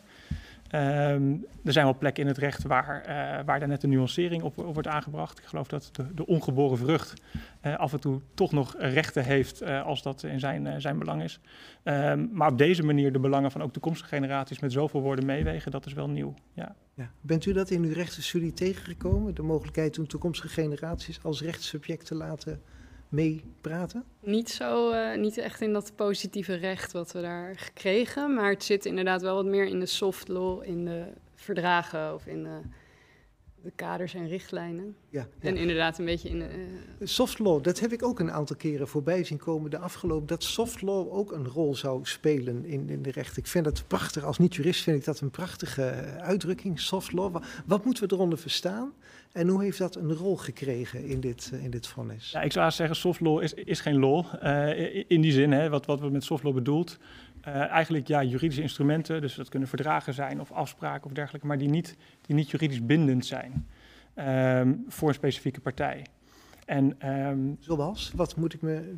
Um, 0.75 1.47
er 1.65 1.73
zijn 1.73 1.85
wel 1.85 1.97
plekken 1.99 2.23
in 2.23 2.29
het 2.29 2.39
recht 2.39 2.63
waar, 2.63 3.01
uh, 3.01 3.45
waar 3.45 3.59
daar 3.59 3.69
net 3.69 3.83
een 3.83 3.91
nuancering 3.91 4.43
op, 4.43 4.55
wordt 4.57 4.89
aangebracht. 4.89 5.39
Ik 5.39 5.45
geloof 5.45 5.69
dat 5.69 5.89
de, 5.93 6.15
de 6.15 6.27
ongeboren 6.27 6.79
vrucht 6.79 7.23
uh, 7.63 7.77
af 7.77 7.93
en 7.93 8.01
toe 8.01 8.21
toch 8.35 8.53
nog 8.53 8.75
rechten 8.79 9.25
heeft 9.25 9.63
uh, 9.63 9.85
als 9.85 10.03
dat 10.03 10.23
in 10.23 10.41
zijn, 10.41 10.81
zijn 10.81 10.99
belang 10.99 11.23
is. 11.23 11.41
Um, 11.85 12.31
maar 12.33 12.51
op 12.51 12.59
deze 12.59 12.83
manier 12.83 13.13
de 13.13 13.19
belangen 13.19 13.51
van 13.51 13.63
ook 13.63 13.73
toekomstige 13.73 14.09
generaties 14.09 14.59
met 14.59 14.73
zoveel 14.73 15.01
woorden 15.01 15.27
meewegen, 15.27 15.71
dat 15.71 15.87
is 15.87 15.93
wel 15.93 16.09
nieuw. 16.09 16.35
Ja. 16.53 16.75
Ja. 16.95 17.11
Bent 17.21 17.47
u 17.47 17.53
dat 17.53 17.71
in 17.71 17.83
uw 17.83 17.93
rechtsstudie 17.93 18.53
tegengekomen? 18.53 19.35
De 19.35 19.43
mogelijkheid 19.43 19.99
om 19.99 20.07
toekomstige 20.07 20.49
generaties 20.49 21.23
als 21.23 21.43
rechtssubject 21.43 22.07
te 22.07 22.15
laten 22.15 22.63
meepraten? 23.15 24.05
Niet 24.21 24.51
zo, 24.51 24.93
uh, 24.93 25.17
niet 25.17 25.39
echt 25.39 25.61
in 25.61 25.73
dat 25.73 25.93
positieve 25.97 26.55
recht 26.55 26.93
wat 26.93 27.13
we 27.13 27.21
daar 27.21 27.57
gekregen, 27.57 28.35
maar 28.35 28.51
het 28.51 28.65
zit 28.65 28.85
inderdaad 28.85 29.23
wel 29.23 29.35
wat 29.35 29.45
meer 29.45 29.67
in 29.67 29.81
de 29.81 29.87
soft 29.87 30.29
law, 30.29 30.63
in 30.63 30.85
de 30.85 31.13
verdragen 31.35 32.15
of 32.15 32.27
in 32.27 32.43
de, 32.43 32.61
de 33.63 33.73
kaders 33.77 34.15
en 34.15 34.29
richtlijnen. 34.29 34.97
Ja, 35.09 35.27
ja, 35.41 35.49
En 35.49 35.57
inderdaad 35.57 35.99
een 35.99 36.05
beetje 36.05 36.29
in 36.29 36.39
de... 36.39 36.49
Uh... 36.99 37.07
Soft 37.07 37.39
law, 37.39 37.63
dat 37.63 37.81
heb 37.81 37.93
ik 37.93 38.03
ook 38.03 38.21
een 38.21 38.33
aantal 38.33 38.57
keren 38.57 38.89
voorbij 38.89 39.25
zien 39.25 39.39
komen 39.39 39.71
de 39.71 39.79
afgelopen... 39.79 40.27
dat 40.27 40.43
soft 40.43 40.83
law 40.83 41.13
ook 41.13 41.33
een 41.33 41.49
rol 41.49 41.75
zou 41.75 42.01
spelen 42.05 42.65
in, 42.65 42.89
in 42.89 43.03
de 43.03 43.11
recht. 43.11 43.37
Ik 43.37 43.47
vind 43.47 43.65
dat 43.65 43.85
prachtig, 43.87 44.25
als 44.25 44.39
niet-jurist 44.39 44.83
vind 44.83 44.99
ik 44.99 45.05
dat 45.05 45.21
een 45.21 45.31
prachtige 45.31 45.83
uitdrukking, 46.21 46.81
soft 46.81 47.13
law. 47.13 47.33
Wat, 47.33 47.45
wat 47.67 47.85
moeten 47.85 48.09
we 48.09 48.15
eronder 48.15 48.39
verstaan? 48.39 48.93
En 49.35 49.49
hoe 49.49 49.63
heeft 49.63 49.79
dat 49.79 49.97
een 49.97 50.13
rol 50.13 50.37
gekregen 50.37 51.05
in 51.05 51.21
dit, 51.21 51.51
uh, 51.55 51.65
in 51.65 51.71
dit 51.71 51.87
vonnis? 51.87 52.31
Ja, 52.31 52.43
ik 52.43 52.53
zou 52.53 52.71
zeggen, 52.71 52.97
soft 52.97 53.21
law 53.21 53.43
is, 53.43 53.55
is 53.55 53.81
geen 53.81 53.99
law. 53.99 54.25
Uh, 54.43 55.11
in 55.11 55.21
die 55.21 55.33
zin, 55.33 55.53
hè, 55.53 55.69
wat, 55.69 55.87
wat 55.87 56.01
we 56.01 56.11
met 56.11 56.25
soft 56.25 56.43
law 56.43 56.55
bedoelt... 56.55 56.99
Uh, 57.49 57.55
eigenlijk 57.55 58.09
ja, 58.09 58.23
juridische 58.23 58.63
instrumenten, 58.63 59.21
dus 59.21 59.35
dat 59.35 59.49
kunnen 59.49 59.69
verdragen 59.69 60.15
zijn 60.15 60.41
of 60.41 60.53
afspraken 60.53 61.07
of 61.07 61.13
dergelijke, 61.13 61.47
maar 61.47 61.59
die 61.59 61.69
niet, 61.69 61.97
die 62.27 62.37
niet 62.37 62.51
juridisch 62.51 62.87
bindend 62.87 63.27
zijn 63.27 63.67
um, 64.17 64.85
voor 64.89 65.09
een 65.09 65.15
specifieke 65.15 65.61
partij. 65.61 66.07
En, 66.65 67.09
um, 67.09 67.57
Zoals? 67.61 68.13
Wat 68.15 68.37
moet 68.37 68.55
ik 68.55 68.63
me. 68.63 68.95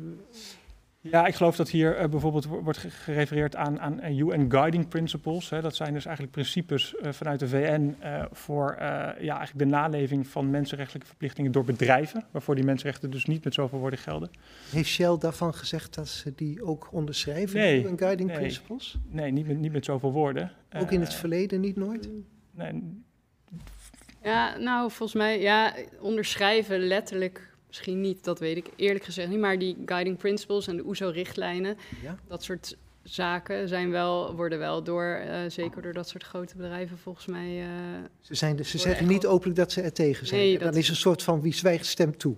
Ja, 1.11 1.25
ik 1.25 1.35
geloof 1.35 1.55
dat 1.55 1.69
hier 1.69 2.01
uh, 2.01 2.07
bijvoorbeeld 2.07 2.45
wordt 2.45 2.77
gerefereerd 2.77 3.55
aan, 3.55 3.79
aan 3.79 3.99
UN 4.03 4.51
Guiding 4.51 4.87
Principles. 4.87 5.49
Hè. 5.49 5.61
Dat 5.61 5.75
zijn 5.75 5.93
dus 5.93 6.05
eigenlijk 6.05 6.35
principes 6.35 6.95
uh, 7.01 7.11
vanuit 7.11 7.39
de 7.39 7.47
VN 7.47 7.95
uh, 8.03 8.25
voor 8.31 8.75
ja, 8.79 9.37
eigenlijk 9.37 9.57
de 9.57 9.65
naleving 9.65 10.27
van 10.27 10.49
mensenrechtelijke 10.49 11.07
verplichtingen 11.07 11.51
door 11.51 11.63
bedrijven, 11.63 12.25
waarvoor 12.31 12.55
die 12.55 12.63
mensenrechten 12.63 13.09
dus 13.09 13.25
niet 13.25 13.43
met 13.43 13.53
zoveel 13.53 13.79
worden 13.79 13.99
gelden. 13.99 14.29
Heeft 14.71 14.89
Shell 14.89 15.17
daarvan 15.19 15.53
gezegd 15.53 15.95
dat 15.95 16.07
ze 16.07 16.33
die 16.35 16.63
ook 16.63 16.89
onderschrijven, 16.91 17.59
nee, 17.59 17.83
UN 17.83 17.97
Guiding 17.97 18.29
nee, 18.29 18.37
Principles? 18.37 18.97
Nee, 19.09 19.31
niet 19.31 19.47
met, 19.47 19.57
niet 19.57 19.71
met 19.71 19.85
zoveel 19.85 20.11
woorden. 20.11 20.51
Ook 20.77 20.91
in 20.91 20.99
het 20.99 21.13
verleden 21.13 21.59
niet 21.59 21.75
nooit? 21.75 22.09
Nee. 22.51 23.05
Ja, 24.23 24.57
nou, 24.57 24.91
volgens 24.91 25.13
mij, 25.13 25.41
ja, 25.41 25.73
onderschrijven 25.99 26.79
letterlijk 26.79 27.56
misschien 27.77 28.01
niet, 28.01 28.23
dat 28.23 28.39
weet 28.39 28.57
ik 28.57 28.65
eerlijk 28.75 29.03
gezegd 29.05 29.29
niet. 29.29 29.39
Maar 29.39 29.59
die 29.59 29.77
guiding 29.85 30.17
principles 30.17 30.67
en 30.67 30.77
de 30.77 30.85
OESO-richtlijnen, 30.85 31.77
ja? 32.03 32.17
dat 32.27 32.43
soort 32.43 32.77
zaken 33.03 33.67
zijn 33.67 33.91
wel, 33.91 34.35
worden 34.35 34.59
wel 34.59 34.83
door, 34.83 35.21
uh, 35.27 35.35
zeker 35.47 35.81
door 35.81 35.93
dat 35.93 36.07
soort 36.09 36.23
grote 36.23 36.57
bedrijven 36.57 36.97
volgens 36.97 37.25
mij... 37.25 37.59
Uh, 37.59 37.67
ze 38.21 38.35
zijn, 38.35 38.65
ze 38.65 38.77
zeggen 38.77 39.07
niet 39.07 39.25
openlijk 39.25 39.57
dat 39.59 39.71
ze 39.71 39.81
er 39.81 39.93
tegen 39.93 40.27
zijn. 40.27 40.41
Nee, 40.41 40.53
dat... 40.57 40.71
Dan 40.71 40.81
is 40.81 40.89
een 40.89 40.95
soort 40.95 41.23
van 41.23 41.41
wie 41.41 41.53
zwijgt 41.53 41.85
stemt 41.85 42.19
toe. 42.19 42.35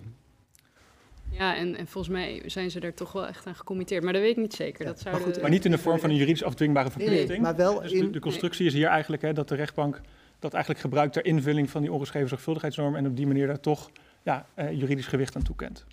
Ja, 1.30 1.56
en, 1.56 1.76
en 1.76 1.86
volgens 1.86 2.12
mij 2.14 2.42
zijn 2.46 2.70
ze 2.70 2.80
er 2.80 2.94
toch 2.94 3.12
wel 3.12 3.26
echt 3.26 3.46
aan 3.46 3.54
gecommitteerd. 3.54 4.02
Maar 4.02 4.12
dat 4.12 4.22
weet 4.22 4.30
ik 4.36 4.36
niet 4.42 4.54
zeker. 4.54 4.84
Ja, 4.84 4.92
dat 4.92 5.04
maar 5.04 5.12
zou 5.12 5.24
goed, 5.24 5.34
de- 5.34 5.40
Maar 5.40 5.50
niet 5.50 5.64
in 5.64 5.70
de 5.70 5.78
vorm 5.78 5.98
van 5.98 6.10
een 6.10 6.16
juridisch 6.16 6.44
afdwingbare 6.44 6.90
verplichting. 6.90 7.28
nee, 7.28 7.40
maar 7.40 7.56
wel 7.56 7.80
Dus 7.80 7.90
de, 7.90 7.96
in... 7.98 8.12
de 8.12 8.18
constructie 8.20 8.66
is 8.66 8.72
hier 8.72 8.88
eigenlijk 8.88 9.22
hè, 9.22 9.32
dat 9.32 9.48
de 9.48 9.54
rechtbank 9.54 10.00
dat 10.38 10.52
eigenlijk 10.52 10.82
gebruikt 10.82 11.12
ter 11.12 11.24
invulling 11.24 11.70
van 11.70 11.80
die 11.80 11.92
ongeschreven 11.92 12.28
zorgvuldigheidsnorm 12.28 12.96
en 12.96 13.06
op 13.06 13.16
die 13.16 13.26
manier 13.26 13.46
daar 13.46 13.60
toch 13.60 13.90
ja, 14.22 14.46
eh, 14.54 14.72
juridisch 14.72 15.06
gewicht 15.06 15.36
aan 15.36 15.42
toekent. 15.42 15.86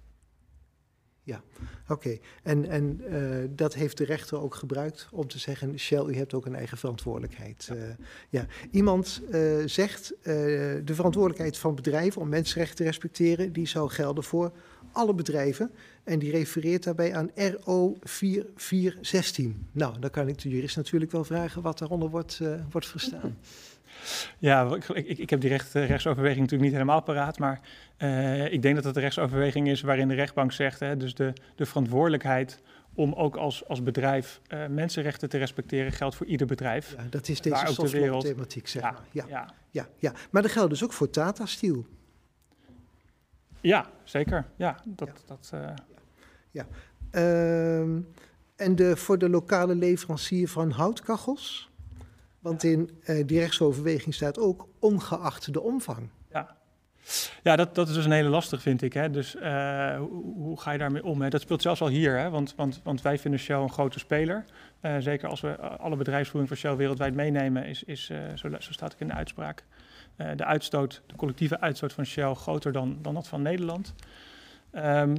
Oké, 1.90 2.18
en, 2.44 2.70
en 2.70 3.02
eh, 3.10 3.50
dat 3.50 3.74
heeft 3.74 3.98
de 3.98 4.06
rechter 4.06 4.42
ook 4.42 4.56
gebruikt 4.56 5.08
om 5.12 5.28
te 5.28 5.40
zeggen: 5.40 5.80
Shell, 5.80 6.06
u 6.06 6.16
hebt 6.16 6.34
ook 6.34 6.46
een 6.46 6.56
eigen 6.56 6.78
verantwoordelijkheid. 6.78 7.70
Ja. 7.74 7.96
ja. 8.30 8.46
Iemand 8.72 9.22
eh, 9.32 9.58
zegt: 9.66 10.14
eh, 10.22 10.34
de 10.84 10.94
verantwoordelijkheid 10.94 11.58
van 11.58 11.76
bedrijven 11.76 12.22
om 12.22 12.30
mensenrechten 12.30 12.76
te 12.76 12.84
respecteren, 12.84 13.54
die 13.54 13.68
zou 13.68 13.90
gelden 13.90 14.24
voor 14.24 14.52
alle 14.92 15.14
bedrijven. 15.14 15.72
En 16.04 16.20
die 16.20 16.32
refereert 16.32 16.84
daarbij 16.84 17.16
aan 17.16 17.32
RO 17.36 17.98
4416. 18.04 19.68
Nou, 19.72 20.00
dan 20.00 20.10
kan 20.10 20.28
ik 20.28 20.42
de 20.42 20.50
jurist 20.50 20.76
natuurlijk 20.76 21.12
wel 21.12 21.24
vragen 21.24 21.62
wat 21.62 21.78
daaronder 21.78 22.10
wordt, 22.10 22.40
eh, 22.42 22.54
wordt 22.72 22.88
verstaan. 22.88 23.38
Ja, 24.38 24.76
ik, 24.94 25.08
ik, 25.18 25.30
heb 25.30 25.42
die 25.42 25.50
recht, 25.50 25.76
eh, 25.76 25.88
rechtsoverweging 25.88 26.40
natuurlijk 26.40 26.70
niet 26.70 26.80
helemaal 26.80 27.02
paraat, 27.02 27.40
maar 27.40 27.60
eh, 27.98 28.52
ik 28.52 28.62
denk 28.62 28.76
dat 28.76 28.84
het 28.84 28.96
een 28.96 29.02
rechtsoverweging 29.02 29.68
is 29.68 29.82
waarin 29.82 30.08
de 30.08 30.14
rechtbank 30.14 30.52
zegt, 30.52 30.80
hè, 30.80 30.98
dus 30.98 31.16
de, 31.16 31.34
de 31.56 31.66
verantwoordelijkheid 31.66 32.62
om 32.94 33.14
ook 33.14 33.36
als, 33.36 33.68
als 33.68 33.84
bedrijf 33.84 34.42
eh, 34.48 34.68
mensenrechten 34.68 35.30
te 35.30 35.38
respecteren 35.38 35.92
geldt 35.92 36.16
voor 36.16 36.26
ieder 36.26 36.48
bedrijf. 36.48 36.96
Ja, 36.98 37.04
dat 37.10 37.28
is 37.28 37.42
deze 37.42 37.82
de 37.82 37.90
wereld- 37.90 38.26
thematiek, 38.26 38.68
zeg 38.68 38.82
Ja, 38.82 38.92
maar. 38.92 39.02
Ja, 39.12 39.26
ja. 39.28 39.54
ja, 39.72 39.88
ja. 39.98 40.14
Maar 40.32 40.42
dat 40.42 40.52
geldt 40.52 40.70
dus 40.70 40.84
ook 40.84 40.94
voor 40.94 41.10
Tata 41.10 41.46
Steel. 41.46 41.86
Ja, 43.62 43.90
zeker. 44.04 44.46
Ja, 44.56 44.80
dat, 44.86 45.24
dat, 45.26 45.50
eh, 45.54 45.70
Ehm, 47.12 48.00
en 48.56 48.76
de, 48.76 48.96
voor 48.96 49.18
de 49.18 49.30
lokale 49.30 49.76
leverancier 49.76 50.50
van 50.50 50.72
houtkachels? 50.72 51.72
Want 52.48 52.64
in 52.64 52.90
eh 53.04 53.28
die 53.28 53.40
rechtsoverweging 53.40 54.14
staat 54.14 54.40
ook 54.40 54.68
ongeacht 54.80 55.54
de 55.54 55.62
omvang. 55.62 56.10
Ja, 57.44 57.56
dat, 57.56 57.76
dat 57.76 57.88
is 57.88 57.94
dus 57.94 58.06
een 58.06 58.12
hele 58.12 58.30
lastig, 58.30 58.62
vind 58.62 58.82
ik. 58.82 58.94
Hè. 58.94 59.10
Dus 59.10 59.36
eh, 59.36 59.98
hoe, 59.98 60.34
hoe 60.36 60.60
ga 60.60 60.72
je 60.72 60.78
daarmee 60.78 61.04
om? 61.04 61.22
Hè? 61.22 61.30
Dat 61.30 61.42
speelt 61.42 61.62
zelfs 61.62 61.82
al 61.82 61.88
hier, 61.88 62.18
hè? 62.18 62.30
Want, 62.30 62.54
want, 62.56 62.82
want 62.84 63.02
wij 63.02 63.20
vinden 63.20 63.40
Shell 63.40 63.58
een 63.58 63.72
grote 63.72 64.00
speler. 64.00 64.46
Eh, 64.80 64.96
zeker 65.00 65.30
als 65.30 65.42
we 65.42 65.58
alle 65.58 65.96
bedrijfsvoering 65.96 66.50
van 66.50 66.58
Shell 66.58 66.76
wereldwijd 66.76 67.14
meenemen, 67.14 67.66
is, 67.66 67.84
is 67.84 68.06
zo, 68.36 68.50
zo 68.60 68.72
staat 68.72 68.92
het 68.92 69.02
in 69.02 69.08
de 69.08 69.14
uitspraak, 69.14 69.64
de 70.36 70.46
uitstoot, 70.46 71.02
de 71.06 71.16
collectieve 71.16 71.60
uitstoot 71.60 71.94
van 71.94 72.06
Shell 72.06 72.34
groter 72.34 72.72
dan, 72.72 72.98
dan 73.02 73.14
dat 73.14 73.28
van 73.28 73.42
Nederland. 73.42 73.94
Ehm, 74.72 75.16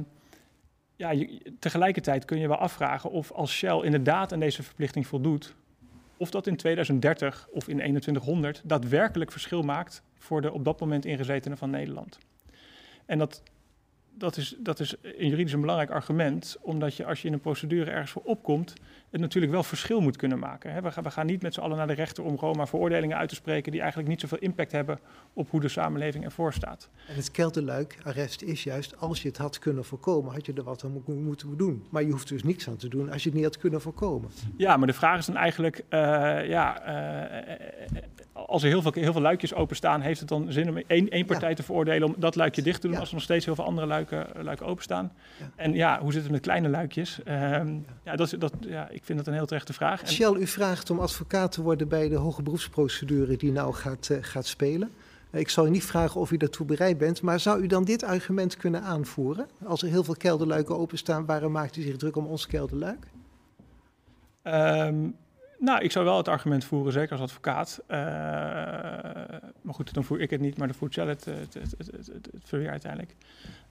ja, 0.95 1.25
tegelijkertijd 1.59 2.25
kun 2.25 2.39
je 2.39 2.47
wel 2.47 2.57
afvragen 2.57 3.11
of 3.11 3.31
als 3.31 3.51
Shell 3.51 3.81
inderdaad 3.81 4.33
aan 4.33 4.39
deze 4.39 4.63
verplichting 4.63 5.07
voldoet, 5.07 5.55
of 6.19 6.29
dat 6.29 6.47
in 6.47 6.55
2030 6.55 7.47
of 7.51 7.67
in 7.67 7.77
2100 7.77 8.61
daadwerkelijk 8.63 9.31
verschil 9.31 9.61
maakt 9.61 10.03
voor 10.17 10.41
de 10.41 10.51
op 10.51 10.63
dat 10.63 10.79
moment 10.79 11.05
ingezetenen 11.05 11.57
van 11.57 11.69
Nederland. 11.69 12.17
En 13.05 13.17
dat, 13.17 13.43
dat, 14.19 14.37
is, 14.37 14.55
dat 14.59 14.79
is 14.79 14.95
in 15.01 15.27
juridisch 15.29 15.53
een 15.53 15.61
belangrijk 15.61 15.91
argument, 15.91 16.57
omdat 16.61 16.95
je 16.95 17.05
als 17.05 17.21
je 17.21 17.27
in 17.27 17.33
een 17.33 17.39
procedure 17.39 17.91
ergens 17.91 18.11
voor 18.11 18.21
opkomt, 18.25 18.73
het 19.09 19.21
natuurlijk 19.21 19.53
wel 19.53 19.63
verschil 19.63 20.01
moet 20.01 20.17
kunnen 20.17 20.39
maken. 20.39 20.73
Hè. 20.73 20.81
We, 20.81 20.91
gaan, 20.91 21.03
we 21.03 21.11
gaan 21.11 21.25
niet 21.25 21.41
met 21.41 21.53
z'n 21.53 21.59
allen 21.59 21.77
naar 21.77 21.87
de 21.87 21.93
rechter 21.93 22.23
om 22.23 22.37
gewoon 22.39 22.57
maar 22.57 22.67
veroordelingen 22.67 23.17
uit 23.17 23.29
te 23.29 23.35
spreken 23.35 23.71
die 23.71 23.79
eigenlijk 23.81 24.09
niet 24.09 24.21
zoveel 24.21 24.37
impact 24.37 24.71
hebben 24.71 24.99
op 25.33 25.49
hoe 25.49 25.61
de 25.61 25.67
samenleving 25.67 26.23
ervoor 26.25 26.53
staat. 26.53 26.89
En 27.07 27.15
het 27.15 27.31
kelderluik-arrest 27.31 28.41
is 28.41 28.63
juist, 28.63 28.97
als 28.99 29.21
je 29.21 29.27
het 29.27 29.37
had 29.37 29.59
kunnen 29.59 29.85
voorkomen, 29.85 30.33
had 30.33 30.45
je 30.45 30.53
er 30.53 30.63
wat 30.63 30.83
aan 30.83 30.91
mo- 31.05 31.13
moeten 31.13 31.57
doen. 31.57 31.83
Maar 31.89 32.03
je 32.03 32.11
hoeft 32.11 32.27
dus 32.29 32.43
niks 32.43 32.67
aan 32.67 32.75
te 32.77 32.87
doen 32.87 33.11
als 33.11 33.23
je 33.23 33.29
het 33.29 33.37
niet 33.37 33.47
had 33.47 33.57
kunnen 33.57 33.81
voorkomen. 33.81 34.29
Ja, 34.57 34.77
maar 34.77 34.87
de 34.87 34.93
vraag 34.93 35.17
is 35.17 35.25
dan 35.25 35.35
eigenlijk, 35.37 35.83
eh, 35.89 35.99
ja, 36.47 36.81
eh, 36.81 37.53
eh, 37.53 37.59
als 38.33 38.63
er 38.63 38.69
heel 38.69 38.81
veel, 38.81 38.91
heel 38.93 39.11
veel 39.11 39.21
luikjes 39.21 39.53
openstaan, 39.53 40.01
heeft 40.01 40.19
het 40.19 40.29
dan 40.29 40.51
zin 40.51 40.69
om 40.69 40.77
één, 40.87 41.09
één 41.09 41.25
partij 41.25 41.55
te 41.55 41.63
veroordelen 41.63 42.07
om 42.07 42.15
dat 42.17 42.35
luikje 42.35 42.61
dicht 42.61 42.81
te 42.81 42.85
doen, 42.87 42.91
Ja. 42.95 42.99
als 42.99 43.09
er 43.09 43.15
nog 43.15 43.23
steeds 43.23 43.45
heel 43.45 43.55
veel 43.55 43.65
andere 43.65 43.87
luiken, 43.87 44.08
luiken 44.41 44.65
openstaan? 44.65 45.11
Ja. 45.39 45.49
En 45.55 45.73
ja, 45.73 45.99
hoe 46.01 46.11
zit 46.13 46.21
het 46.23 46.31
met 46.31 46.41
kleine 46.41 46.69
luikjes? 46.69 47.23
Ehm, 47.23 47.73
ja. 48.03 48.15
dat, 48.15 48.33
is- 48.33 48.39
dat, 48.39 48.53
ja, 48.59 48.89
ik 48.89 49.03
vind 49.03 49.17
dat 49.17 49.27
een 49.27 49.33
heel 49.33 49.45
terechte 49.45 49.73
vraag. 49.73 50.01
En, 50.01 50.07
Shell, 50.07 50.33
u 50.35 50.47
vraagt 50.47 50.89
om 50.89 50.99
advocaat 50.99 51.51
te 51.51 51.61
worden 51.61 51.87
bij 51.87 52.09
de 52.09 52.15
hoge 52.15 52.41
beroepsprocedure 52.43 53.37
die 53.37 53.51
nou 53.51 53.73
gaat, 53.73 54.09
eh, 54.09 54.17
gaat 54.21 54.45
spelen. 54.45 54.89
Eh, 55.31 55.39
Ik 55.39 55.49
zal 55.49 55.65
u 55.67 55.69
niet 55.69 55.83
vragen 55.85 56.21
of 56.21 56.31
u 56.31 56.37
daartoe 56.37 56.65
bereid 56.65 56.97
bent, 56.97 57.21
maar 57.21 57.39
zou 57.39 57.61
u 57.61 57.67
dan 57.67 57.83
dit 57.83 58.03
argument 58.03 58.57
kunnen 58.57 58.81
aanvoeren? 58.81 59.47
Als 59.65 59.81
er 59.83 59.89
heel 59.89 60.03
veel 60.03 60.15
kelderluiken 60.17 60.77
openstaan, 60.77 61.25
waarom 61.25 61.51
maakt 61.51 61.75
u 61.77 61.81
zich 61.81 61.97
druk 61.97 62.15
om 62.15 62.25
ons 62.25 62.47
kelderluik? 62.47 63.07
Ehm, 64.41 64.95
nou, 65.59 65.83
ik 65.83 65.91
zou 65.91 66.05
wel 66.05 66.17
het 66.17 66.27
argument 66.27 66.65
voeren, 66.65 66.91
zeker 66.93 67.11
als 67.11 67.21
advocaat. 67.21 67.81
Eh, 67.87 67.97
maar 69.61 69.73
goed, 69.73 69.93
dan 69.93 70.03
voer 70.03 70.19
ik 70.19 70.29
het 70.29 70.41
niet, 70.41 70.57
maar 70.57 70.67
dan 70.67 70.75
voert 70.75 70.93
Shell 70.93 71.07
het, 71.07 71.25
het, 71.25 71.53
het, 71.53 72.29
verweer 72.43 72.69
uiteindelijk. 72.69 73.15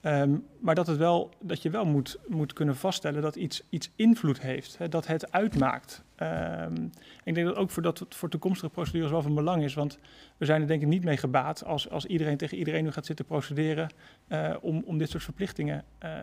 Ehm, 0.01 0.37
maar 0.59 0.75
dat, 0.75 0.87
het 0.87 0.97
wel, 0.97 1.33
dat 1.39 1.61
je 1.61 1.69
wel 1.69 1.85
moet, 1.85 2.19
moet 2.27 2.53
kunnen 2.53 2.75
vaststellen 2.75 3.21
dat 3.21 3.35
iets, 3.35 3.63
iets 3.69 3.91
invloed 3.95 4.41
heeft, 4.41 4.77
hè, 4.77 4.89
dat 4.89 5.07
het 5.07 5.31
uitmaakt. 5.31 6.03
Ehm, 6.15 6.85
ik 7.23 7.33
denk 7.33 7.47
dat 7.47 7.55
ook 7.55 7.69
voor, 7.69 7.83
dat 7.83 8.05
voor 8.09 8.29
toekomstige 8.29 8.71
procedures 8.71 9.11
wel 9.11 9.21
van 9.21 9.35
belang 9.35 9.63
is, 9.63 9.73
want 9.73 9.99
we 10.37 10.45
zijn 10.45 10.61
er 10.61 10.67
denk 10.67 10.81
ik 10.81 10.87
niet 10.87 11.03
mee 11.03 11.17
gebaat 11.17 11.65
als, 11.65 11.89
als 11.89 12.05
iedereen 12.05 12.37
tegen 12.37 12.57
iedereen 12.57 12.83
nu 12.83 12.91
gaat 12.91 13.05
zitten 13.05 13.25
procederen 13.25 13.89
eh, 14.27 14.55
om, 14.61 14.83
om 14.85 14.97
dit 14.97 15.09
soort 15.09 15.23
verplichtingen 15.23 15.83
eh, 15.97 16.19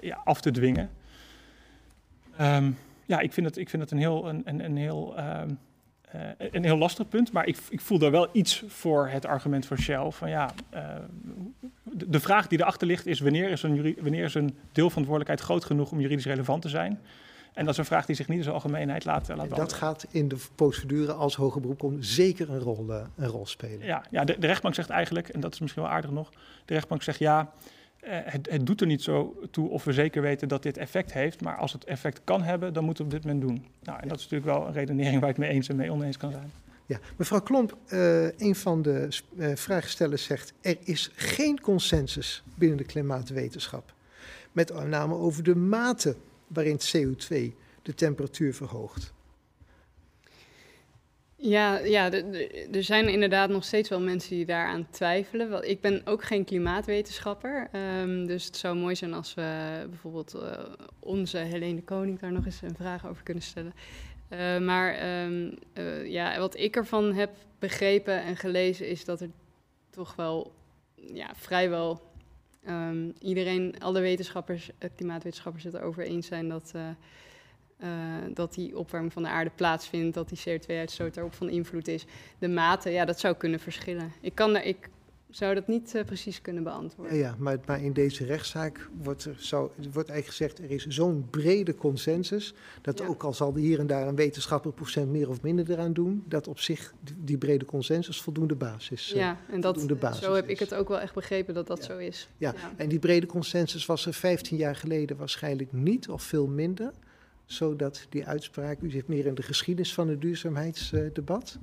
ja, 0.00 0.20
af 0.24 0.40
te 0.40 0.50
dwingen. 0.50 0.90
Ehm, 2.36 2.70
ja, 3.06 3.20
ik 3.20 3.32
vind 3.32 3.46
het, 3.46 3.56
ik 3.56 3.68
vind 3.68 3.82
het 3.82 3.90
een, 3.90 3.98
heel, 3.98 4.28
een, 4.28 4.42
een, 4.44 4.64
een, 4.64 4.76
heel, 4.76 5.16
ehm, 5.16 5.48
eh, 6.10 6.20
een 6.50 6.64
heel 6.64 6.76
lastig 6.76 7.08
punt. 7.08 7.32
Maar 7.32 7.46
ik, 7.46 7.58
ik 7.68 7.80
voel 7.80 7.98
daar 7.98 8.10
wel 8.10 8.28
iets 8.32 8.64
voor 8.66 9.08
het 9.08 9.26
argument 9.26 9.66
van 9.66 9.76
Shell. 9.78 10.10
Van 10.10 10.28
ja, 10.28 10.50
eh, 10.70 10.82
de, 11.82 12.10
de 12.10 12.20
vraag 12.20 12.46
die 12.46 12.60
erachter 12.60 12.86
ligt 12.86 13.06
is 13.06 13.20
wanneer 13.20 13.50
is, 13.50 13.62
een 13.62 13.96
wanneer 14.00 14.24
is 14.24 14.34
een 14.34 14.56
deelverantwoordelijkheid 14.72 15.40
groot 15.40 15.64
genoeg 15.64 15.90
om 15.90 16.00
juridisch 16.00 16.26
relevant 16.26 16.62
te 16.62 16.68
zijn? 16.68 17.00
En 17.54 17.64
dat 17.64 17.72
is 17.72 17.78
een 17.78 17.84
vraag 17.84 18.06
die 18.06 18.16
zich 18.16 18.28
niet 18.28 18.36
in 18.36 18.42
zijn 18.42 18.54
algemeenheid 18.54 19.04
laat, 19.04 19.28
laat 19.28 19.56
Dat 19.56 19.72
gaat 19.72 20.06
in 20.10 20.28
de 20.28 20.36
procedure 20.54 21.12
als 21.12 21.34
hoger 21.34 21.60
beroep 21.60 21.82
om 21.82 22.02
zeker 22.02 22.50
een 22.50 22.58
rol, 22.58 22.86
eh, 22.88 23.04
een 23.16 23.26
rol 23.26 23.46
spelen. 23.46 23.86
Ja, 23.86 24.04
ja 24.10 24.24
de, 24.24 24.38
de 24.38 24.46
rechtbank 24.46 24.74
zegt 24.74 24.90
eigenlijk, 24.90 25.28
en 25.28 25.40
dat 25.40 25.54
is 25.54 25.60
misschien 25.60 25.82
wel 25.82 25.92
aardig 25.92 26.10
nog, 26.10 26.30
de 26.64 26.74
rechtbank 26.74 27.02
zegt 27.02 27.18
ja, 27.18 27.52
het, 28.04 28.50
het 28.50 28.66
doet 28.66 28.80
er 28.80 28.86
niet 28.86 29.02
zo 29.02 29.36
toe 29.50 29.68
of 29.68 29.84
we 29.84 29.92
zeker 29.92 30.22
weten 30.22 30.48
dat 30.48 30.62
dit 30.62 30.76
effect 30.76 31.12
heeft, 31.12 31.40
maar 31.40 31.56
als 31.56 31.72
het 31.72 31.84
effect 31.84 32.20
kan 32.24 32.42
hebben, 32.42 32.72
dan 32.72 32.84
moeten 32.84 33.04
we 33.04 33.14
op 33.14 33.22
dit 33.22 33.32
moment 33.32 33.48
doen. 33.48 33.66
Nou, 33.82 34.00
en 34.00 34.08
dat 34.08 34.18
is 34.18 34.28
natuurlijk 34.28 34.58
wel 34.58 34.66
een 34.66 34.72
redenering 34.72 35.20
waar 35.20 35.30
ik 35.30 35.36
mee 35.36 35.50
eens 35.50 35.68
en 35.68 35.76
mee 35.76 35.92
oneens 35.92 36.16
kan 36.16 36.30
zijn. 36.30 36.52
Ja, 36.86 36.98
mevrouw 37.16 37.40
Klomp, 37.40 37.76
eh, 37.86 38.38
een 38.38 38.54
van 38.54 38.82
de 38.82 39.08
eh, 39.38 39.50
vraagstellers 39.54 40.24
zegt: 40.24 40.52
er 40.60 40.76
is 40.84 41.10
geen 41.14 41.60
consensus 41.60 42.42
binnen 42.54 42.78
de 42.78 42.84
klimaatwetenschap. 42.84 43.94
Met 44.52 44.86
name 44.86 45.14
over 45.14 45.42
de 45.42 45.56
mate 45.56 46.16
waarin 46.46 46.78
CO2 46.78 47.54
de 47.82 47.94
temperatuur 47.94 48.54
verhoogt. 48.54 49.12
Ja, 51.46 51.78
ja 51.78 52.10
er 52.72 52.82
zijn 52.82 53.08
inderdaad 53.08 53.50
nog 53.50 53.64
steeds 53.64 53.88
wel 53.88 54.00
mensen 54.00 54.36
die 54.36 54.46
daaraan 54.46 54.86
twijfelen. 54.90 55.68
Ik 55.68 55.80
ben 55.80 56.02
ook 56.04 56.24
geen 56.24 56.44
klimaatwetenschapper. 56.44 57.68
ehm, 57.72 58.26
dus 58.26 58.44
het 58.44 58.56
zou 58.56 58.76
mooi 58.76 58.94
zijn 58.94 59.14
als 59.14 59.34
we 59.34 59.84
bijvoorbeeld 59.88 60.34
eh, 60.34 60.64
onze 60.98 61.38
Helene 61.38 61.82
Koning 61.82 62.20
daar 62.20 62.32
nog 62.32 62.44
eens 62.44 62.62
een 62.62 62.76
vraag 62.76 63.06
over 63.06 63.22
kunnen 63.22 63.42
stellen. 63.42 63.74
Eh, 64.28 64.58
maar 64.58 64.94
ehm, 64.94 65.50
eh, 65.72 66.06
ja, 66.06 66.38
wat 66.38 66.58
ik 66.58 66.76
ervan 66.76 67.12
heb 67.12 67.30
begrepen 67.58 68.22
en 68.22 68.36
gelezen 68.36 68.88
is 68.88 69.04
dat 69.04 69.20
er 69.20 69.30
toch 69.90 70.14
wel 70.14 70.52
ja, 70.94 71.30
vrijwel 71.34 72.02
ehm, 72.64 73.10
iedereen, 73.18 73.74
alle 73.78 74.00
wetenschappers, 74.00 74.70
klimaatwetenschappers 74.96 75.64
het 75.64 75.74
erover 75.74 76.04
eens 76.04 76.26
zijn 76.26 76.48
dat, 76.48 76.74
eh, 77.78 77.88
eh, 77.88 78.22
dat 78.34 78.54
die 78.54 78.78
opwarming 78.78 79.12
van 79.12 79.22
de 79.22 79.28
aarde 79.28 79.50
plaatsvindt, 79.54 80.14
dat 80.14 80.28
die 80.28 80.38
CO2-uitstoot 80.38 81.14
daarop 81.14 81.34
van 81.34 81.48
invloed 81.48 81.88
is. 81.88 82.04
De 82.38 82.48
mate, 82.48 82.90
ja, 82.90 83.04
dat 83.04 83.20
zou 83.20 83.34
kunnen 83.34 83.60
verschillen. 83.60 84.12
Ik, 84.20 84.34
kan 84.34 84.52
daar, 84.52 84.64
ik 84.64 84.88
zou 85.30 85.54
dat 85.54 85.66
niet 85.68 85.94
eh, 85.94 86.04
precies 86.04 86.40
kunnen 86.40 86.62
beantwoorden. 86.62 87.16
ja 87.16 87.34
maar, 87.38 87.58
maar 87.66 87.82
in 87.82 87.92
deze 87.92 88.24
rechtszaak 88.24 88.88
wordt, 89.02 89.24
er, 89.24 89.34
zou, 89.38 89.70
wordt 89.92 90.08
eigenlijk 90.08 90.26
gezegd: 90.26 90.58
er 90.58 90.70
is 90.70 90.86
zo'n 90.86 91.26
brede 91.30 91.74
consensus. 91.74 92.54
dat 92.82 92.98
Ja. 92.98 93.06
ook 93.06 93.22
al 93.22 93.34
zal 93.34 93.54
hier 93.56 93.78
en 93.78 93.86
daar 93.86 94.08
een 94.08 94.16
wetenschapper 94.16 94.72
procent 94.72 95.10
meer 95.10 95.28
of 95.28 95.42
minder 95.42 95.70
eraan 95.70 95.92
doen. 95.92 96.24
dat 96.28 96.48
op 96.48 96.58
zich 96.58 96.94
die- 97.00 97.14
die 97.24 97.38
brede 97.38 97.64
consensus 97.64 98.20
voldoende 98.22 98.54
basis 98.54 98.90
is. 98.90 99.10
Ja, 99.10 99.38
en 99.50 99.60
dat, 99.60 99.98
basis 100.00 100.24
zo 100.24 100.34
heb 100.34 100.44
is. 100.44 100.50
ik 100.52 100.58
het 100.58 100.74
ook 100.74 100.88
wel 100.88 101.00
echt 101.00 101.14
begrepen 101.14 101.54
dat 101.54 101.66
dat 101.66 101.78
Ja. 101.78 101.84
zo 101.84 101.98
is. 101.98 102.28
Ja, 102.36 102.54
En 102.76 102.88
die 102.88 102.98
brede 102.98 103.26
consensus 103.26 103.86
was 103.86 104.06
er 104.06 104.14
15 104.14 104.56
jaar 104.56 104.76
geleden 104.76 105.16
waarschijnlijk 105.16 105.72
niet 105.72 106.08
of 106.08 106.22
veel 106.22 106.46
minder. 106.46 106.92
Zodat 107.46 108.06
die 108.08 108.26
uitspraak, 108.26 108.80
u 108.80 108.90
zit 108.90 109.08
meer 109.08 109.26
in 109.26 109.34
de 109.34 109.42
geschiedenis 109.42 109.94
van 109.94 110.08
het 110.08 110.20
duurzaamheidsdebat. 110.20 111.58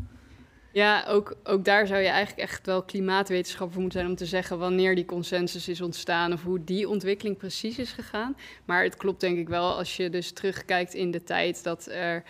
Ja, 0.74 1.06
ook, 1.08 1.36
ook 1.44 1.66
daar 1.66 1.88
zou 1.88 2.02
je 2.02 2.08
eigenlijk 2.08 2.50
echt 2.50 2.66
wel 2.66 2.84
klimaatwetenschapper 2.84 3.80
moeten 3.80 4.00
zijn 4.00 4.12
om 4.12 4.18
te 4.18 4.26
zeggen 4.26 4.60
wanneer 4.60 4.96
die 4.96 5.06
consensus 5.06 5.68
is 5.68 5.82
ontstaan 5.82 6.34
of 6.34 6.44
hoe 6.44 6.64
die 6.64 6.90
ontwikkeling 6.90 7.38
precies 7.38 7.78
is 7.78 7.92
gegaan. 7.92 8.36
Maar 8.66 8.84
het 8.84 8.96
klopt 8.96 9.20
denk 9.20 9.38
ik 9.38 9.50
wel 9.50 9.78
als 9.78 9.98
je 9.98 10.10
dus 10.10 10.32
terugkijkt 10.32 10.94
in 10.94 11.12
de 11.12 11.24
tijd 11.24 11.64
dat 11.64 11.88
er 11.92 12.24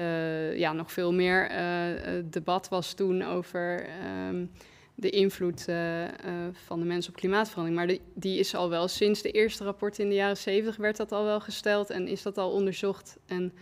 uh, 0.00 0.58
ja, 0.58 0.72
nog 0.72 0.92
veel 0.92 1.12
meer 1.12 1.50
uh, 1.50 2.22
debat 2.24 2.68
was 2.68 2.94
toen 2.94 3.22
over 3.22 3.86
um, 4.28 4.50
de 4.96 5.10
invloed 5.10 5.66
uh, 5.68 6.04
van 6.52 6.78
de 6.78 6.86
mens 6.86 7.08
op 7.08 7.16
klimaatverandering. 7.16 7.80
Maar 7.80 7.98
die 8.14 8.38
is 8.38 8.54
al 8.54 8.68
wel 8.68 8.88
sinds 8.88 9.22
de 9.22 9.30
eerste 9.30 9.64
rapport 9.64 9.98
in 9.98 10.08
de 10.08 10.14
jaren 10.14 10.36
zeventig 10.36 10.76
werd 10.76 10.96
dat 10.96 11.12
al 11.12 11.24
wel 11.24 11.40
gesteld 11.40 11.90
en 11.90 12.08
is 12.08 12.22
dat 12.22 12.38
al 12.38 12.50
onderzocht. 12.50 13.18
En 13.26 13.52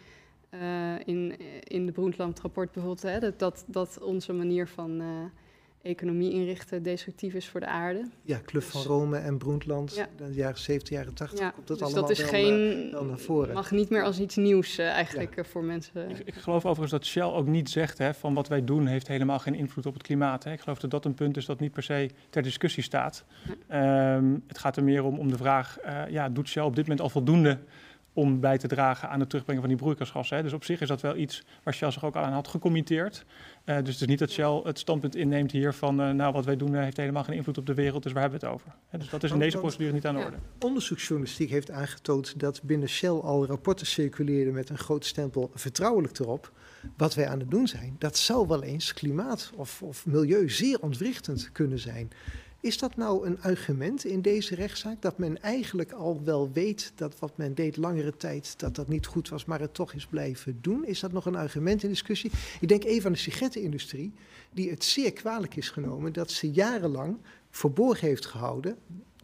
in, 1.04 1.36
in 1.60 1.86
de 1.86 1.92
Broendland-rapport 1.92 2.72
bijvoorbeeld, 2.72 3.02
hè, 3.02 3.36
dat, 3.36 3.64
dat 3.66 3.98
onze 4.00 4.32
manier 4.32 4.68
van 4.68 5.02
economie 5.84 6.32
inrichten 6.32 6.82
destructief 6.82 7.34
is 7.34 7.48
voor 7.48 7.60
de 7.60 7.66
aarde. 7.66 8.08
Ja, 8.22 8.40
Club 8.44 8.62
van 8.62 8.80
dus- 8.80 8.90
Rome 8.90 9.16
en 9.16 9.38
Broendland, 9.38 9.94
ja. 9.94 10.08
de 10.16 10.34
jaren 10.34 10.58
70, 10.58 10.88
jaren 10.88 11.14
80, 11.14 11.38
ja, 11.38 11.50
komt 11.50 11.66
dat 11.66 11.78
dus 11.78 11.86
allemaal 11.86 12.08
dat 12.08 12.18
is 12.18 12.18
wel, 12.18 12.28
geen, 12.28 12.88
wel 12.90 13.04
naar 13.04 13.18
voren. 13.18 13.54
mag 13.54 13.70
niet 13.70 13.90
meer 13.90 14.02
als 14.02 14.18
iets 14.18 14.36
nieuws 14.36 14.78
uh, 14.78 14.86
eigenlijk 14.86 15.36
ja. 15.36 15.44
voor 15.44 15.64
mensen. 15.64 16.10
Ik, 16.10 16.18
ik, 16.24 16.34
geloof 16.34 16.64
overigens 16.64 16.90
dat 16.90 17.06
Shell 17.06 17.22
ook 17.22 17.46
niet 17.46 17.70
zegt 17.70 17.98
hè, 17.98 18.14
van 18.14 18.34
wat 18.34 18.48
wij 18.48 18.64
doen 18.64 18.86
heeft 18.86 19.08
helemaal 19.08 19.38
geen 19.38 19.54
invloed 19.54 19.86
op 19.86 19.94
het 19.94 20.02
klimaat. 20.02 20.44
Hè. 20.44 20.52
Ik 20.52 20.60
geloof 20.60 20.78
dat 20.78 20.90
dat 20.90 21.04
een 21.04 21.14
punt 21.14 21.36
is 21.36 21.44
dat 21.44 21.60
niet 21.60 21.72
per 21.72 21.82
se 21.82 22.10
ter 22.30 22.42
discussie 22.42 22.82
staat. 22.82 23.24
Um, 23.72 24.42
het 24.46 24.58
gaat 24.58 24.76
er 24.76 24.84
meer 24.84 25.04
om, 25.04 25.18
om 25.18 25.30
de 25.30 25.36
vraag, 25.36 25.78
uh, 25.86 26.02
ja, 26.08 26.28
doet 26.28 26.48
Shell 26.48 26.62
op 26.62 26.74
dit 26.76 26.84
moment 26.84 27.00
al 27.00 27.08
voldoende 27.10 27.58
om 28.14 28.40
bij 28.40 28.58
te 28.58 28.68
dragen 28.68 29.08
aan 29.08 29.20
het 29.20 29.28
terugbrengen 29.28 29.62
van 29.62 29.70
die 29.72 29.80
broeikasgassen. 29.80 30.36
Hè. 30.36 30.42
Dus 30.42 30.52
op 30.52 30.64
zich 30.64 30.80
is 30.80 30.88
dat 30.88 31.00
wel 31.00 31.16
iets 31.16 31.44
waar 31.62 31.74
Shell 31.74 31.90
zich 31.90 32.04
ook 32.04 32.16
aan 32.16 32.32
had 32.32 32.48
gecommitteerd. 32.48 33.24
Uh, 33.64 33.76
dus 33.76 33.92
het 33.92 34.00
is 34.00 34.06
niet 34.06 34.18
dat 34.18 34.30
Shell 34.30 34.60
het 34.64 34.78
standpunt 34.78 35.16
inneemt 35.16 35.52
hier 35.52 35.72
van... 35.72 36.00
Uh, 36.00 36.10
nou, 36.10 36.32
wat 36.32 36.44
wij 36.44 36.56
doen 36.56 36.72
uh, 36.72 36.80
heeft 36.82 36.96
helemaal 36.96 37.24
geen 37.24 37.36
invloed 37.36 37.58
op 37.58 37.66
de 37.66 37.74
wereld, 37.74 38.02
dus 38.02 38.12
waar 38.12 38.22
hebben 38.22 38.40
we 38.40 38.46
het 38.46 38.54
over? 38.54 38.72
Hè, 38.88 38.98
dus 38.98 39.08
dat 39.08 39.22
is 39.22 39.30
in 39.30 39.38
deze 39.38 39.58
procedure 39.58 39.92
niet 39.92 40.06
aan 40.06 40.14
de 40.14 40.24
orde. 40.24 40.36
Onderzoeksjournalistiek 40.58 41.50
heeft 41.50 41.70
aangetoond 41.70 42.40
dat 42.40 42.62
binnen 42.62 42.88
Shell 42.88 43.10
al 43.10 43.46
rapporten 43.46 43.86
circuleerden... 43.86 44.54
met 44.54 44.70
een 44.70 44.78
groot 44.78 45.04
stempel 45.04 45.50
vertrouwelijk 45.54 46.18
erop. 46.18 46.52
Wat 46.96 47.14
wij 47.14 47.28
aan 47.28 47.38
het 47.38 47.50
doen 47.50 47.66
zijn, 47.66 47.96
dat 47.98 48.16
zou 48.16 48.48
wel 48.48 48.62
eens 48.62 48.94
klimaat 48.94 49.52
of, 49.56 49.82
of 49.82 50.06
milieu 50.06 50.50
zeer 50.50 50.80
ontwrichtend 50.80 51.52
kunnen 51.52 51.78
zijn... 51.78 52.10
Is 52.64 52.78
dat 52.78 52.96
nou 52.96 53.26
een 53.26 53.42
argument 53.42 54.04
in 54.04 54.20
deze 54.20 54.54
rechtszaak 54.54 55.02
dat 55.02 55.18
men 55.18 55.42
eigenlijk 55.42 55.92
al 55.92 56.20
wel 56.24 56.50
weet 56.52 56.92
dat 56.94 57.18
wat 57.18 57.36
men 57.36 57.54
deed 57.54 57.76
langere 57.76 58.16
tijd 58.16 58.58
dat 58.58 58.74
dat 58.74 58.88
niet 58.88 59.06
goed 59.06 59.28
was, 59.28 59.44
maar 59.44 59.60
het 59.60 59.74
toch 59.74 59.92
is 59.92 60.06
blijven 60.06 60.58
doen? 60.60 60.86
Is 60.86 61.00
dat 61.00 61.12
nog 61.12 61.26
een 61.26 61.34
argument 61.34 61.82
in 61.82 61.88
discussie? 61.88 62.30
Ik 62.60 62.68
denk 62.68 62.84
even 62.84 63.06
aan 63.06 63.12
de 63.12 63.18
sigarettenindustrie, 63.18 64.12
die 64.52 64.70
het 64.70 64.84
zeer 64.84 65.12
kwalijk 65.12 65.56
is 65.56 65.70
genomen 65.70 66.12
dat 66.12 66.30
ze 66.30 66.50
jarenlang 66.50 67.16
verborgen 67.50 68.08
heeft 68.08 68.26
gehouden 68.26 68.76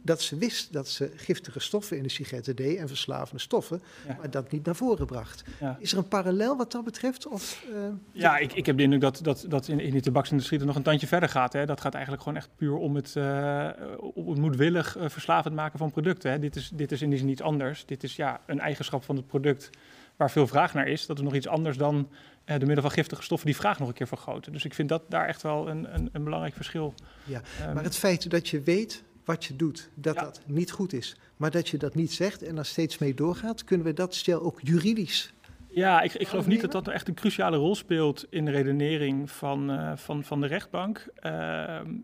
dat 0.03 0.23
ze 0.23 0.37
wist 0.37 0.73
dat 0.73 0.89
ze 0.89 1.11
giftige 1.17 1.61
stoffen 1.61 1.97
in 1.97 2.03
de 2.03 2.09
sigaretten 2.09 2.57
deed 2.57 2.79
en 2.79 2.89
verslavende 2.89 3.41
stoffen, 3.41 3.83
ja. 4.09 4.17
maar 4.19 4.31
dat 4.31 4.51
niet 4.51 4.65
naar 4.65 4.77
voren 4.77 5.07
bracht. 5.07 5.45
Ja. 5.61 5.77
Is 5.81 5.93
er 5.93 5.99
een 5.99 6.09
parallel 6.09 6.57
wat 6.57 6.73
dat 6.73 6.85
betreft? 6.85 7.27
Of, 7.27 7.65
uh, 7.73 7.77
ja, 8.13 8.39
ik, 8.39 8.53
ik 8.53 8.67
heb 8.67 8.77
de 8.77 8.83
indruk 8.83 9.01
dat, 9.01 9.21
dat, 9.23 9.45
dat 9.49 9.69
in, 9.69 9.81
in 9.81 9.91
die 9.91 10.01
tabaksindustrie 10.01 10.61
er 10.61 10.67
nog 10.67 10.77
een 10.77 10.83
tandje 10.83 11.07
verder 11.07 11.29
gaat. 11.29 11.53
Hè. 11.53 11.67
Dat 11.67 11.81
gaat 11.81 11.95
eigenlijk 11.95 12.23
gewoon 12.23 12.39
echt 12.39 12.49
puur 12.57 12.77
om 12.77 12.95
het, 12.95 13.15
uh, 13.17 13.69
om 14.15 14.29
het 14.29 14.39
moedwillig 14.39 14.97
uh, 14.97 15.09
verslavend 15.09 15.55
maken 15.55 15.79
van 15.79 15.91
producten. 15.91 16.31
Hè. 16.31 16.39
Dit, 16.39 16.57
is, 16.57 16.71
dit 16.75 16.93
is 16.93 17.03
in 17.03 17.11
die 17.11 17.19
zin 17.19 17.29
iets 17.29 17.43
anders. 17.43 17.87
Dit 17.87 18.03
is 18.03 18.17
ja, 18.17 18.41
een 18.47 18.61
eigenschap 18.61 19.05
van 19.05 19.17
het 19.17 19.27
product 19.27 19.71
waar 20.17 20.31
veel 20.31 20.47
vraag 20.47 20.75
naar 20.75 20.89
is. 20.89 21.07
Dat 21.07 21.19
is 21.19 21.25
nog 21.25 21.35
iets 21.35 21.49
anders 21.49 21.77
dan 21.77 22.09
door 22.45 22.59
middel 22.59 22.83
van 22.83 22.91
giftige 22.91 23.23
stoffen 23.23 23.47
die 23.47 23.57
vraag 23.57 23.79
nog 23.79 23.89
een 23.89 23.95
keer 23.95 24.07
vergroten. 24.07 24.53
Dus 24.53 24.65
ik 24.65 24.75
vind 24.75 24.89
dat 24.89 25.03
daar 25.09 25.27
echt 25.27 25.43
wel 25.43 25.69
een, 25.69 25.95
een, 25.95 26.09
een 26.13 26.25
belangrijk 26.25 26.55
verschil. 26.55 26.95
Ja, 27.25 27.43
um, 27.67 27.75
maar 27.75 27.85
het 27.85 27.97
feit 27.97 28.31
dat 28.31 28.49
je 28.49 28.61
weet 28.61 29.03
wat 29.31 29.45
je 29.45 29.57
doet, 29.57 29.91
dat 29.95 30.15
ja. 30.15 30.21
dat 30.21 30.41
niet 30.47 30.71
goed 30.71 30.93
is. 30.93 31.17
Maar 31.37 31.51
dat 31.51 31.69
je 31.69 31.79
dat 31.79 31.95
niet 31.95 32.13
zegt 32.13 32.43
en 32.43 32.59
er 32.59 32.65
steeds 32.65 32.99
mee 32.99 33.15
doorgaat, 33.15 33.65
kunnen 33.65 33.87
we 33.87 33.93
dat 33.93 34.15
stel 34.15 34.43
ook 34.43 34.61
juridisch. 34.63 35.33
Ja, 35.73 36.01
ik, 36.01 36.15
ik 36.15 36.29
geloof 36.29 36.47
niet 36.47 36.61
dat 36.61 36.73
dat 36.73 36.89
echt 36.89 37.09
een 37.09 37.15
cruciale 37.15 37.57
rol 37.57 37.75
speelt 37.75 38.27
in 38.31 38.45
de 38.45 38.51
redenering 38.51 39.31
van, 39.31 39.71
uh, 39.71 39.93
van, 39.97 40.25
van 40.25 40.41
de 40.41 40.47
rechtbank. 40.47 40.99
Uh, 40.99 41.33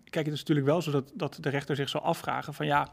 kijk, 0.04 0.26
het 0.26 0.32
is 0.32 0.38
natuurlijk 0.38 0.66
wel 0.66 0.82
zo 0.82 0.90
dat, 0.90 1.12
dat 1.14 1.38
de 1.40 1.48
rechter 1.48 1.76
zich 1.76 1.88
zal 1.88 2.00
afvragen 2.00 2.54
van 2.54 2.66
ja, 2.66 2.88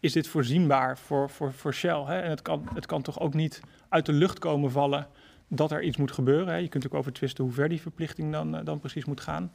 is 0.00 0.12
dit 0.12 0.28
voorzienbaar 0.28 0.98
voor, 0.98 1.30
voor, 1.30 1.52
voor 1.52 1.74
Shell? 1.74 2.04
Hè? 2.06 2.20
En 2.20 2.30
het 2.30 2.42
kan, 2.42 2.68
het 2.74 2.86
kan 2.86 3.02
toch 3.02 3.20
ook 3.20 3.34
niet 3.34 3.60
uit 3.88 4.06
de 4.06 4.12
lucht 4.12 4.38
komen 4.38 4.70
vallen 4.70 5.06
dat 5.48 5.72
er 5.72 5.82
iets 5.82 5.96
moet 5.96 6.12
gebeuren. 6.12 6.48
Hè? 6.48 6.56
Je 6.56 6.68
kunt 6.68 6.86
ook 6.86 6.94
over 6.94 7.12
twisten 7.12 7.44
hoe 7.44 7.52
ver 7.52 7.68
die 7.68 7.80
verplichting 7.80 8.32
dan, 8.32 8.54
uh, 8.54 8.64
dan 8.64 8.80
precies 8.80 9.04
moet 9.04 9.20
gaan. 9.20 9.52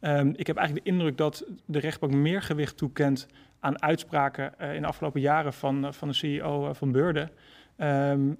Um, 0.00 0.32
ik 0.36 0.46
heb 0.46 0.56
eigenlijk 0.56 0.86
de 0.86 0.92
indruk 0.92 1.16
dat 1.16 1.44
de 1.66 1.78
rechtbank 1.78 2.12
meer 2.12 2.42
gewicht 2.42 2.76
toekent 2.76 3.26
aan 3.60 3.82
uitspraken 3.82 4.54
uh, 4.60 4.74
in 4.74 4.80
de 4.80 4.86
afgelopen 4.86 5.20
jaren 5.20 5.52
van, 5.52 5.84
uh, 5.84 5.92
van 5.92 6.08
de 6.08 6.14
CEO 6.14 6.68
uh, 6.68 6.74
van 6.74 6.92
Beurde. 6.92 7.30
Um, 7.78 8.38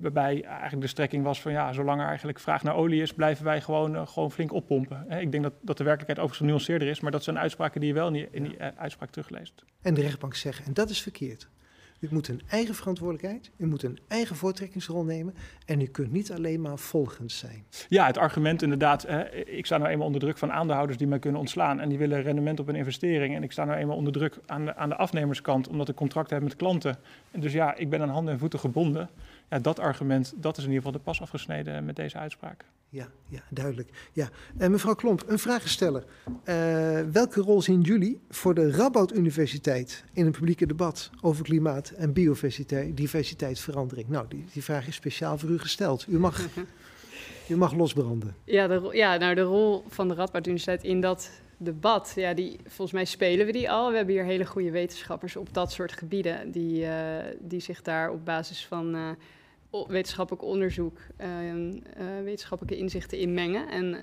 waarbij 0.00 0.42
eigenlijk 0.42 0.80
de 0.80 0.86
strekking 0.86 1.24
was 1.24 1.40
van 1.40 1.52
ja, 1.52 1.72
zolang 1.72 2.00
er 2.00 2.06
eigenlijk 2.06 2.40
vraag 2.40 2.62
naar 2.62 2.74
olie 2.74 3.02
is, 3.02 3.12
blijven 3.12 3.44
wij 3.44 3.60
gewoon, 3.60 4.08
gewoon 4.08 4.30
flink 4.30 4.52
oppompen. 4.52 5.10
ik 5.10 5.30
denk 5.30 5.42
dat, 5.42 5.52
dat 5.60 5.76
de 5.76 5.84
werkelijkheid 5.84 6.18
overigens 6.18 6.38
genuanceerder 6.38 6.88
is, 6.88 7.00
maar 7.00 7.10
dat 7.10 7.24
zijn 7.24 7.38
uitspraken 7.38 7.80
die 7.80 7.88
je 7.88 7.94
wel 7.94 8.06
in 8.06 8.12
die, 8.12 8.28
in 8.30 8.42
die 8.42 8.60
uitspraak 8.60 9.10
terugleest. 9.10 9.64
En 9.82 9.94
de 9.94 10.00
rechtbank 10.00 10.34
zeggen, 10.34 10.64
en 10.64 10.74
dat 10.74 10.90
is 10.90 11.02
verkeerd. 11.02 11.48
U 12.00 12.08
moet 12.10 12.28
een 12.28 12.40
eigen 12.48 12.74
verantwoordelijkheid, 12.74 13.50
u 13.56 13.66
moet 13.66 13.82
een 13.82 13.98
eigen 14.08 14.36
voortrekkingsrol 14.36 15.04
nemen 15.04 15.34
en 15.66 15.80
u 15.80 15.86
kunt 15.86 16.12
niet 16.12 16.32
alleen 16.32 16.60
maar 16.60 16.78
volgend 16.78 17.32
zijn. 17.32 17.64
Ja, 17.88 18.06
het 18.06 18.18
argument 18.18 18.62
inderdaad, 18.62 19.06
ik 19.44 19.66
sta 19.66 19.78
nou 19.78 19.90
eenmaal 19.90 20.06
onder 20.06 20.20
druk 20.20 20.38
van 20.38 20.52
aandeelhouders 20.52 20.98
die 20.98 21.06
mij 21.06 21.18
kunnen 21.18 21.40
ontslaan 21.40 21.80
en 21.80 21.88
die 21.88 21.98
willen 21.98 22.22
rendement 22.22 22.60
op 22.60 22.68
een 22.68 22.74
investering 22.74 23.34
en 23.34 23.42
ik 23.42 23.52
sta 23.52 23.64
nou 23.64 23.78
eenmaal 23.78 23.96
onder 23.96 24.12
druk 24.12 24.38
aan 24.46 24.64
de, 24.64 24.76
aan 24.76 24.88
de 24.88 24.96
afnemerskant 24.96 25.68
omdat 25.68 25.88
ik 25.88 25.94
contracten 25.94 26.34
heb 26.34 26.44
met 26.44 26.56
klanten. 26.56 26.96
En 27.30 27.40
dus 27.40 27.52
ja, 27.52 27.74
ik 27.76 27.90
ben 27.90 28.02
aan 28.02 28.08
handen 28.08 28.32
en 28.32 28.38
voeten 28.38 28.58
gebonden. 28.58 29.08
Ja, 29.50 29.58
dat 29.58 29.78
argument, 29.78 30.32
dat 30.36 30.56
is 30.56 30.64
in 30.64 30.70
ieder 30.70 30.84
geval 30.84 30.98
de 30.98 31.04
pas 31.04 31.20
afgesneden 31.20 31.84
met 31.84 31.96
deze 31.96 32.18
uitspraak. 32.18 32.64
Ja, 32.94 33.08
ja 33.28 33.40
duidelijk. 33.50 33.88
Ja. 34.12 34.28
Uh, 34.58 34.68
mevrouw 34.68 34.94
Klomp, 34.94 35.24
een 35.26 35.38
vraagsteller. 35.38 36.04
Uh, 36.44 37.00
welke 37.12 37.40
rol 37.40 37.62
zien 37.62 37.80
jullie 37.80 38.20
voor 38.30 38.54
de 38.54 38.70
Radboud 38.70 39.12
Universiteit 39.12 40.04
in 40.12 40.26
een 40.26 40.32
publieke 40.32 40.66
debat 40.66 41.10
over 41.20 41.44
klimaat 41.44 41.90
en 41.90 42.12
biodiversiteitsverandering? 42.12 44.08
Nou, 44.08 44.26
die, 44.28 44.44
die 44.52 44.64
vraag 44.64 44.86
is 44.86 44.94
speciaal 44.94 45.38
voor 45.38 45.48
u 45.48 45.58
gesteld. 45.58 46.06
U 46.08 46.18
mag, 46.18 46.46
u 47.48 47.56
mag 47.56 47.72
losbranden. 47.72 48.34
Ja, 48.44 48.66
de, 48.66 48.88
ja, 48.92 49.16
nou 49.16 49.34
de 49.34 49.40
rol 49.40 49.84
van 49.88 50.08
de 50.08 50.14
Radboud 50.14 50.46
Universiteit 50.46 50.82
in 50.82 51.00
dat 51.00 51.30
debat, 51.64 52.12
ja, 52.16 52.34
die, 52.34 52.56
volgens 52.62 52.92
mij 52.92 53.04
spelen 53.04 53.46
we 53.46 53.52
die 53.52 53.70
al. 53.70 53.90
We 53.90 53.96
hebben 53.96 54.14
hier 54.14 54.24
hele 54.24 54.46
goede 54.46 54.70
wetenschappers 54.70 55.36
op 55.36 55.54
dat 55.54 55.72
soort 55.72 55.92
gebieden 55.92 56.50
die, 56.50 56.82
uh, 56.82 57.16
die 57.40 57.60
zich 57.60 57.82
daar 57.82 58.10
op 58.10 58.24
basis 58.24 58.66
van 58.66 58.94
uh, 58.94 59.10
wetenschappelijk 59.88 60.44
onderzoek, 60.44 60.98
uh, 61.20 61.26
wetenschappelijke 62.24 62.78
inzichten 62.78 63.18
inmengen 63.18 63.68
en 63.68 63.96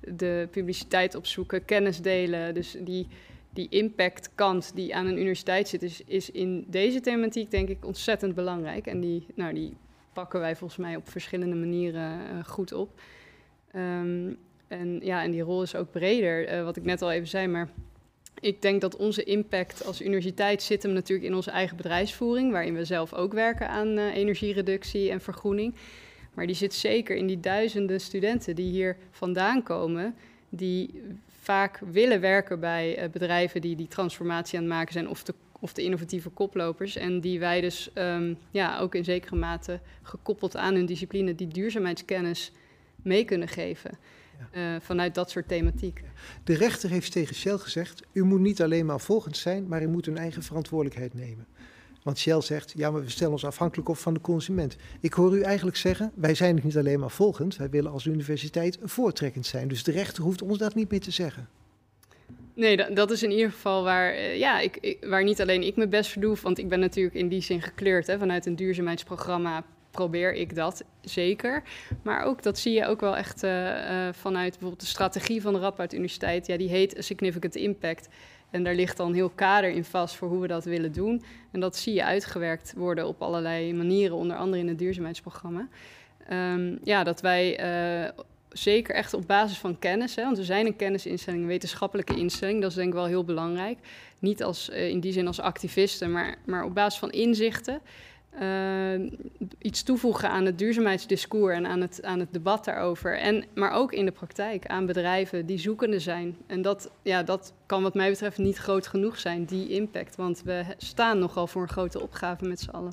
de 0.00 0.48
publiciteit 0.50 1.14
opzoeken, 1.14 1.64
kennis 1.64 2.00
delen. 2.00 2.54
Dus 2.54 2.76
die, 2.80 3.06
die 3.50 3.68
impactkant 3.68 4.72
die 4.74 4.94
aan 4.96 5.06
een 5.06 5.18
universiteit 5.18 5.68
zit, 5.68 5.82
is, 5.82 6.02
is 6.04 6.30
in 6.30 6.64
deze 6.68 7.00
thematiek 7.00 7.50
denk 7.50 7.68
ik 7.68 7.84
ontzettend 7.84 8.34
belangrijk. 8.34 8.86
En 8.86 9.00
die, 9.00 9.26
nou, 9.34 9.54
die 9.54 9.76
pakken 10.12 10.40
wij 10.40 10.56
volgens 10.56 10.80
mij 10.80 10.96
op 10.96 11.08
verschillende 11.08 11.56
manieren 11.56 12.44
goed 12.44 12.72
op. 12.72 13.00
Um, 13.76 14.38
en 14.70 15.00
ja, 15.02 15.22
en 15.22 15.30
die 15.30 15.42
rol 15.42 15.62
is 15.62 15.74
ook 15.74 15.90
breder, 15.90 16.52
uh, 16.52 16.64
wat 16.64 16.76
ik 16.76 16.84
net 16.84 17.02
al 17.02 17.10
even 17.10 17.28
zei. 17.28 17.46
Maar 17.46 17.68
ik 18.40 18.62
denk 18.62 18.80
dat 18.80 18.96
onze 18.96 19.24
impact 19.24 19.86
als 19.86 20.02
universiteit 20.02 20.62
zit 20.62 20.82
hem 20.82 20.92
natuurlijk 20.92 21.28
in 21.28 21.34
onze 21.34 21.50
eigen 21.50 21.76
bedrijfsvoering, 21.76 22.52
waarin 22.52 22.74
we 22.74 22.84
zelf 22.84 23.14
ook 23.14 23.32
werken 23.32 23.68
aan 23.68 23.98
uh, 23.98 24.16
energiereductie 24.16 25.10
en 25.10 25.20
vergroening. 25.20 25.74
Maar 26.34 26.46
die 26.46 26.56
zit 26.56 26.74
zeker 26.74 27.16
in 27.16 27.26
die 27.26 27.40
duizenden 27.40 28.00
studenten 28.00 28.54
die 28.54 28.70
hier 28.70 28.96
vandaan 29.10 29.62
komen, 29.62 30.14
die 30.48 31.02
vaak 31.40 31.80
willen 31.90 32.20
werken 32.20 32.60
bij 32.60 33.02
uh, 33.02 33.10
bedrijven 33.10 33.60
die 33.60 33.76
die 33.76 33.88
transformatie 33.88 34.58
aan 34.58 34.64
het 34.64 34.72
maken 34.72 34.92
zijn 34.92 35.08
of 35.08 35.22
de, 35.22 35.34
of 35.60 35.72
de 35.72 35.82
innovatieve 35.82 36.28
koplopers. 36.28 36.96
En 36.96 37.20
die 37.20 37.38
wij 37.38 37.60
dus 37.60 37.90
um, 37.94 38.38
ja, 38.50 38.78
ook 38.78 38.94
in 38.94 39.04
zekere 39.04 39.36
mate 39.36 39.80
gekoppeld 40.02 40.56
aan 40.56 40.74
hun 40.74 40.86
discipline 40.86 41.34
die 41.34 41.48
duurzaamheidskennis 41.48 42.52
mee 43.02 43.24
kunnen 43.24 43.48
geven. 43.48 43.90
Uh, 44.54 44.76
vanuit 44.80 45.14
dat 45.14 45.30
soort 45.30 45.48
thematiek. 45.48 46.02
De 46.44 46.54
rechter 46.54 46.90
heeft 46.90 47.12
tegen 47.12 47.34
Shell 47.34 47.58
gezegd: 47.58 48.02
u 48.12 48.24
moet 48.24 48.40
niet 48.40 48.62
alleen 48.62 48.86
maar 48.86 49.00
volgend 49.00 49.36
zijn, 49.36 49.68
maar 49.68 49.82
u 49.82 49.88
moet 49.88 50.06
een 50.06 50.18
eigen 50.18 50.42
verantwoordelijkheid 50.42 51.14
nemen. 51.14 51.46
Want 52.02 52.18
Shell 52.18 52.40
zegt: 52.40 52.72
ja, 52.76 52.90
maar 52.90 53.00
we 53.00 53.10
stellen 53.10 53.32
ons 53.32 53.44
afhankelijk 53.44 53.88
op 53.88 53.96
van 53.96 54.14
de 54.14 54.20
consument. 54.20 54.76
Ik 55.00 55.12
hoor 55.12 55.36
u 55.36 55.40
eigenlijk 55.40 55.76
zeggen: 55.76 56.12
wij 56.14 56.34
zijn 56.34 56.60
niet 56.62 56.76
alleen 56.76 57.00
maar 57.00 57.10
volgend, 57.10 57.56
wij 57.56 57.70
willen 57.70 57.92
als 57.92 58.06
universiteit 58.06 58.78
voortrekkend 58.82 59.46
zijn. 59.46 59.68
Dus 59.68 59.82
de 59.82 59.92
rechter 59.92 60.22
hoeft 60.22 60.42
ons 60.42 60.58
dat 60.58 60.74
niet 60.74 60.90
meer 60.90 61.00
te 61.00 61.10
zeggen. 61.10 61.48
Nee, 62.54 62.76
dat, 62.76 62.96
dat 62.96 63.10
is 63.10 63.22
in 63.22 63.30
ieder 63.30 63.50
geval 63.50 63.82
waar, 63.82 64.14
uh, 64.14 64.38
ja, 64.38 64.60
ik, 64.60 64.76
ik, 64.80 65.04
waar 65.04 65.24
niet 65.24 65.40
alleen 65.40 65.62
ik 65.62 65.76
mijn 65.76 65.90
best 65.90 66.12
voor 66.12 66.22
doe. 66.22 66.36
Want 66.42 66.58
ik 66.58 66.68
ben 66.68 66.80
natuurlijk 66.80 67.14
in 67.14 67.28
die 67.28 67.40
zin 67.40 67.62
gekleurd 67.62 68.06
hè, 68.06 68.18
vanuit 68.18 68.46
een 68.46 68.56
duurzaamheidsprogramma 68.56 69.64
probeer 69.90 70.34
ik 70.34 70.54
dat 70.54 70.84
zeker. 71.00 71.62
Maar 72.02 72.24
ook 72.24 72.42
dat 72.42 72.58
zie 72.58 72.72
je 72.72 72.86
ook 72.86 73.00
wel 73.00 73.16
echt 73.16 73.44
uh, 73.44 74.08
vanuit 74.12 74.50
bijvoorbeeld 74.50 74.80
de 74.80 74.86
strategie 74.86 75.42
van 75.42 75.52
de 75.52 75.58
Radboud 75.58 75.92
Universiteit. 75.92 76.46
Ja, 76.46 76.56
die 76.56 76.68
heet 76.68 76.94
Significant 76.98 77.56
Impact. 77.56 78.08
En 78.50 78.64
daar 78.64 78.74
ligt 78.74 78.96
dan 78.96 79.08
een 79.08 79.14
heel 79.14 79.32
kader 79.34 79.70
in 79.70 79.84
vast 79.84 80.14
voor 80.14 80.28
hoe 80.28 80.40
we 80.40 80.46
dat 80.46 80.64
willen 80.64 80.92
doen. 80.92 81.22
En 81.52 81.60
dat 81.60 81.76
zie 81.76 81.94
je 81.94 82.04
uitgewerkt 82.04 82.72
worden 82.76 83.06
op 83.06 83.22
allerlei 83.22 83.74
manieren, 83.74 84.16
onder 84.16 84.36
andere 84.36 84.62
in 84.62 84.68
het 84.68 84.78
duurzaamheidsprogramma. 84.78 85.68
Um, 86.32 86.78
ja, 86.84 87.04
dat 87.04 87.20
wij 87.20 87.60
uh, 88.04 88.10
zeker 88.48 88.94
echt 88.94 89.14
op 89.14 89.26
basis 89.26 89.58
van 89.58 89.78
kennis, 89.78 90.14
hè, 90.14 90.24
want 90.24 90.36
we 90.36 90.44
zijn 90.44 90.66
een 90.66 90.76
kennisinstelling, 90.76 91.42
een 91.42 91.48
wetenschappelijke 91.48 92.16
instelling, 92.16 92.60
dat 92.60 92.70
is 92.70 92.76
denk 92.76 92.88
ik 92.88 92.94
wel 92.94 93.06
heel 93.06 93.24
belangrijk. 93.24 93.78
Niet 94.18 94.42
als, 94.42 94.68
in 94.68 95.00
die 95.00 95.12
zin 95.12 95.26
als 95.26 95.40
activisten, 95.40 96.12
maar, 96.12 96.36
maar 96.46 96.64
op 96.64 96.74
basis 96.74 96.98
van 96.98 97.10
inzichten. 97.10 97.80
Uh, 98.42 99.10
iets 99.58 99.82
toevoegen 99.82 100.30
aan 100.30 100.44
het 100.44 100.58
duurzaamheidsdiscours 100.58 101.56
en 101.56 101.66
aan 101.66 101.80
het, 101.80 102.02
aan 102.02 102.18
het 102.18 102.32
debat 102.32 102.64
daarover. 102.64 103.18
En, 103.18 103.44
maar 103.54 103.72
ook 103.72 103.92
in 103.92 104.04
de 104.04 104.12
praktijk 104.12 104.66
aan 104.66 104.86
bedrijven 104.86 105.46
die 105.46 105.58
zoekende 105.58 105.98
zijn. 105.98 106.36
En 106.46 106.62
dat, 106.62 106.90
ja, 107.02 107.22
dat 107.22 107.52
kan 107.66 107.82
wat 107.82 107.94
mij 107.94 108.10
betreft 108.10 108.38
niet 108.38 108.56
groot 108.56 108.86
genoeg 108.86 109.18
zijn, 109.18 109.44
die 109.44 109.68
impact. 109.68 110.16
Want 110.16 110.42
we 110.42 110.64
staan 110.76 111.18
nogal 111.18 111.46
voor 111.46 111.62
een 111.62 111.68
grote 111.68 112.00
opgave 112.00 112.44
met 112.44 112.60
z'n 112.60 112.70
allen. 112.70 112.92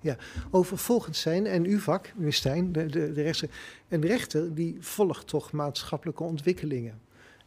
Ja, 0.00 0.16
ja. 0.50 0.64
zijn 1.10 1.46
en 1.46 1.64
uw 1.64 1.78
vak, 1.78 2.12
meneer 2.16 2.32
Stijn, 2.32 2.72
de, 2.72 2.86
de, 2.86 3.12
de 3.12 3.22
rechter. 3.22 3.48
Een 3.88 4.06
rechter 4.06 4.54
die 4.54 4.76
volgt 4.80 5.26
toch 5.26 5.52
maatschappelijke 5.52 6.22
ontwikkelingen. 6.22 7.00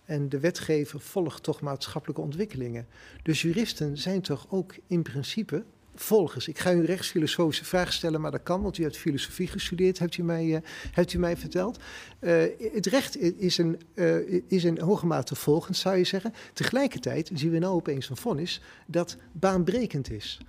En 0.05 0.29
de 0.29 0.39
wetgever 0.39 0.99
volgt 0.99 1.43
toch 1.43 1.61
maatschappelijke 1.61 2.21
ontwikkelingen. 2.21 2.87
Dus 3.23 3.41
juristen 3.41 3.97
zijn 3.97 4.21
toch 4.21 4.47
ook 4.49 4.75
in 4.87 5.01
principe 5.01 5.63
volgers. 6.01 6.47
Ik 6.47 6.59
ga 6.59 6.73
u 6.73 6.85
rechtsfilosofische 6.85 7.65
vragen 7.65 7.93
stellen, 7.93 8.21
maar 8.21 8.31
dat 8.31 8.43
kan, 8.43 8.61
want 8.61 8.77
u 8.77 8.83
hebt 8.83 8.97
filosofie 8.97 9.47
gestudeerd, 9.47 9.99
hebt 9.99 10.17
u 10.17 10.23
mij, 10.23 10.45
uh, 10.45 10.57
hebt 10.91 11.13
u 11.13 11.19
mij 11.19 11.37
verteld. 11.37 11.79
Uh, 12.19 12.43
het 12.73 12.85
recht 12.85 13.17
is 13.17 13.57
een, 13.57 13.79
uh, 13.93 14.41
is 14.47 14.63
in 14.63 14.79
hoge 14.79 15.05
mate 15.05 15.35
volgend, 15.35 15.77
zou 15.77 15.97
je 15.97 16.03
zeggen. 16.03 16.33
Tegelijkertijd 16.53 17.31
zien 17.33 17.51
we 17.51 17.59
nou 17.59 17.73
opeens 17.73 18.09
een 18.09 18.17
vonnis 18.17 18.61
dat 18.85 19.17
baanbrekend 19.31 20.11
is. 20.11 20.39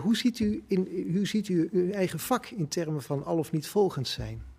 hoe, 0.00 0.16
ziet 0.16 0.38
u 0.38 0.62
in, 0.66 1.12
hoe 1.14 1.26
ziet 1.26 1.48
u 1.48 1.68
uw 1.72 1.90
eigen 1.90 2.18
vak 2.18 2.46
in 2.46 2.68
termen 2.68 3.02
van 3.02 3.24
al 3.24 3.38
of 3.38 3.52
niet 3.52 3.66
volgend 3.66 4.08
zijn? 4.08 4.55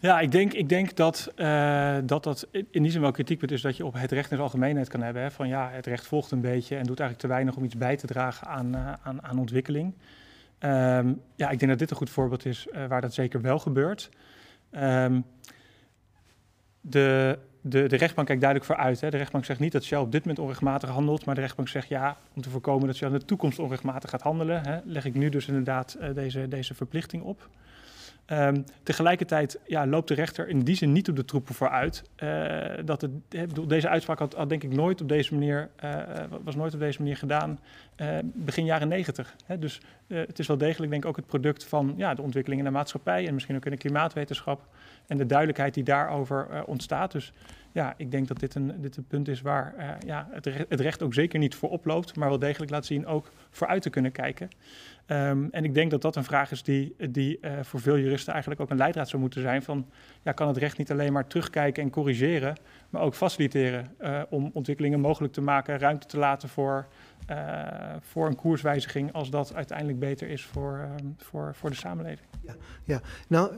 Ja, 0.00 0.20
ik 0.20 0.30
denk, 0.32 0.52
ik 0.52 0.68
denk 0.68 0.96
dat, 0.96 1.32
uh, 1.36 1.96
dat 2.04 2.24
dat 2.24 2.48
in 2.52 2.82
die 2.82 2.90
zin 2.90 3.00
wel 3.00 3.10
kritiekpunt 3.10 3.50
is 3.50 3.60
dat 3.60 3.76
je 3.76 3.84
op 3.86 3.94
het 3.94 4.12
recht 4.12 4.22
in 4.22 4.28
zijn 4.28 4.40
algemeenheid 4.40 4.88
kan 4.88 5.02
hebben. 5.02 5.22
Hè, 5.22 5.30
van 5.30 5.48
ja, 5.48 5.70
het 5.70 5.86
recht 5.86 6.06
volgt 6.06 6.30
een 6.30 6.40
beetje 6.40 6.76
en 6.76 6.84
doet 6.84 7.00
eigenlijk 7.00 7.18
te 7.18 7.26
weinig 7.26 7.56
om 7.56 7.64
iets 7.64 7.76
bij 7.76 7.96
te 7.96 8.06
dragen 8.06 8.46
aan, 8.46 8.76
uh, 8.76 8.92
aan, 9.02 9.22
aan 9.22 9.38
ontwikkeling. 9.38 9.94
Um, 10.60 11.22
ja, 11.36 11.50
ik 11.50 11.58
denk 11.58 11.70
dat 11.70 11.78
dit 11.78 11.90
een 11.90 11.96
goed 11.96 12.10
voorbeeld 12.10 12.44
is 12.44 12.66
uh, 12.72 12.86
waar 12.86 13.00
dat 13.00 13.14
zeker 13.14 13.40
wel 13.40 13.58
gebeurt. 13.58 14.10
Um, 14.70 15.24
de, 16.80 17.38
de, 17.60 17.88
de 17.88 17.96
rechtbank 17.96 18.26
kijkt 18.26 18.42
duidelijk 18.42 18.72
vooruit. 18.72 19.00
Hè. 19.00 19.10
De 19.10 19.16
rechtbank 19.16 19.44
zegt 19.44 19.60
niet 19.60 19.72
dat 19.72 19.84
Shell 19.84 19.98
op 19.98 20.12
dit 20.12 20.20
moment 20.20 20.38
onrechtmatig 20.38 20.90
handelt, 20.90 21.24
maar 21.24 21.34
de 21.34 21.40
rechtbank 21.40 21.68
zegt 21.68 21.88
ja, 21.88 22.16
om 22.34 22.42
te 22.42 22.50
voorkomen 22.50 22.86
dat 22.86 22.96
Shell 22.96 23.08
in 23.08 23.18
de 23.18 23.24
toekomst 23.24 23.58
onrechtmatig 23.58 24.10
gaat 24.10 24.22
handelen, 24.22 24.66
hè, 24.66 24.78
leg 24.84 25.04
ik 25.04 25.14
nu 25.14 25.28
dus 25.28 25.48
inderdaad 25.48 25.98
deze, 26.14 26.48
deze 26.48 26.74
verplichting 26.74 27.22
op. 27.22 27.48
Um, 28.32 28.64
tegelijkertijd 28.82 29.60
ja, 29.66 29.86
loopt 29.86 30.08
de 30.08 30.14
rechter 30.14 30.48
in 30.48 30.60
die 30.60 30.74
zin 30.74 30.92
niet 30.92 31.08
op 31.08 31.16
de 31.16 31.24
troepen 31.24 31.54
vooruit. 31.54 32.02
Uh, 32.22 32.64
dat 32.84 33.00
het, 33.00 33.10
deze 33.68 33.88
uitspraak 33.88 34.18
had, 34.18 34.48
denk 34.48 34.62
ik 34.62 34.72
nooit 34.72 35.00
op 35.00 35.08
deze 35.08 35.34
manier, 35.34 35.70
uh, 35.84 35.94
was 36.42 36.56
nooit 36.56 36.74
op 36.74 36.80
deze 36.80 36.98
manier 36.98 37.16
gedaan 37.16 37.60
uh, 37.96 38.18
begin 38.22 38.64
jaren 38.64 38.88
negentig. 38.88 39.36
Dus 39.58 39.80
het 40.06 40.38
is 40.38 40.46
wel 40.46 40.58
degelijk 40.58 40.90
denk 40.90 41.02
ik 41.02 41.08
ook 41.08 41.16
het 41.16 41.26
product 41.26 41.64
van 41.64 41.94
ja, 41.96 42.14
de 42.14 42.22
ontwikkeling 42.22 42.60
in 42.60 42.66
de 42.66 42.72
maatschappij 42.72 43.26
en 43.26 43.34
misschien 43.34 43.56
ook 43.56 43.64
in 43.64 43.70
de 43.70 43.76
klimaatwetenschap 43.76 44.66
en 45.06 45.16
de 45.16 45.26
duidelijkheid 45.26 45.74
die 45.74 45.84
daarover 45.84 46.64
ontstaat. 46.64 47.12
Dus 47.12 47.32
ja, 47.78 47.94
ik 47.96 48.10
denk 48.10 48.28
dat 48.28 48.40
dit 48.40 48.54
een, 48.54 48.72
dit 48.80 48.96
een 48.96 49.06
punt 49.06 49.28
is 49.28 49.40
waar 49.40 49.98
ja, 50.06 50.28
het, 50.30 50.46
recht, 50.46 50.64
het 50.68 50.80
recht 50.80 51.02
ook 51.02 51.14
zeker 51.14 51.38
niet 51.38 51.54
voor 51.54 51.70
oploopt, 51.70 52.16
maar 52.16 52.28
wel 52.28 52.38
degelijk 52.38 52.70
laat 52.70 52.86
zien 52.86 53.06
ook 53.06 53.30
vooruit 53.50 53.82
te 53.82 53.90
kunnen 53.90 54.12
kijken. 54.12 54.48
Um, 55.10 55.48
en 55.50 55.64
ik 55.64 55.74
denk 55.74 55.90
dat 55.90 56.02
dat 56.02 56.16
een 56.16 56.24
vraag 56.24 56.50
is 56.50 56.62
die, 56.62 56.94
die 57.10 57.38
uh, 57.40 57.52
voor 57.62 57.80
veel 57.80 57.98
juristen 57.98 58.32
eigenlijk 58.32 58.62
ook 58.62 58.70
een 58.70 58.76
leidraad 58.76 59.08
zou 59.08 59.22
moeten 59.22 59.40
zijn. 59.40 59.62
Van, 59.62 59.86
ja, 60.22 60.32
kan 60.32 60.48
het 60.48 60.56
recht 60.56 60.78
niet 60.78 60.90
alleen 60.90 61.12
maar 61.12 61.26
terugkijken 61.26 61.82
en 61.82 61.90
corrigeren, 61.90 62.56
maar 62.90 63.02
ook 63.02 63.14
faciliteren 63.14 63.94
uh, 64.00 64.22
om 64.30 64.50
ontwikkelingen 64.52 65.00
mogelijk 65.00 65.32
te 65.32 65.40
maken, 65.40 65.78
ruimte 65.78 66.06
te 66.06 66.18
laten 66.18 66.48
voor, 66.48 66.86
voor 68.00 68.26
een 68.26 68.36
koerswijziging 68.36 69.12
als 69.12 69.30
dat 69.30 69.54
uiteindelijk 69.54 69.98
beter 69.98 70.28
is 70.28 70.42
voor, 70.42 70.88
voor, 71.16 71.54
voor 71.54 71.70
de 71.70 71.76
samenleving. 71.76 72.28
Ja, 72.40 72.54
ja. 72.84 73.00
nou, 73.28 73.50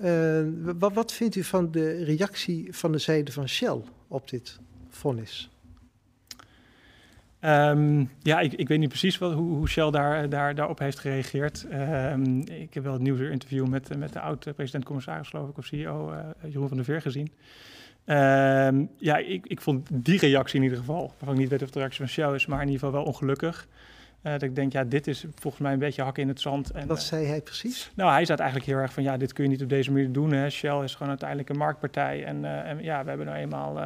wat, 0.79 0.93
wat 0.93 1.13
vindt 1.13 1.37
u 1.37 1.45
van 1.45 1.71
de 1.71 2.05
reactie 2.05 2.77
van 2.77 2.93
de 2.93 2.99
zijde 2.99 3.33
van 3.33 3.49
Shell 3.49 3.81
op 4.09 4.29
dit 4.29 4.59
vonnis? 4.89 5.51
Um, 7.45 8.11
ja, 8.23 8.41
ik, 8.41 8.53
ik, 8.53 8.69
weet 8.69 8.79
niet 8.79 8.89
precies 8.89 9.19
wat, 9.19 9.33
hoe, 9.33 9.57
hoe, 9.57 9.69
Shell 9.69 9.91
daar, 9.91 10.29
daar, 10.29 10.55
daarop 10.55 10.79
heeft 10.79 10.99
gereageerd. 10.99 11.67
Um, 11.73 12.39
ik 12.41 12.75
heb 12.75 12.83
wel 12.83 12.93
het 12.93 13.03
nieuwsinterview 13.03 13.67
met, 13.67 13.99
met 13.99 14.13
de 14.13 14.21
oud-president-commissaris, 14.21 15.29
geloof 15.29 15.49
ik, 15.49 15.59
of 15.59 15.65
CEO, 15.65 16.13
uh, 16.13 16.19
Jeroen 16.53 16.69
van 16.69 16.77
der 16.77 16.87
Veer 16.87 17.01
gezien. 17.01 17.33
Um, 18.11 18.91
ja, 18.97 19.17
ik, 19.17 19.47
ik 19.47 19.61
vond 19.61 19.89
die 19.93 20.19
reactie 20.19 20.57
in 20.57 20.63
ieder 20.63 20.79
geval, 20.79 21.07
waarvan 21.09 21.33
ik 21.33 21.41
niet 21.41 21.49
weet 21.49 21.63
of 21.63 21.71
de 21.71 21.79
reactie 21.79 21.99
van 21.99 22.09
Shell 22.09 22.35
is, 22.35 22.47
maar 22.47 22.61
in 22.61 22.67
ieder 22.67 22.81
geval 22.81 22.95
wel 22.95 23.05
ongelukkig. 23.05 23.69
Uh, 24.23 24.33
dat 24.33 24.43
ik 24.43 24.55
denk, 24.55 24.73
ja, 24.73 24.85
dit 24.85 25.07
is 25.07 25.25
volgens 25.35 25.63
mij 25.63 25.73
een 25.73 25.79
beetje 25.79 26.03
hakken 26.03 26.23
in 26.23 26.29
het 26.29 26.41
zand. 26.41 26.71
En, 26.71 26.87
Wat 26.87 27.03
zei 27.03 27.27
hij 27.27 27.41
precies? 27.41 27.91
Nou, 27.95 28.13
hij 28.13 28.25
zei 28.25 28.39
eigenlijk 28.39 28.71
heel 28.71 28.79
erg 28.79 28.93
van, 28.93 29.03
ja, 29.03 29.17
dit 29.17 29.33
kun 29.33 29.45
je 29.45 29.51
niet 29.51 29.63
op 29.63 29.69
deze 29.69 29.91
manier 29.93 30.13
doen. 30.13 30.33
Hè. 30.33 30.51
Shell 30.51 30.83
is 30.83 30.93
gewoon 30.93 31.09
uiteindelijk 31.09 31.49
een 31.49 31.57
marktpartij. 31.57 32.25
En, 32.25 32.37
uh, 32.43 32.69
en 32.69 32.83
ja, 32.83 33.03
we 33.03 33.09
hebben 33.09 33.27
nou 33.27 33.39
eenmaal 33.39 33.81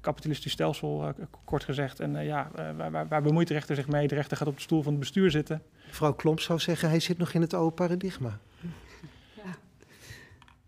kapitalistisch 0.00 0.52
stelsel, 0.52 1.14
kort 1.44 1.64
gezegd. 1.64 2.00
En 2.00 2.24
ja, 2.24 2.50
waar, 2.76 2.90
waar, 2.90 3.08
waar, 3.08 3.22
bemoeit 3.22 3.48
de 3.48 3.54
rechter 3.54 3.76
zich 3.76 3.88
mee? 3.88 4.08
De 4.08 4.14
rechter 4.14 4.36
gaat 4.36 4.48
op 4.48 4.56
de 4.56 4.62
stoel 4.62 4.82
van 4.82 4.92
het 4.92 5.00
bestuur 5.00 5.30
zitten. 5.30 5.62
Mevrouw 5.86 6.12
Klomp 6.12 6.40
zou 6.40 6.58
zeggen, 6.58 6.88
hij 6.88 7.00
zit 7.00 7.18
nog 7.18 7.32
in 7.32 7.40
het 7.40 7.54
oude 7.54 7.74
paradigma. 7.74 8.38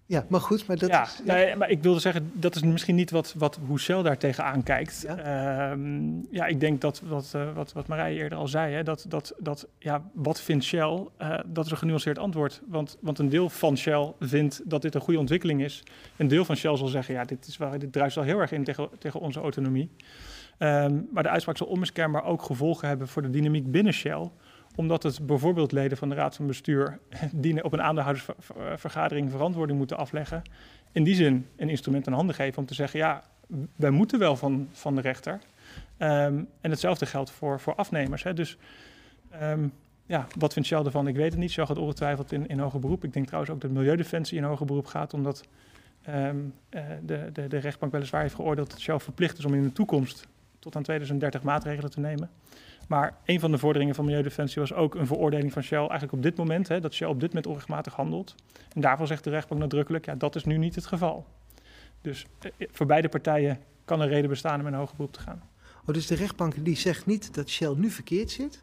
Ja, 0.09 0.25
maar 0.29 0.41
goed, 0.41 0.67
maar 0.67 0.77
dat 0.77 0.89
ja, 0.89 1.03
is... 1.03 1.21
Nee, 1.25 1.57
maar 1.57 1.71
ik 1.71 1.83
wilde 1.83 2.01
zeggen, 2.01 2.31
dat 2.35 2.55
is 2.55 2.63
misschien 2.63 2.95
niet 2.95 3.11
wat, 3.11 3.35
wat 3.39 3.59
hoe 3.67 3.81
Shell 3.81 4.03
daar 4.03 4.19
tegenaan 4.19 4.63
kijkt. 4.63 5.05
Ja, 5.07 5.71
um, 5.71 6.27
ja 6.31 6.47
ik 6.47 6.61
denk 6.61 6.81
dat 6.81 7.03
wat, 7.05 7.33
uh, 7.37 7.55
wat, 7.55 7.73
wat 7.73 7.87
Marije 7.87 8.19
eerder 8.19 8.39
al 8.39 8.49
zei, 8.49 8.75
hè, 8.75 8.83
dat, 8.83 9.07
dat, 9.09 9.35
dat 9.39 9.69
ja, 9.79 10.11
wat 10.13 10.41
vindt 10.41 10.65
Shell, 10.65 11.07
uh, 11.23 11.39
dat 11.47 11.65
is 11.65 11.71
een 11.71 11.77
genuanceerd 11.77 12.19
antwoord. 12.19 12.61
Want, 12.67 12.97
want 13.01 13.19
een 13.19 13.29
deel 13.29 13.49
van 13.49 13.77
Shell 13.77 14.13
vindt 14.21 14.63
dat 14.65 14.83
dit 14.83 14.95
een 14.95 15.01
goede 15.01 15.21
ontwikkeling 15.21 15.63
is. 15.63 15.83
Een 16.17 16.29
deel 16.29 16.45
van 16.45 16.57
Shell 16.57 16.77
zal 16.77 16.89
zeggen, 16.89 17.15
ja, 17.15 17.25
dit, 17.25 17.47
is 17.47 17.57
wel, 17.57 17.79
dit 17.79 17.93
druist 17.93 18.15
wel 18.15 18.25
heel 18.25 18.41
erg 18.41 18.53
in 18.53 18.65
tegen, 18.65 18.89
tegen 18.99 19.21
onze 19.21 19.41
autonomie. 19.41 19.91
Um, 20.59 21.09
maar 21.13 21.23
de 21.23 21.29
uitspraak 21.29 21.57
zal 21.57 21.67
onmiskenbaar 21.67 22.25
ook 22.25 22.43
gevolgen 22.43 22.89
hebben 22.89 23.09
voor 23.09 23.23
de 23.23 23.31
dynamiek 23.31 23.71
binnen 23.71 23.93
Shell 23.93 24.31
omdat 24.77 25.03
het 25.03 25.27
bijvoorbeeld 25.27 25.73
leden 25.73 25.99
van 25.99 26.09
de 26.09 26.15
raad 26.15 26.37
van 26.37 26.47
bestuur 26.47 26.99
die 27.33 27.65
op 27.65 27.73
een 27.73 27.83
aandeelhoudersvergadering 27.83 29.31
verantwoording 29.31 29.79
moeten 29.79 29.97
afleggen, 29.97 30.43
in 30.93 31.05
die 31.05 31.15
zin 31.15 31.47
een 31.57 31.69
instrument 31.69 32.07
in 32.07 32.13
handen 32.13 32.35
geven 32.35 32.59
om 32.59 32.67
te 32.67 32.75
zeggen, 32.75 32.99
ja, 32.99 33.23
wij 33.77 33.91
moeten 33.91 34.19
wel 34.19 34.37
van, 34.37 34.69
van 34.73 34.95
de 34.95 35.01
rechter. 35.01 35.41
Um, 35.99 36.49
en 36.61 36.71
hetzelfde 36.71 37.07
geldt 37.07 37.31
voor, 37.31 37.61
voor 37.61 37.75
afnemers. 37.75 38.23
Hè. 38.23 38.35
Dus 38.35 38.57
um, 39.43 39.73
ja, 40.07 40.27
wat 40.39 40.53
vindt 40.53 40.69
Shell 40.69 40.83
ervan? 40.83 41.09
Ik 41.09 41.17
weet 41.17 41.31
het 41.31 41.41
niet. 41.41 41.51
Shell 41.51 41.67
gaat 41.67 41.79
ongetwijfeld 41.79 42.33
in, 42.33 42.47
in 42.47 42.59
hoger 42.59 42.81
beroep. 42.81 43.05
Ik 43.05 43.13
denk 43.13 43.27
trouwens 43.27 43.53
ook 43.53 43.61
dat 43.61 43.71
Milieudefensie 43.71 44.39
in 44.39 44.45
hoger 44.45 44.67
beroep 44.67 44.87
gaat, 44.87 45.15
omdat 45.15 45.45
um, 46.09 46.55
uh, 46.71 46.83
de, 47.03 47.31
de, 47.33 47.49
de 47.49 47.59
rechtbank 47.59 47.93
weliswaar 47.93 48.23
heeft 48.23 48.35
geoordeeld 48.35 48.71
dat 48.71 48.81
Shell 48.81 48.99
verplicht 48.99 49.39
is 49.39 49.45
om 49.45 49.55
in 49.55 49.63
de 49.63 49.73
toekomst 49.73 50.27
tot 50.59 50.77
aan 50.77 50.83
2030 50.83 51.43
maatregelen 51.43 51.91
te 51.91 52.01
nemen. 52.01 52.31
Maar 52.87 53.17
een 53.25 53.41
van 53.41 53.51
de 53.51 53.59
vorderingen 53.59 53.95
van 53.95 54.05
Milieudefensie 54.05 54.61
was 54.61 54.73
ook 54.73 54.95
een 54.95 55.07
veroordeling 55.07 55.53
van 55.53 55.63
Shell 55.63 55.79
eigenlijk 55.79 56.13
op 56.13 56.23
dit 56.23 56.37
moment, 56.37 56.69
hè, 56.69 56.81
dat 56.81 56.95
Shell 56.95 57.09
op 57.09 57.21
dit 57.21 57.29
moment 57.29 57.47
onrechtmatig 57.47 57.95
handelt. 57.95 58.35
En 58.75 58.81
daarvan 58.81 59.07
zegt 59.07 59.25
de 59.25 59.31
rechtbank 59.31 59.61
nadrukkelijk, 59.61 60.05
ja, 60.05 60.15
dat 60.15 60.35
is 60.35 60.45
nu 60.45 60.57
niet 60.57 60.75
het 60.75 60.87
geval. 60.87 61.27
Dus 62.01 62.27
eh, 62.41 62.69
voor 62.71 62.87
beide 62.87 63.09
partijen 63.09 63.61
kan 63.85 64.01
er 64.01 64.09
reden 64.09 64.31
bestaan 64.31 64.61
om 64.61 64.67
in 64.67 64.73
een 64.73 64.79
hoger 64.79 64.97
beroep 64.97 65.13
te 65.13 65.21
gaan. 65.21 65.43
Oh, 65.87 65.95
dus 65.95 66.07
de 66.07 66.15
rechtbank 66.15 66.65
die 66.65 66.77
zegt 66.77 67.07
niet 67.07 67.35
dat 67.35 67.49
Shell 67.49 67.75
nu 67.77 67.91
verkeerd 67.91 68.31
zit, 68.31 68.63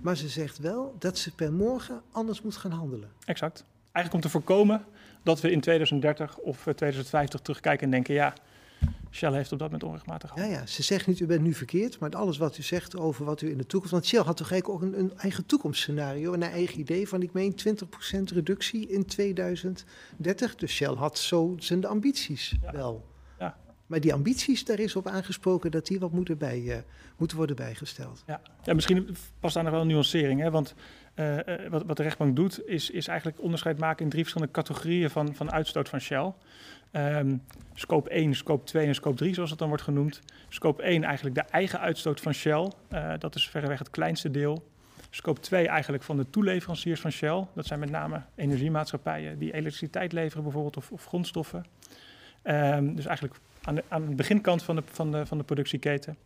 maar 0.00 0.16
ze 0.16 0.28
zegt 0.28 0.58
wel 0.58 0.96
dat 0.98 1.18
ze 1.18 1.34
per 1.34 1.52
morgen 1.52 2.02
anders 2.12 2.42
moet 2.42 2.56
gaan 2.56 2.70
handelen. 2.70 3.10
Exact. 3.24 3.64
Eigenlijk 3.92 4.14
om 4.14 4.30
te 4.30 4.38
voorkomen 4.38 4.84
dat 5.22 5.40
we 5.40 5.50
in 5.50 5.60
2030 5.60 6.36
of 6.36 6.62
2050 6.62 7.40
terugkijken 7.40 7.84
en 7.84 7.90
denken, 7.90 8.14
ja, 8.14 8.34
Shell 9.14 9.32
heeft 9.32 9.52
op 9.52 9.58
dat 9.58 9.70
moment 9.70 9.84
onrechtmatig 9.84 10.32
Ja, 10.34 10.44
ja, 10.44 10.66
ze 10.66 10.82
zegt 10.82 11.06
niet, 11.06 11.20
u 11.20 11.26
bent 11.26 11.42
nu 11.42 11.54
verkeerd, 11.54 11.98
maar 11.98 12.10
alles 12.10 12.38
wat 12.38 12.58
u 12.58 12.62
zegt 12.62 12.96
over 12.96 13.24
wat 13.24 13.40
u 13.40 13.50
in 13.50 13.58
de 13.58 13.66
toekomst... 13.66 13.92
Want 13.92 14.06
Shell 14.06 14.20
had 14.20 14.36
toch 14.36 14.50
eigenlijk 14.50 14.82
ook 14.82 14.88
een, 14.88 14.98
een 14.98 15.18
eigen 15.18 15.46
toekomstscenario, 15.46 16.32
een 16.32 16.42
eigen 16.42 16.80
idee 16.80 17.08
van, 17.08 17.22
ik 17.22 17.32
meen, 17.32 17.54
20% 18.18 18.22
reductie 18.24 18.88
in 18.88 19.06
2030. 19.06 20.56
Dus 20.56 20.72
Shell 20.72 20.94
had 20.94 21.18
zo 21.18 21.54
zijn 21.58 21.86
ambities 21.86 22.54
ja. 22.62 22.72
wel. 22.72 23.06
Ja. 23.38 23.56
Maar 23.86 24.00
die 24.00 24.12
ambities, 24.12 24.64
daar 24.64 24.78
is 24.78 24.96
op 24.96 25.06
aangesproken 25.06 25.70
dat 25.70 25.86
die 25.86 26.00
wat 26.00 26.12
moeten, 26.12 26.38
bij, 26.38 26.60
uh, 26.60 26.76
moeten 27.16 27.36
worden 27.36 27.56
bijgesteld. 27.56 28.22
Ja. 28.26 28.40
ja, 28.62 28.74
misschien 28.74 29.16
past 29.40 29.54
daar 29.54 29.62
nog 29.62 29.72
wel 29.72 29.82
een 29.82 29.86
nuancering, 29.86 30.40
hè? 30.40 30.50
want 30.50 30.74
wat, 31.70 31.82
wat, 31.86 31.96
de 31.96 32.02
rechtbank 32.02 32.36
doet, 32.36 32.66
is, 32.66 32.90
is 32.90 33.06
eigenlijk 33.06 33.40
onderscheid 33.40 33.78
maken 33.78 34.04
in 34.04 34.10
drie 34.10 34.22
verschillende 34.22 34.52
categorieën 34.52 35.10
van, 35.10 35.34
van 35.34 35.52
uitstoot 35.52 35.88
van 35.88 36.00
Shell. 36.00 36.32
Um, 36.96 37.42
scope 37.74 38.10
1, 38.10 38.34
scope 38.34 38.64
2 38.64 38.86
en 38.86 38.94
scope 38.94 39.16
3, 39.16 39.34
zoals 39.34 39.50
het 39.50 39.58
dan 39.58 39.68
wordt 39.68 39.82
genoemd. 39.82 40.20
Scope 40.48 40.82
1 40.82 41.04
eigenlijk 41.04 41.34
de 41.34 41.44
eigen 41.50 41.80
uitstoot 41.80 42.20
van 42.20 42.34
Shell. 42.34 42.72
Uh, 42.92 43.12
dat 43.18 43.34
is 43.34 43.48
verreweg 43.48 43.78
het 43.78 43.90
kleinste 43.90 44.30
deel. 44.30 44.70
Scope 45.10 45.40
2 45.40 45.68
eigenlijk 45.68 46.02
van 46.02 46.16
de 46.16 46.30
toeleveranciers 46.30 47.00
van 47.00 47.12
Shell. 47.12 47.46
Dat 47.54 47.66
zijn 47.66 47.80
met 47.80 47.90
name 47.90 48.22
energiemaatschappijen 48.34 49.38
die 49.38 49.52
elektriciteit 49.52 50.12
leveren 50.12 50.42
bijvoorbeeld 50.42 50.76
of, 50.76 50.90
of 50.90 51.04
grondstoffen. 51.04 51.64
Um, 52.44 52.94
dus 52.94 53.06
eigenlijk 53.06 53.38
aan 53.62 53.74
de, 53.74 53.84
aan 53.88 54.06
de 54.06 54.14
beginkant 54.14 54.62
van 54.62 54.76
de, 54.76 54.82
van, 54.86 55.12
de, 55.12 55.26
van 55.26 55.38
de 55.38 55.44
productieketen. 55.44 56.16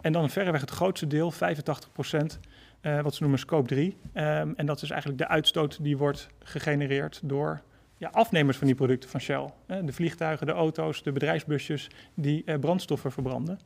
En 0.00 0.12
dan 0.12 0.30
verreweg 0.30 0.60
het 0.60 0.70
grootste 0.70 1.06
deel, 1.06 1.30
85 1.30 1.92
procent, 1.92 2.40
uh, 2.82 3.00
wat 3.00 3.14
ze 3.14 3.22
noemen 3.22 3.40
scope 3.40 3.68
3. 3.68 3.96
Um, 4.14 4.54
en 4.56 4.66
dat 4.66 4.82
is 4.82 4.90
eigenlijk 4.90 5.20
de 5.20 5.28
uitstoot 5.28 5.82
die 5.82 5.96
wordt 5.96 6.28
gegenereerd 6.42 7.20
door 7.22 7.62
ja, 7.96 8.08
afnemers 8.08 8.56
van 8.56 8.66
die 8.66 8.76
producten 8.76 9.10
van 9.10 9.20
Shell. 9.20 9.50
De 9.66 9.92
vliegtuigen, 9.92 10.46
de 10.46 10.52
auto's, 10.52 11.02
de 11.02 11.12
bedrijfsbusjes 11.12 11.90
die 12.14 12.42
eh, 12.44 12.58
brandstoffen 12.58 13.12
verbranden. 13.12 13.58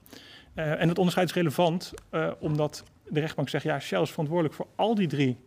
Uh, 0.54 0.80
en 0.80 0.88
het 0.88 0.98
onderscheid 0.98 1.28
is 1.28 1.34
relevant 1.34 1.92
omdat 2.38 2.84
de 3.08 3.20
rechtbank 3.20 3.48
zegt... 3.48 3.64
ja, 3.64 3.80
Shell 3.80 4.00
is 4.00 4.10
verantwoordelijk 4.10 4.54
voor 4.54 4.66
al 4.76 4.94
die 4.94 5.06
drie 5.06 5.38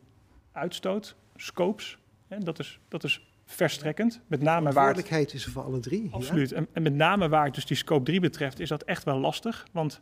uitstoot, 0.52 1.16
scopes. 1.36 1.98
Dat 2.28 2.60
is, 2.60 2.80
dat 2.88 3.04
is 3.04 3.28
verstrekkend. 3.46 4.22
Met 4.28 4.42
name 4.42 4.72
waar 4.72 4.98
is 5.34 5.46
er 5.46 5.52
voor 5.52 5.64
alle 5.64 5.80
drie. 5.80 6.10
Absoluut. 6.12 6.52
En, 6.52 6.68
en, 6.74 6.82
met 6.82 6.94
name 6.94 7.30
waar 7.30 7.46
het 7.46 7.56
dus 7.56 7.66
die 7.66 7.78
scope 7.78 8.04
3 8.04 8.20
betreft... 8.20 8.60
is 8.60 8.70
dat 8.70 8.84
echt 8.84 9.04
wel 9.04 9.20
lastig. 9.20 9.66
Want 9.72 10.00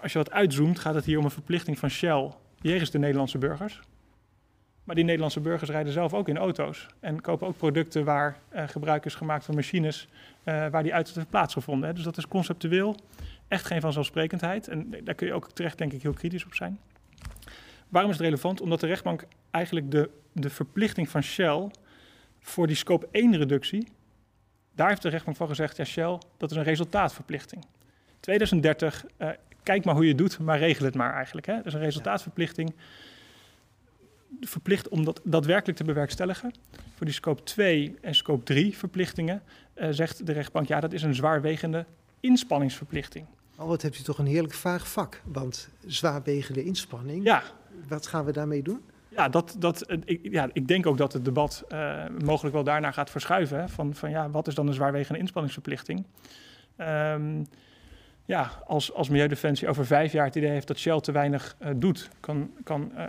als 0.00 0.12
je 0.12 0.18
wat 0.18 0.30
uitzoomt, 0.30 0.78
gaat 0.78 0.94
het 0.94 1.04
hier 1.04 1.18
om 1.18 1.24
een 1.24 1.30
verplichting 1.30 1.78
van 1.78 1.90
Shell... 1.90 2.30
jegens 2.60 2.90
de 2.90 2.98
Nederlandse 2.98 3.38
burgers... 3.38 3.80
Maar 4.84 4.94
die 4.94 5.04
Nederlandse 5.04 5.40
burgers 5.40 5.70
rijden 5.70 5.92
zelf 5.92 6.14
ook 6.14 6.28
in 6.28 6.36
auto's 6.36 6.86
en 7.00 7.20
kopen 7.20 7.46
ook 7.46 7.56
producten 7.56 8.04
waar 8.04 8.38
uh, 8.54 8.68
gebruik 8.68 9.04
is 9.04 9.14
gemaakt 9.14 9.44
van 9.44 9.54
machines 9.54 10.08
uh, 10.44 10.68
waar 10.68 10.82
die 10.82 10.94
uitstoot 10.94 11.16
heeft 11.16 11.30
plaatsgevonden. 11.30 11.88
Hè. 11.88 11.94
Dus 11.94 12.04
dat 12.04 12.16
is 12.16 12.28
conceptueel 12.28 12.96
echt 13.48 13.66
geen 13.66 13.80
vanzelfsprekendheid. 13.80 14.68
En 14.68 14.94
daar 15.04 15.14
kun 15.14 15.26
je 15.26 15.32
ook 15.32 15.52
terecht 15.52 15.78
denk 15.78 15.92
ik 15.92 16.02
heel 16.02 16.12
kritisch 16.12 16.44
op 16.44 16.54
zijn. 16.54 16.78
Waarom 17.88 18.10
is 18.10 18.16
het 18.16 18.26
relevant? 18.26 18.60
Omdat 18.60 18.80
de 18.80 18.86
rechtbank 18.86 19.24
eigenlijk 19.50 19.90
de, 19.90 20.10
de 20.32 20.50
verplichting 20.50 21.08
van 21.08 21.22
Shell 21.22 21.70
voor 22.40 22.66
die 22.66 22.76
scope 22.76 23.08
1 23.10 23.36
reductie, 23.36 23.88
daar 24.74 24.88
heeft 24.88 25.02
de 25.02 25.08
rechtbank 25.08 25.36
van 25.36 25.48
gezegd, 25.48 25.76
ja 25.76 25.84
Shell, 25.84 26.18
dat 26.36 26.50
is 26.50 26.56
een 26.56 26.62
resultaatverplichting. 26.62 27.64
2030, 28.20 29.04
uh, 29.18 29.28
kijk 29.62 29.84
maar 29.84 29.94
hoe 29.94 30.02
je 30.02 30.08
het 30.08 30.18
doet, 30.18 30.38
maar 30.38 30.58
regel 30.58 30.84
het 30.84 30.94
maar 30.94 31.14
eigenlijk. 31.14 31.46
Hè. 31.46 31.56
Dat 31.56 31.66
is 31.66 31.74
een 31.74 31.80
resultaatverplichting 31.80 32.74
verplicht 34.40 34.88
om 34.88 35.04
dat 35.04 35.20
daadwerkelijk 35.24 35.78
te 35.78 35.84
bewerkstelligen. 35.84 36.52
Voor 36.94 37.06
die 37.06 37.14
scope 37.14 37.42
2 37.42 37.96
en 38.00 38.14
scope 38.14 38.42
3 38.42 38.76
verplichtingen 38.76 39.42
uh, 39.76 39.88
zegt 39.90 40.26
de 40.26 40.32
rechtbank, 40.32 40.68
ja, 40.68 40.80
dat 40.80 40.92
is 40.92 41.02
een 41.02 41.14
zwaarwegende 41.14 41.86
inspanningsverplichting. 42.20 43.26
Oh, 43.56 43.66
wat 43.66 43.82
hebt 43.82 43.98
u 43.98 44.02
toch 44.02 44.18
een 44.18 44.26
heerlijk 44.26 44.54
vaag 44.54 44.88
vak, 44.88 45.20
want 45.24 45.68
zwaarwegende 45.86 46.64
inspanning, 46.64 47.24
ja. 47.24 47.42
wat 47.88 48.06
gaan 48.06 48.24
we 48.24 48.32
daarmee 48.32 48.62
doen? 48.62 48.80
Ja, 49.08 49.28
dat, 49.28 49.56
dat, 49.58 49.82
eh, 49.82 49.98
ik, 50.04 50.20
ja, 50.22 50.48
ik 50.52 50.68
denk 50.68 50.86
ook 50.86 50.98
dat 50.98 51.12
het 51.12 51.24
debat 51.24 51.64
uh, 51.68 52.04
mogelijk 52.24 52.54
wel 52.54 52.64
daarna 52.64 52.90
gaat 52.90 53.10
verschuiven. 53.10 53.58
Hè, 53.58 53.68
van, 53.68 53.94
van 53.94 54.10
ja, 54.10 54.30
wat 54.30 54.46
is 54.46 54.54
dan 54.54 54.66
een 54.66 54.74
zwaarwegende 54.74 55.18
inspanningsverplichting? 55.18 56.04
Um, 56.78 57.46
ja, 58.24 58.50
als, 58.66 58.92
als 58.92 59.08
Milieudefensie 59.08 59.68
over 59.68 59.86
vijf 59.86 60.12
jaar 60.12 60.24
het 60.24 60.34
idee 60.34 60.50
heeft 60.50 60.66
dat 60.66 60.78
Shell 60.78 61.00
te 61.00 61.12
weinig 61.12 61.56
uh, 61.62 61.68
doet, 61.76 62.10
kan, 62.20 62.50
kan 62.62 62.92
uh, 62.96 63.04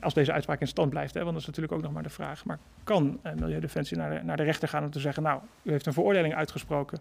als 0.00 0.14
deze 0.14 0.32
uitspraak 0.32 0.60
in 0.60 0.66
stand 0.66 0.90
blijft, 0.90 1.14
hè, 1.14 1.20
want 1.20 1.32
dat 1.32 1.40
is 1.40 1.46
natuurlijk 1.46 1.74
ook 1.74 1.82
nog 1.82 1.92
maar 1.92 2.02
de 2.02 2.08
vraag, 2.08 2.44
maar 2.44 2.58
kan 2.84 3.20
uh, 3.22 3.32
Milieudefensie 3.32 3.96
naar 3.96 4.10
de, 4.10 4.24
naar 4.24 4.36
de 4.36 4.42
rechter 4.42 4.68
gaan 4.68 4.84
om 4.84 4.90
te 4.90 5.00
zeggen, 5.00 5.22
nou, 5.22 5.40
u 5.62 5.70
heeft 5.70 5.86
een 5.86 5.92
veroordeling 5.92 6.34
uitgesproken, 6.34 7.00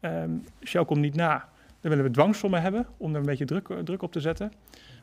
um, 0.00 0.44
Shell 0.64 0.84
komt 0.84 1.00
niet 1.00 1.14
na, 1.14 1.48
dan 1.80 1.90
willen 1.90 2.04
we 2.04 2.10
dwangsommen 2.10 2.62
hebben 2.62 2.86
om 2.96 3.12
er 3.12 3.20
een 3.20 3.26
beetje 3.26 3.44
druk, 3.44 3.68
druk 3.84 4.02
op 4.02 4.12
te 4.12 4.20
zetten. 4.20 4.52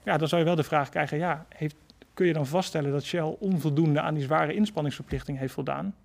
Ja, 0.04 0.18
dan 0.18 0.28
zou 0.28 0.42
je 0.42 0.48
wel 0.48 0.56
de 0.56 0.64
vraag 0.64 0.90
krijgen, 0.90 1.18
ja, 1.18 1.46
heeft, 1.50 1.76
kun 2.14 2.26
je 2.26 2.34
dan 2.34 2.46
vaststellen 2.46 2.92
dat 2.92 3.04
Shell 3.04 3.36
onvoldoende 3.40 4.02
aan 4.02 4.14
die 4.14 4.24
zware 4.24 4.54
inspanningsverplichting 4.54 5.38
heeft 5.38 5.54
voldaan? 5.54 5.96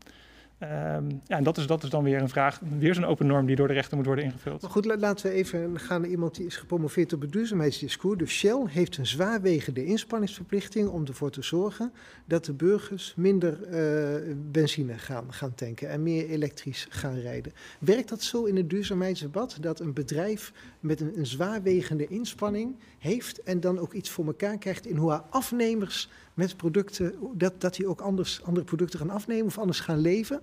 Um, 0.65 1.21
ja, 1.27 1.37
en 1.37 1.45
dat 1.45 1.57
is, 1.57 1.67
dat 1.67 1.83
is 1.83 1.91
dan 1.91 2.05
weer 2.05 2.21
een 2.21 2.29
vraag, 2.29 2.61
weer 2.79 2.95
zo'n 2.95 3.05
open 3.05 3.27
norm 3.27 3.47
die 3.47 3.57
door 3.57 3.69
de 3.69 3.75
rechter 3.75 3.97
moet 3.97 4.07
worden 4.07 4.25
ingevuld. 4.25 4.63
Maar 4.63 4.71
goed, 4.71 4.85
laten 4.85 5.27
we 5.27 5.33
even 5.33 5.81
gaan 5.81 6.01
naar 6.01 6.11
iemand 6.11 6.35
die 6.35 6.47
is 6.47 6.57
gepromoveerd 6.57 7.13
op 7.13 7.21
het 7.21 7.33
duurzaamheidsdiscours. 7.33 8.19
Dus 8.19 8.31
Shell 8.31 8.65
heeft 8.67 8.97
een 8.97 9.07
zwaarwegende 9.07 9.85
inspanningsverplichting 9.85 10.89
om 10.89 11.07
ervoor 11.07 11.31
te 11.31 11.43
zorgen 11.43 11.93
dat 12.25 12.45
de 12.45 12.53
burgers 12.53 13.15
minder 13.17 13.59
uh, 13.71 14.35
benzine 14.51 14.99
gaan, 14.99 15.33
gaan 15.33 15.55
tanken 15.55 15.89
en 15.89 16.03
meer 16.03 16.29
elektrisch 16.29 16.87
gaan 16.91 17.19
rijden. 17.19 17.53
Werkt 17.79 18.09
dat 18.09 18.23
zo 18.23 18.45
in 18.45 18.57
het 18.57 18.71
duurzaamheidsdebat, 18.71 19.57
dat 19.61 19.81
een 19.81 19.93
bedrijf 19.93 20.53
met 20.81 21.01
een, 21.01 21.19
een 21.19 21.27
zwaarwegende 21.27 22.07
inspanning 22.07 22.77
heeft 22.99 23.43
en 23.43 23.61
dan 23.61 23.79
ook 23.79 23.93
iets 23.93 24.11
voor 24.11 24.27
elkaar 24.27 24.59
krijgt 24.59 24.87
in 24.87 24.97
hoe 24.97 25.11
haar 25.11 25.25
afnemers 25.31 26.11
met 26.35 26.57
producten, 26.57 27.15
dat, 27.33 27.61
dat 27.61 27.75
die 27.75 27.87
ook 27.87 28.01
anders, 28.01 28.43
andere 28.43 28.67
producten 28.67 28.99
gaan 28.99 29.11
afnemen 29.11 29.47
of 29.47 29.59
anders 29.59 29.81
gaan 29.81 29.99
leven? 29.99 30.41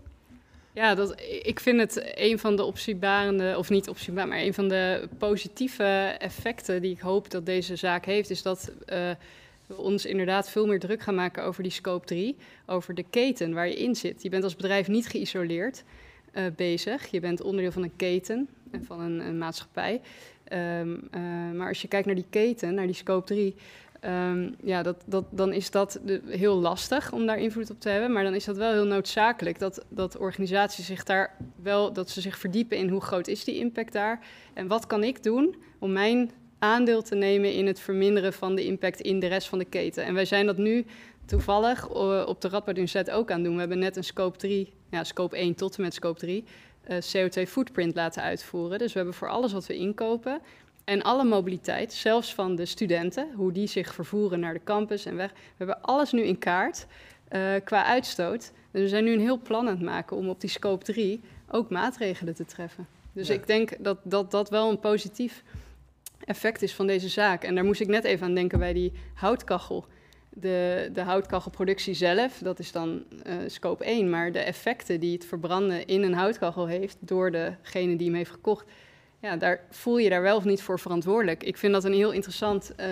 Ja, 0.74 0.96
dat, 0.96 1.22
ik 1.42 1.60
vind 1.60 1.80
het 1.80 2.12
een 2.16 2.40
van 2.40 2.56
de 2.56 2.64
optiebarende, 2.64 3.56
of 3.58 3.70
niet 3.70 3.90
optiebaar, 3.90 4.28
maar 4.28 4.40
een 4.40 4.54
van 4.54 4.68
de 4.68 5.10
positieve 5.18 6.16
effecten 6.18 6.82
die 6.82 6.92
ik 6.92 7.00
hoop 7.00 7.32
dat 7.32 7.46
deze 7.46 7.76
zaak 7.76 8.06
heeft, 8.06 8.30
is 8.30 8.42
dat 8.42 8.72
we 9.76 9.78
ons 9.78 10.06
inderdaad 10.06 10.50
veel 10.50 10.66
meer 10.66 10.80
druk 10.80 11.02
gaan 11.02 11.16
maken 11.16 11.44
over 11.44 11.64
die 11.64 11.72
scope 11.72 12.06
3, 12.06 12.38
over 12.66 12.96
de 12.96 13.06
keten 13.10 13.54
waar 13.54 13.68
je 13.68 13.76
in 13.76 13.96
zit. 13.96 14.24
Je 14.24 14.30
bent 14.30 14.44
als 14.44 14.56
bedrijf 14.56 14.88
niet 14.88 15.08
geïsoleerd 15.08 15.84
uh, 16.34 16.44
bezig, 16.56 17.08
je 17.08 17.20
bent 17.20 17.42
onderdeel 17.42 17.72
van 17.72 17.84
een 17.84 17.96
keten 17.96 18.48
en 18.72 18.86
van 18.86 19.00
een, 19.00 19.20
een 19.20 19.38
maatschappij. 19.38 20.02
Um, 20.54 20.92
uh, 21.16 21.22
maar 21.54 21.68
als 21.68 21.82
je 21.82 21.88
kijkt 21.88 22.06
naar 22.06 22.16
die 22.16 22.26
keten, 22.30 22.74
naar 22.74 22.86
die 22.86 22.96
scope 22.96 23.26
3, 23.26 23.56
Um, 24.06 24.56
ja, 24.64 24.84
dat, 24.84 25.04
dat, 25.06 25.26
dan 25.30 25.54
is 25.54 25.72
dat 25.72 26.00
heel 26.26 26.56
lastig 26.56 27.12
om 27.12 27.26
daar 27.26 27.38
invloed 27.38 27.70
op 27.70 27.80
te 27.80 27.90
hebben. 27.90 28.12
Maar 28.12 28.24
dan 28.24 28.36
is 28.36 28.46
dat 28.46 28.58
wel 28.58 28.72
heel 28.72 28.86
noodzakelijk 28.86 29.60
dat, 29.60 29.86
dat 29.90 30.18
organisaties 30.18 30.86
zich 30.86 31.04
daar 31.04 31.36
wel, 31.64 31.94
dat 31.94 32.10
ze 32.10 32.22
zich 32.22 32.38
verdiepen 32.38 32.78
in 32.78 32.90
hoe 32.90 33.02
groot 33.02 33.28
is 33.28 33.44
die 33.44 33.56
impact 33.56 33.94
daar. 33.94 34.20
En 34.54 34.68
wat 34.68 34.88
kan 34.88 35.04
ik 35.04 35.24
doen 35.24 35.56
om 35.80 35.92
mijn 35.92 36.32
aandeel 36.60 37.02
te 37.02 37.16
nemen 37.16 37.54
in 37.54 37.68
het 37.68 37.80
verminderen 37.80 38.34
van 38.34 38.56
de 38.56 38.66
impact 38.66 39.02
in 39.02 39.20
de 39.20 39.28
rest 39.28 39.48
van 39.48 39.58
de 39.58 39.66
keten. 39.66 40.04
En 40.04 40.14
wij 40.14 40.26
zijn 40.26 40.46
dat 40.46 40.58
nu 40.58 40.86
toevallig 41.26 41.90
uh, 41.90 42.24
op 42.28 42.42
de 42.42 42.48
Radboud 42.48 42.78
Universiteit 42.78 43.12
ook 43.12 43.32
aan 43.32 43.38
het 43.38 43.46
doen. 43.46 43.54
We 43.54 43.60
hebben 43.60 43.80
net 43.80 43.98
een 43.98 44.04
scope 44.04 44.38
3, 44.38 44.74
ja, 44.92 45.04
scope 45.04 45.36
1 45.36 45.56
tot 45.56 45.76
en 45.76 45.82
met 45.82 45.94
scope 45.94 46.20
3, 46.20 46.44
uh, 46.90 46.98
CO2 46.98 47.50
footprint 47.50 47.96
laten 47.96 48.22
uitvoeren. 48.22 48.78
Dus 48.78 48.92
we 48.92 48.98
hebben 48.98 49.16
voor 49.16 49.30
alles 49.30 49.54
wat 49.54 49.66
we 49.66 49.76
inkopen, 49.76 50.42
en 50.84 51.02
alle 51.02 51.24
mobiliteit, 51.24 51.94
zelfs 51.94 52.34
van 52.34 52.56
de 52.56 52.66
studenten, 52.66 53.28
hoe 53.36 53.52
die 53.52 53.68
zich 53.68 53.94
vervoeren 53.94 54.40
naar 54.40 54.54
de 54.54 54.64
campus 54.64 55.06
en 55.06 55.16
weg. 55.16 55.32
We 55.32 55.38
hebben 55.58 55.82
alles 55.82 56.12
nu 56.12 56.22
in 56.22 56.38
kaart 56.38 56.86
uh, 57.32 57.54
qua 57.64 57.86
uitstoot. 57.86 58.52
Dus 58.72 58.82
we 58.82 58.88
zijn 58.88 59.04
nu 59.04 59.14
een 59.14 59.20
heel 59.20 59.40
plan 59.40 59.68
aan 59.68 59.74
het 59.74 59.82
maken 59.82 60.18
om 60.18 60.30
op 60.30 60.42
die 60.42 60.50
scope 60.50 60.84
3 60.84 61.22
ook 61.50 61.70
maatregelen 61.70 62.36
te 62.36 62.46
treffen. 62.46 62.88
Dus 63.14 63.28
ja. 63.28 63.34
ik 63.34 63.48
denk 63.48 63.84
dat, 63.84 63.98
dat 64.04 64.32
dat 64.32 64.50
wel 64.50 64.70
een 64.70 64.80
positief 64.80 65.44
effect 66.26 66.62
is 66.62 66.74
van 66.74 66.88
deze 66.88 67.10
zaak. 67.10 67.44
En 67.44 67.56
daar 67.56 67.66
moest 67.66 67.82
ik 67.82 67.88
net 67.88 68.04
even 68.04 68.26
aan 68.26 68.36
denken 68.36 68.60
bij 68.60 68.74
die 68.74 68.92
houtkachel. 69.14 69.86
De, 70.30 70.90
de 70.94 71.02
houtkachelproductie 71.02 71.94
zelf, 71.94 72.38
dat 72.38 72.60
is 72.60 72.72
dan 72.72 73.04
uh, 73.28 73.34
scope 73.48 73.84
1. 73.84 74.10
Maar 74.10 74.32
de 74.32 74.40
effecten 74.40 75.00
die 75.00 75.14
het 75.14 75.26
verbranden 75.26 75.86
in 75.86 76.04
een 76.04 76.14
houtkachel 76.14 76.68
heeft 76.68 76.98
door 77.00 77.32
degene 77.32 77.96
die 77.96 78.08
hem 78.08 78.16
heeft 78.16 78.32
gekocht 78.32 78.66
ja, 79.22 79.38
daar 79.38 79.66
voel 79.70 79.98
je 79.98 80.10
daar 80.10 80.22
wel 80.22 80.38
of 80.38 80.44
niet 80.44 80.62
voor 80.62 80.80
verantwoordelijk. 80.80 81.44
Ik 81.44 81.58
vind 81.58 81.74
dat 81.74 81.84
een 81.84 81.94
heel 81.94 82.12
interessant, 82.12 82.72
uh, 82.80 82.86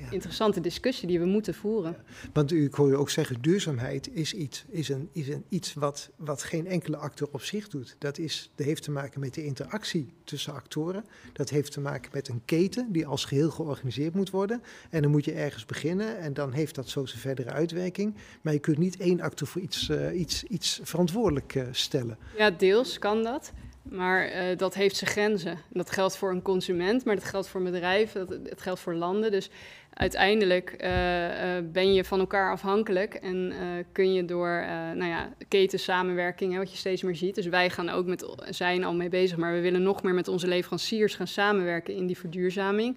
ja. 0.00 0.10
interessante 0.10 0.60
discussie 0.60 1.08
die 1.08 1.18
we 1.18 1.24
moeten 1.24 1.54
voeren. 1.54 1.90
Ja. 1.92 2.12
Want 2.32 2.52
u, 2.52 2.64
ik 2.64 2.74
hoor 2.74 2.90
u 2.90 2.96
ook 2.96 3.10
zeggen, 3.10 3.40
duurzaamheid 3.40 4.14
is 4.14 4.34
iets, 4.34 4.64
is 4.68 4.88
een, 4.88 5.08
is 5.12 5.28
een, 5.28 5.44
iets 5.48 5.74
wat, 5.74 6.10
wat 6.16 6.42
geen 6.42 6.66
enkele 6.66 6.96
acteur 6.96 7.28
op 7.32 7.42
zich 7.42 7.68
doet. 7.68 7.96
Dat, 7.98 8.18
is, 8.18 8.50
dat 8.54 8.66
heeft 8.66 8.82
te 8.82 8.90
maken 8.90 9.20
met 9.20 9.34
de 9.34 9.44
interactie 9.44 10.12
tussen 10.24 10.54
actoren. 10.54 11.04
Dat 11.32 11.50
heeft 11.50 11.72
te 11.72 11.80
maken 11.80 12.10
met 12.12 12.28
een 12.28 12.42
keten 12.44 12.92
die 12.92 13.06
als 13.06 13.24
geheel 13.24 13.50
georganiseerd 13.50 14.14
moet 14.14 14.30
worden. 14.30 14.62
En 14.90 15.02
dan 15.02 15.10
moet 15.10 15.24
je 15.24 15.32
ergens 15.32 15.64
beginnen 15.66 16.18
en 16.18 16.34
dan 16.34 16.52
heeft 16.52 16.74
dat 16.74 16.88
zo 16.88 17.06
zijn 17.06 17.20
verdere 17.20 17.50
uitwerking. 17.50 18.14
Maar 18.40 18.52
je 18.52 18.58
kunt 18.58 18.78
niet 18.78 18.96
één 18.96 19.20
acteur 19.20 19.48
voor 19.48 19.62
iets, 19.62 19.88
uh, 19.88 20.18
iets, 20.20 20.44
iets 20.44 20.80
verantwoordelijk 20.82 21.54
uh, 21.54 21.64
stellen. 21.70 22.18
Ja, 22.36 22.50
deels 22.50 22.98
kan 22.98 23.22
dat. 23.22 23.52
Maar 23.90 24.28
uh, 24.28 24.56
dat 24.56 24.74
heeft 24.74 24.96
zijn 24.96 25.10
grenzen. 25.10 25.58
Dat 25.68 25.90
geldt 25.90 26.16
voor 26.16 26.30
een 26.30 26.42
consument, 26.42 27.04
maar 27.04 27.14
dat 27.14 27.24
geldt 27.24 27.48
voor 27.48 27.62
bedrijven, 27.62 28.26
dat, 28.26 28.38
het 28.48 28.60
geldt 28.60 28.80
voor 28.80 28.94
landen. 28.94 29.30
Dus 29.30 29.50
uiteindelijk 29.92 30.74
uh, 30.80 30.86
uh, 30.88 31.62
ben 31.72 31.94
je 31.94 32.04
van 32.04 32.20
elkaar 32.20 32.52
afhankelijk 32.52 33.14
en 33.14 33.52
kun 33.92 34.12
je 34.12 34.24
door 34.24 34.64
nou 34.94 35.10
ja, 35.10 35.32
ketensamenwerking, 35.48 36.52
hè, 36.52 36.58
wat 36.58 36.70
je 36.70 36.76
steeds 36.76 37.02
meer 37.02 37.16
ziet. 37.16 37.34
Dus 37.34 37.46
wij 37.46 37.70
gaan 37.70 37.88
ook 37.88 38.06
met, 38.06 38.26
zijn 38.48 38.84
al 38.84 38.94
mee 38.94 39.08
bezig, 39.08 39.36
maar 39.36 39.52
we 39.52 39.60
willen 39.60 39.82
nog 39.82 40.02
meer 40.02 40.14
met 40.14 40.28
onze 40.28 40.46
leveranciers 40.46 41.14
gaan 41.14 41.26
samenwerken 41.26 41.94
in 41.94 42.06
die 42.06 42.18
verduurzaming 42.18 42.96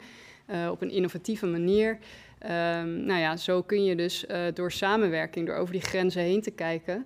op 0.70 0.82
een 0.82 0.92
innovatieve 0.92 1.46
manier. 1.46 1.98
Ehm, 2.40 3.06
nou 3.06 3.20
ja, 3.20 3.38
zo 3.38 3.62
kun 3.62 3.84
je 3.84 3.96
dus 3.96 4.26
door 4.54 4.72
samenwerking, 4.72 5.48
door 5.48 5.56
over 5.56 5.74
die 5.74 5.82
grenzen 5.82 6.22
heen 6.22 6.42
te 6.42 6.52
kijken, 6.52 7.06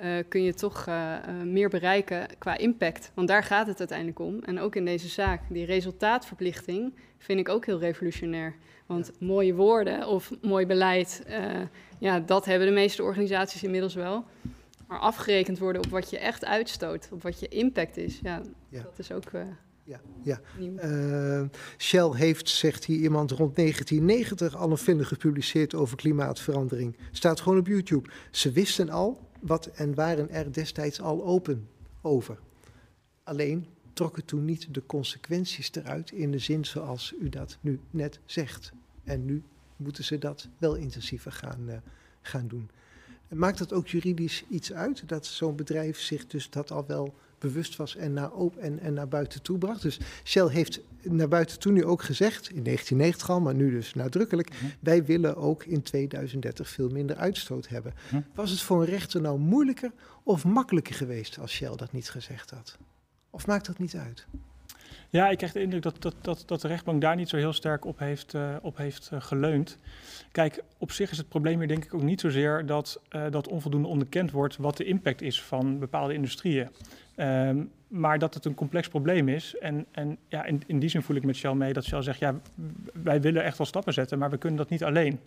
uh, 0.00 0.16
kun 0.28 0.42
je 0.42 0.54
toch 0.54 0.86
uh, 0.88 1.16
meer 1.44 1.68
bereiken 1.68 2.26
qua 2.38 2.58
impact. 2.58 3.10
Want 3.14 3.28
daar 3.28 3.42
gaat 3.42 3.66
het 3.66 3.78
uiteindelijk 3.78 4.18
om. 4.18 4.38
En 4.42 4.60
ook 4.60 4.76
in 4.76 4.84
deze 4.84 5.08
zaak, 5.08 5.40
die 5.48 5.64
resultaatverplichting 5.64 6.94
vind 7.18 7.40
ik 7.40 7.48
ook 7.48 7.66
heel 7.66 7.78
revolutionair. 7.78 8.54
Want 8.86 9.10
ja. 9.18 9.26
mooie 9.26 9.54
woorden 9.54 10.08
of 10.08 10.30
mooi 10.42 10.66
beleid, 10.66 11.24
ja, 11.98 12.20
dat 12.20 12.44
hebben 12.44 12.68
de 12.68 12.74
meeste 12.74 13.02
organisaties 13.02 13.62
inmiddels 13.62 13.94
wel. 13.94 14.24
Maar 14.88 14.98
afgerekend 14.98 15.58
worden 15.58 15.84
op 15.84 15.90
wat 15.90 16.10
je 16.10 16.18
echt 16.18 16.44
uitstoot, 16.44 17.08
op 17.12 17.22
wat 17.22 17.40
je 17.40 17.48
impact 17.48 17.96
is, 17.96 18.20
ja, 18.22 18.42
ja. 18.68 18.82
dat 18.82 18.98
is 18.98 19.12
ook 19.12 19.30
ja, 19.84 20.00
ja. 20.22 20.40
Uh, 20.58 21.42
Shell 21.78 22.10
heeft, 22.12 22.48
zegt 22.48 22.84
hier 22.84 22.98
iemand, 22.98 23.30
rond 23.30 23.56
1990 23.56 24.56
al 24.56 24.70
een 24.70 24.76
film 24.76 25.00
gepubliceerd 25.00 25.74
over 25.74 25.96
klimaatverandering. 25.96 26.96
Staat 27.12 27.40
gewoon 27.40 27.58
op 27.58 27.66
YouTube. 27.66 28.08
Ze 28.30 28.52
wisten 28.52 28.90
al 28.90 29.23
wat 29.46 29.66
en 29.66 29.94
waren 29.94 30.30
er 30.30 30.52
destijds 30.52 31.00
al 31.00 31.24
open 31.24 31.68
over. 32.00 32.38
Alleen 33.22 33.66
trokken 33.92 34.24
toen 34.24 34.44
niet 34.44 34.74
de 34.74 34.86
consequenties 34.86 35.70
eruit 35.74 36.10
in 36.10 36.30
de 36.30 36.38
zin 36.38 36.64
zoals 36.64 37.14
u 37.20 37.28
dat 37.28 37.58
nu 37.60 37.80
net 37.90 38.20
zegt. 38.24 38.72
En 39.04 39.24
nu 39.24 39.42
moeten 39.76 40.04
ze 40.04 40.18
dat 40.18 40.48
wel 40.58 40.74
intensiever 40.74 41.32
gaan, 41.32 41.68
uh, 41.68 41.76
gaan 42.22 42.48
doen. 42.48 42.70
Maakt 43.28 43.58
het 43.58 43.72
ook 43.72 43.88
juridisch 43.88 44.44
iets 44.48 44.72
uit 44.72 45.08
dat 45.08 45.26
zo'n 45.26 45.56
bedrijf 45.56 46.00
zich 46.00 46.26
dus 46.26 46.50
dat 46.50 46.70
al 46.70 46.86
wel 46.86 47.14
bewust 47.46 47.76
was 47.76 47.96
en 47.96 48.12
naar, 48.12 48.30
op 48.30 48.56
en, 48.56 48.78
en 48.78 48.94
naar 48.94 49.08
buiten 49.08 49.42
toe 49.42 49.58
bracht. 49.58 49.82
Dus 49.82 50.00
Shell 50.24 50.48
heeft 50.48 50.80
naar 51.02 51.28
buiten 51.28 51.58
toe 51.58 51.72
nu 51.72 51.84
ook 51.84 52.02
gezegd, 52.02 52.50
in 52.50 52.62
1990 52.62 53.30
al, 53.30 53.40
maar 53.40 53.54
nu 53.54 53.70
dus 53.70 53.94
nadrukkelijk, 53.94 54.50
mhm. 54.50 54.64
wij 54.80 55.04
willen 55.04 55.36
ook 55.36 55.64
in 55.64 55.82
2030 55.82 56.68
veel 56.68 56.88
minder 56.88 57.16
uitstoot 57.16 57.68
hebben. 57.68 57.94
Mhm. 58.10 58.22
Was 58.34 58.50
het 58.50 58.60
voor 58.60 58.80
een 58.80 58.88
rechter 58.88 59.20
nou 59.20 59.38
moeilijker 59.38 59.92
of 60.22 60.44
makkelijker 60.44 60.94
geweest 60.94 61.38
als 61.38 61.52
Shell 61.52 61.76
dat 61.76 61.92
niet 61.92 62.10
gezegd 62.10 62.50
had? 62.50 62.78
Of 63.30 63.46
maakt 63.46 63.66
dat 63.66 63.78
niet 63.78 63.94
uit? 63.94 64.26
Ja, 65.10 65.30
ik 65.30 65.36
krijg 65.36 65.52
de 65.52 65.62
indruk 65.62 65.82
dat, 65.82 66.02
dat, 66.02 66.14
dat, 66.20 66.42
dat 66.46 66.60
de 66.60 66.68
rechtbank 66.68 67.00
daar 67.00 67.16
niet 67.16 67.28
zo 67.28 67.36
heel 67.36 67.52
sterk 67.52 67.84
op 67.84 67.98
heeft, 67.98 68.34
uh, 68.34 68.56
op 68.62 68.76
heeft 68.76 69.10
uh, 69.12 69.20
geleund. 69.20 69.78
Kijk, 70.32 70.62
op 70.78 70.92
zich 70.92 71.10
is 71.10 71.18
het 71.18 71.28
probleem 71.28 71.58
hier 71.58 71.68
denk 71.68 71.84
ik 71.84 71.94
ook 71.94 72.02
niet 72.02 72.20
zozeer 72.20 72.66
dat, 72.66 73.00
uh, 73.10 73.22
dat 73.30 73.48
onvoldoende 73.48 73.88
onderkend 73.88 74.30
wordt 74.30 74.56
wat 74.56 74.76
de 74.76 74.84
impact 74.84 75.22
is 75.22 75.42
van 75.42 75.78
bepaalde 75.78 76.14
industrieën. 76.14 76.68
Um, 77.16 77.70
maar 77.88 78.18
dat 78.18 78.34
het 78.34 78.44
een 78.44 78.54
complex 78.54 78.88
probleem 78.88 79.28
is. 79.28 79.54
En, 79.60 79.86
en 79.90 80.18
ja, 80.28 80.44
in, 80.44 80.62
in 80.66 80.78
die 80.78 80.88
zin 80.88 81.02
voel 81.02 81.16
ik 81.16 81.24
met 81.24 81.36
Shell 81.36 81.54
mee 81.54 81.72
dat 81.72 81.84
Shell 81.84 82.02
zegt, 82.02 82.18
ja, 82.18 82.34
wij 82.92 83.20
willen 83.20 83.44
echt 83.44 83.58
wel 83.58 83.66
stappen 83.66 83.92
zetten, 83.92 84.18
maar 84.18 84.30
we 84.30 84.38
kunnen 84.38 84.58
dat 84.58 84.68
niet 84.68 84.84
alleen. 84.84 85.20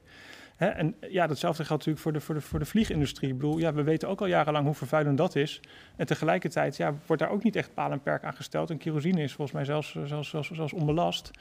En 0.58 0.96
ja, 1.10 1.28
datzelfde 1.28 1.66
geldt 1.66 1.86
natuurlijk 1.86 2.04
voor 2.04 2.14
de, 2.14 2.20
voor, 2.20 2.36
de, 2.36 2.42
voor 2.42 2.60
de 2.60 2.66
vliegindustrie. 2.66 3.30
Ik 3.30 3.38
bedoel, 3.38 3.58
ja, 3.58 3.74
we 3.74 3.84
weten 3.84 4.10
ook 4.10 4.22
al 4.22 4.28
jarenlang 4.28 4.66
hoe 4.66 4.76
vervuilend 4.76 5.18
dat 5.18 5.36
is. 5.36 5.60
En 5.96 6.06
tegelijkertijd 6.06 6.78
ja, 6.78 6.94
wordt 7.06 7.22
daar 7.22 7.32
ook 7.32 7.44
niet 7.44 7.56
echt 7.56 7.74
paal 7.74 7.92
en 7.92 8.02
perk 8.02 8.24
aan 8.24 8.36
gesteld. 8.36 8.70
En 8.70 8.78
kerosine 8.78 9.22
is 9.22 9.34
volgens 9.34 9.56
mij 9.58 9.66
zelfs, 9.66 9.98
zelfs, 10.06 10.30
zelfs, 10.30 10.52
zelfs 10.52 10.74
onbelast. 10.74 11.32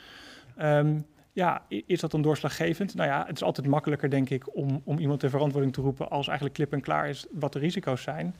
Um, 0.62 1.07
ja, 1.33 1.62
is 1.69 2.01
dat 2.01 2.11
dan 2.11 2.23
doorslaggevend? 2.23 2.95
Nou 2.95 3.09
ja, 3.09 3.25
het 3.27 3.37
is 3.37 3.43
altijd 3.43 3.67
makkelijker, 3.67 4.11
denk 4.11 4.31
ik, 4.31 4.57
om, 4.57 4.81
om 4.85 4.99
iemand 4.99 5.21
ter 5.21 5.31
verantwoording 5.31 5.75
te 5.75 5.81
roepen 5.81 6.11
als 6.11 6.27
eigenlijk 6.27 6.57
klip 6.57 6.73
en 6.73 6.81
klaar 6.81 7.09
is 7.09 7.27
wat 7.33 7.53
de 7.53 7.59
risico's 7.59 8.03
zijn. 8.03 8.35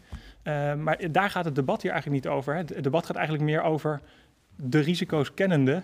Uh, 0.45 0.75
maar 0.75 1.13
daar 1.13 1.31
gaat 1.31 1.45
het 1.45 1.55
debat 1.55 1.83
hier 1.83 1.91
eigenlijk 1.91 2.25
niet 2.25 2.33
over. 2.33 2.55
Hè. 2.55 2.59
Het 2.59 2.83
debat 2.83 3.07
gaat 3.07 3.17
eigenlijk 3.17 3.47
meer 3.47 3.63
over 3.63 4.01
de 4.57 4.79
risico's 4.79 5.35
kennende. 5.35 5.83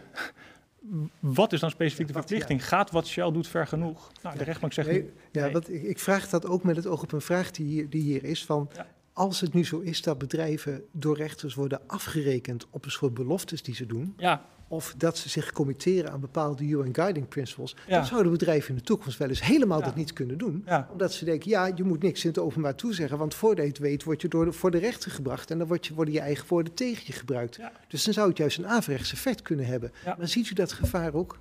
Wat 1.20 1.53
is 1.53 1.61
dan 1.61 1.70
specifiek 1.70 2.07
de 2.07 2.12
verplichting? 2.12 2.68
Gaat 2.68 2.91
wat 2.91 3.07
Shell 3.07 3.33
doet 3.33 3.49
ver 3.49 3.66
genoeg? 3.66 4.12
Nou, 4.22 4.39
de 4.39 4.45
rechtbank 4.45 4.72
zegt 4.72 4.89
nee, 4.89 5.11
Ja, 5.33 5.51
Wat, 5.51 5.68
ik, 5.68 5.83
ik, 5.83 5.99
vraag 5.99 6.28
dat 6.28 6.47
ook 6.47 6.62
met 6.62 6.76
het 6.76 6.87
oog 6.87 7.03
op 7.03 7.12
een 7.12 7.20
vraag 7.20 7.51
die 7.51 7.66
hier, 7.66 7.91
die 7.91 8.03
hier 8.03 8.24
is 8.24 8.45
van... 8.45 8.70
Ja. 8.74 8.87
Als 9.14 9.41
het 9.41 9.53
nu 9.53 9.64
zo 9.64 9.78
is 9.78 10.03
dat 10.03 10.18
bedrijven 10.18 10.85
door 10.93 11.16
rechters 11.16 11.55
worden 11.55 11.80
afgerekend 11.87 12.66
op 12.70 12.85
een 12.85 12.91
soort 12.91 13.14
beloftes 13.14 13.62
die 13.62 13.74
ze 13.74 13.87
doen, 13.87 14.14
ja 14.16 14.45
of 14.73 14.95
dat 14.97 15.18
ze 15.18 15.29
zich 15.29 15.53
committeren 15.53 16.12
aan 16.12 16.20
bepaalde 16.20 16.64
UN 16.64 16.95
Guiding 16.95 17.29
Principles, 17.29 17.77
ja. 17.87 17.97
dan 17.97 18.07
zouden 18.07 18.33
bedrijven 18.33 18.68
in 18.68 18.75
de 18.75 18.83
toekomst 18.83 19.18
wel 19.18 19.29
eens 19.29 19.43
helemaal 19.43 19.79
ja. 19.79 19.85
dat 19.85 19.95
niet 19.95 20.12
kunnen 20.12 20.39
doen. 20.39 20.62
Ja. 20.66 20.89
Omdat 20.93 21.12
ze 21.12 21.25
denken, 21.25 21.51
ja, 21.51 21.70
je 21.75 21.83
moet 21.83 22.03
niks 22.03 22.25
in 22.25 22.31
het 22.31 22.39
openbaar 22.39 22.75
toezeggen, 22.75 23.18
want 23.18 23.35
voordat 23.35 23.64
je 23.64 23.70
het 23.70 23.79
weet, 23.79 24.05
word 24.05 24.23
je 24.23 24.29
door 24.29 24.45
de, 24.45 24.53
voor 24.53 24.70
de 24.70 24.79
rechter 24.79 25.11
gebracht 25.11 25.51
en 25.51 25.59
dan 25.59 25.66
word 25.66 25.87
je, 25.87 25.95
worden 25.95 26.14
je 26.14 26.20
eigen 26.20 26.49
woorden 26.49 26.75
tegen 26.75 27.03
je 27.07 27.12
gebruikt. 27.12 27.59
Dus 27.89 28.05
dan 28.05 28.14
zou 28.14 28.29
het 28.29 28.37
juist 28.37 28.59
een 28.59 28.66
averechts 28.66 29.12
effect 29.12 29.43
kunnen 29.43 29.66
hebben. 29.66 29.93
Maar 30.05 30.29
ziet 30.29 30.51
u 30.51 30.55
dat 30.55 30.73
gevaar 30.73 31.14
ook? 31.14 31.39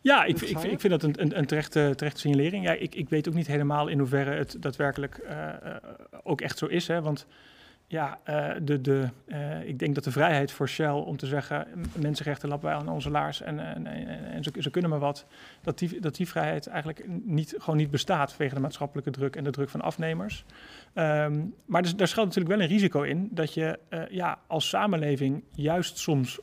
Ja, 0.00 0.24
ik, 0.24 0.40
ik, 0.40 0.62
ik, 0.62 0.80
vind 0.80 1.00
dat 1.00 1.02
een, 1.02 1.22
een, 1.22 1.38
een 1.38 1.46
terechte, 1.46 1.92
terechte 1.96 2.20
signalering. 2.20 2.64
Ja, 2.64 2.72
ik, 2.72 2.94
ik 2.94 3.08
weet 3.08 3.28
ook 3.28 3.34
niet 3.34 3.46
helemaal 3.46 3.88
in 3.88 3.98
hoeverre 3.98 4.30
het 4.30 4.56
daadwerkelijk 4.60 5.20
uh, 5.24 5.30
uh, 5.30 5.76
ook 6.22 6.40
echt 6.40 6.58
zo 6.58 6.66
is. 6.66 6.86
Hè, 6.86 7.02
want 7.02 7.26
ja, 7.90 8.18
uh, 8.28 8.50
de, 8.62 8.80
de, 8.80 9.08
uh, 9.26 9.68
ik 9.68 9.78
denk 9.78 9.94
dat 9.94 10.04
de 10.04 10.10
vrijheid 10.10 10.52
voor 10.52 10.68
Shell 10.68 10.90
om 10.90 11.16
te 11.16 11.26
zeggen... 11.26 11.66
mensenrechten 11.96 12.48
lappen 12.48 12.68
wij 12.68 12.78
aan 12.78 12.88
onze 12.88 13.10
laars 13.10 13.42
en, 13.42 13.58
en, 13.58 13.86
en, 13.86 14.24
en 14.24 14.42
ze, 14.62 14.70
kunnen 14.70 14.90
maar 14.90 14.98
wat... 14.98 15.26
Dat 15.62 15.78
die, 15.78 16.00
dat 16.00 16.16
die 16.16 16.28
vrijheid 16.28 16.66
eigenlijk 16.66 17.04
niet, 17.24 17.54
gewoon 17.58 17.76
niet 17.76 17.90
bestaat... 17.90 18.30
vanwege 18.30 18.54
de 18.54 18.60
maatschappelijke 18.60 19.10
druk 19.10 19.36
en 19.36 19.44
de 19.44 19.50
druk 19.50 19.68
van 19.68 19.80
afnemers. 19.80 20.44
Um, 20.94 21.54
maar 21.66 21.82
dus, 21.82 21.96
daar 21.96 22.08
schuilt 22.08 22.28
natuurlijk 22.28 22.56
wel 22.56 22.64
een 22.64 22.72
risico 22.72 23.02
in... 23.02 23.28
dat 23.30 23.54
je 23.54 23.78
uh, 23.90 24.02
ja, 24.10 24.38
als 24.46 24.68
samenleving 24.68 25.44
juist 25.50 25.98
soms 25.98 26.40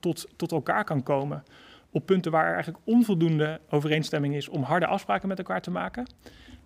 tot, 0.00 0.28
tot 0.36 0.52
elkaar 0.52 0.84
kan 0.84 1.02
komen... 1.02 1.42
op 1.96 2.06
punten 2.06 2.32
waar 2.32 2.46
er 2.46 2.54
eigenlijk 2.54 2.84
onvoldoende 2.84 3.60
overeenstemming 3.70 4.34
is... 4.34 4.48
om 4.48 4.62
harde 4.62 4.86
afspraken 4.86 5.28
met 5.28 5.38
elkaar 5.38 5.60
te 5.60 5.70
maken 5.70 6.06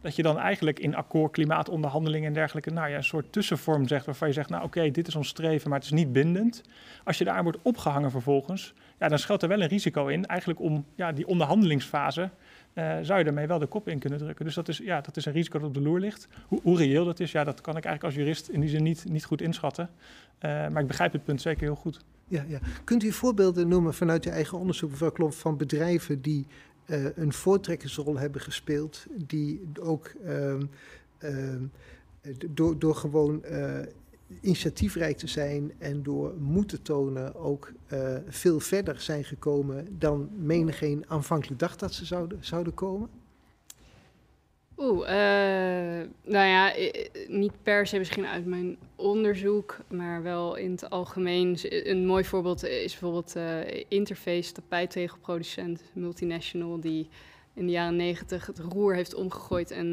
dat 0.01 0.17
je 0.17 0.23
dan 0.23 0.39
eigenlijk 0.39 0.79
in 0.79 0.95
akkoord 0.95 1.33
klimaatonderhandelingen 1.33 2.29
en 2.29 2.35
dergelijke, 2.35 2.71
nou 2.71 2.89
ja, 2.91 2.97
een 2.97 3.05
soort 3.05 3.33
tussenvorm 3.33 3.89
zegt 3.89 4.07
waarvan 4.07 4.29
je 4.29 4.35
zegt, 4.35 4.49
nou 4.49 4.65
oké, 4.65 4.91
dit 4.91 5.09
is 5.09 5.15
ons 5.15 5.29
streven, 5.29 5.71
maar 5.71 5.79
het 5.79 5.87
is 5.87 5.95
niet 5.95 6.13
bindend. 6.13 6.63
Als 7.05 7.19
je 7.19 7.25
daar 7.25 7.43
wordt 7.43 7.59
opgehangen 7.63 8.11
vervolgens, 8.11 8.75
ja, 8.99 9.09
dan 9.09 9.19
schuilt 9.19 9.43
er 9.43 9.49
wel 9.49 9.61
een 9.61 9.69
risico 9.69 10.07
in, 10.07 10.27
eigenlijk 10.27 10.61
om 10.61 10.85
ja, 10.95 11.13
die 11.13 11.27
onderhandelingsfase, 11.27 12.31
uh, 12.75 12.97
zou 13.03 13.19
je 13.19 13.25
daarmee 13.25 13.47
wel 13.47 13.59
de 13.59 13.67
kop 13.67 13.89
in 13.89 13.99
kunnen 13.99 14.19
drukken. 14.19 14.45
Dus 14.45 14.55
dat 14.55 14.69
is, 14.69 14.79
ja, 14.79 15.01
dat 15.01 15.17
is 15.17 15.25
een 15.25 15.33
risico 15.33 15.59
dat 15.59 15.69
op 15.69 15.75
de 15.75 15.81
loer 15.81 16.01
ligt. 16.01 16.29
Hoe, 16.47 16.61
hoe 16.63 16.77
reëel 16.77 17.05
dat 17.05 17.21
is, 17.21 17.33
ja, 17.33 17.45
dat 17.45 17.61
kan 17.61 17.77
ik 17.77 17.85
eigenlijk 17.85 18.05
als 18.05 18.25
jurist 18.25 18.49
in 18.49 18.61
die 18.61 18.71
zin 18.71 18.83
niet, 18.83 19.05
niet 19.09 19.25
goed 19.25 19.41
inschatten. 19.41 19.91
Uh, 20.41 20.51
maar 20.69 20.83
ik 20.83 20.87
begrijp 20.87 21.13
het 21.13 21.25
punt 21.25 21.41
zeker 21.41 21.63
heel 21.63 21.75
goed. 21.75 22.05
Ja, 22.31 22.45
ja. 22.49 22.59
Kunt 22.85 23.03
u 23.03 23.13
voorbeelden 23.13 23.69
noemen 23.69 23.95
vanuit 23.95 24.25
uw 24.25 24.33
eigen 24.33 24.59
onderzoek, 24.59 24.91
mevrouw 24.91 25.31
van 25.31 25.57
bedrijven 25.57 26.21
die 26.23 26.47
uh, 26.87 27.17
een 27.17 27.33
voortrekkersrol 27.33 28.19
hebben 28.19 28.41
gespeeld, 28.41 29.07
die 29.27 29.69
ook 29.81 30.13
uh, 30.25 30.55
uh, 31.21 31.55
door, 32.51 32.79
door 32.79 32.95
gewoon 32.95 33.45
eh, 33.45 33.79
initiatiefrijk 34.41 35.17
te 35.17 35.27
zijn 35.27 35.73
en 35.79 36.03
door 36.03 36.35
moed 36.39 36.69
te 36.69 36.83
tonen 36.83 37.35
ook 37.35 37.73
eh, 37.87 38.17
veel 38.29 38.61
verder 38.61 39.01
zijn 39.01 39.25
gekomen 39.25 39.99
dan 39.99 40.31
menigeen 40.37 41.05
aanvankelijk 41.09 41.61
dacht 41.61 41.81
dat 41.81 41.93
ze 41.93 42.05
zouden, 42.05 42.39
zouden 42.41 42.75
komen? 42.75 43.09
Oeh, 44.83 45.01
uh, 45.01 46.07
nou 46.25 46.47
ja, 46.47 46.73
niet 47.29 47.53
per 47.63 47.87
se 47.87 47.99
misschien 47.99 48.27
uit 48.27 48.47
mijn 48.47 48.79
onderzoek, 48.97 49.79
maar 49.89 50.23
wel 50.23 50.57
in 50.57 50.71
het 50.71 50.91
algemeen. 50.91 51.59
Een 51.63 52.07
mooi 52.07 52.25
voorbeeld 52.25 52.65
is 52.65 52.91
bijvoorbeeld 52.91 53.37
uh, 53.37 53.59
Interface, 53.89 54.53
tapijttegelproducent, 54.53 55.83
multinational, 55.93 56.81
die 56.81 57.09
in 57.55 57.67
de 57.67 57.73
jaren 57.73 57.97
negentig 57.97 58.47
het 58.47 58.59
roer 58.59 58.95
heeft 58.95 59.15
omgegooid 59.15 59.71
en 59.71 59.87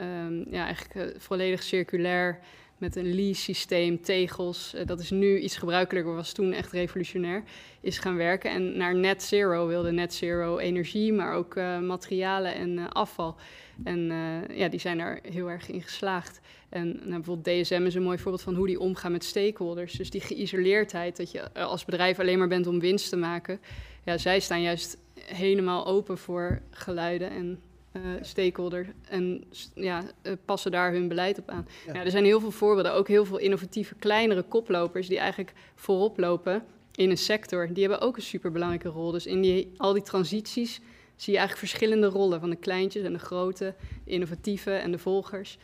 um, 0.00 0.46
ja, 0.50 0.64
eigenlijk 0.64 1.14
volledig 1.22 1.62
circulair 1.62 2.38
met 2.78 2.96
een 2.96 3.14
lease-systeem, 3.14 4.00
tegels. 4.02 4.74
Uh, 4.74 4.86
dat 4.86 5.00
is 5.00 5.10
nu 5.10 5.38
iets 5.38 5.56
gebruikelijker, 5.56 6.14
was 6.14 6.32
toen 6.32 6.52
echt 6.52 6.72
revolutionair, 6.72 7.42
is 7.80 7.98
gaan 7.98 8.16
werken. 8.16 8.50
En 8.50 8.76
naar 8.76 8.94
net 8.94 9.22
zero 9.22 9.66
wilde 9.66 9.90
net 9.90 10.14
zero 10.14 10.58
energie, 10.58 11.12
maar 11.12 11.34
ook 11.34 11.56
uh, 11.56 11.78
materialen 11.78 12.54
en 12.54 12.70
uh, 12.70 12.88
afval. 12.88 13.36
En 13.84 14.12
ja, 14.54 14.68
die 14.68 14.80
zijn 14.80 14.98
daar 14.98 15.18
heel 15.22 15.50
erg 15.50 15.68
in 15.68 15.82
geslaagd. 15.82 16.40
En 16.68 16.86
nou, 16.88 17.22
bijvoorbeeld 17.22 17.64
DSM 17.64 17.82
is 17.86 17.94
een 17.94 18.02
mooi 18.02 18.18
voorbeeld 18.18 18.42
van 18.42 18.54
hoe 18.54 18.66
die 18.66 18.80
omgaan 18.80 19.12
met 19.12 19.24
stakeholders. 19.24 19.92
Dus 19.92 20.10
die 20.10 20.20
geïsoleerdheid, 20.20 21.16
dat 21.16 21.30
je 21.30 21.52
als 21.52 21.84
bedrijf 21.84 22.18
alleen 22.18 22.38
maar 22.38 22.48
bent 22.48 22.66
om 22.66 22.80
winst 22.80 23.08
te 23.08 23.16
maken. 23.16 23.60
Ja, 24.04 24.18
zij 24.18 24.40
staan 24.40 24.62
juist 24.62 24.98
helemaal 25.20 25.86
open 25.86 26.18
voor 26.18 26.62
geluiden 26.70 27.30
en 27.30 27.60
uh, 27.92 28.02
stakeholder 28.20 28.86
en 29.08 29.44
ja, 29.74 30.02
uh, 30.22 30.32
passen 30.44 30.70
daar 30.70 30.92
hun 30.92 31.08
beleid 31.08 31.38
op 31.38 31.48
aan. 31.48 31.66
Ja. 31.86 31.94
Ja, 31.94 32.04
er 32.04 32.10
zijn 32.10 32.24
heel 32.24 32.40
veel 32.40 32.50
voorbeelden, 32.50 32.92
ook 32.92 33.08
heel 33.08 33.24
veel 33.24 33.38
innovatieve 33.38 33.94
kleinere 33.94 34.42
koplopers 34.42 35.08
die 35.08 35.18
eigenlijk 35.18 35.52
voorop 35.74 36.18
lopen 36.18 36.64
in 36.94 37.10
een 37.10 37.18
sector. 37.18 37.72
Die 37.72 37.88
hebben 37.88 38.06
ook 38.06 38.16
een 38.16 38.22
superbelangrijke 38.22 38.88
rol. 38.88 39.10
Dus 39.10 39.26
in 39.26 39.40
die, 39.40 39.72
al 39.76 39.92
die 39.92 40.02
transities 40.02 40.80
zie 41.16 41.32
je 41.32 41.38
eigenlijk 41.38 41.68
verschillende 41.68 42.06
rollen 42.06 42.40
van 42.40 42.50
de 42.50 42.56
kleintjes 42.56 43.04
en 43.04 43.12
de 43.12 43.18
grote, 43.18 43.74
de 44.04 44.10
innovatieve 44.10 44.70
en 44.70 44.90
de 44.90 44.98
volgers. 44.98 45.58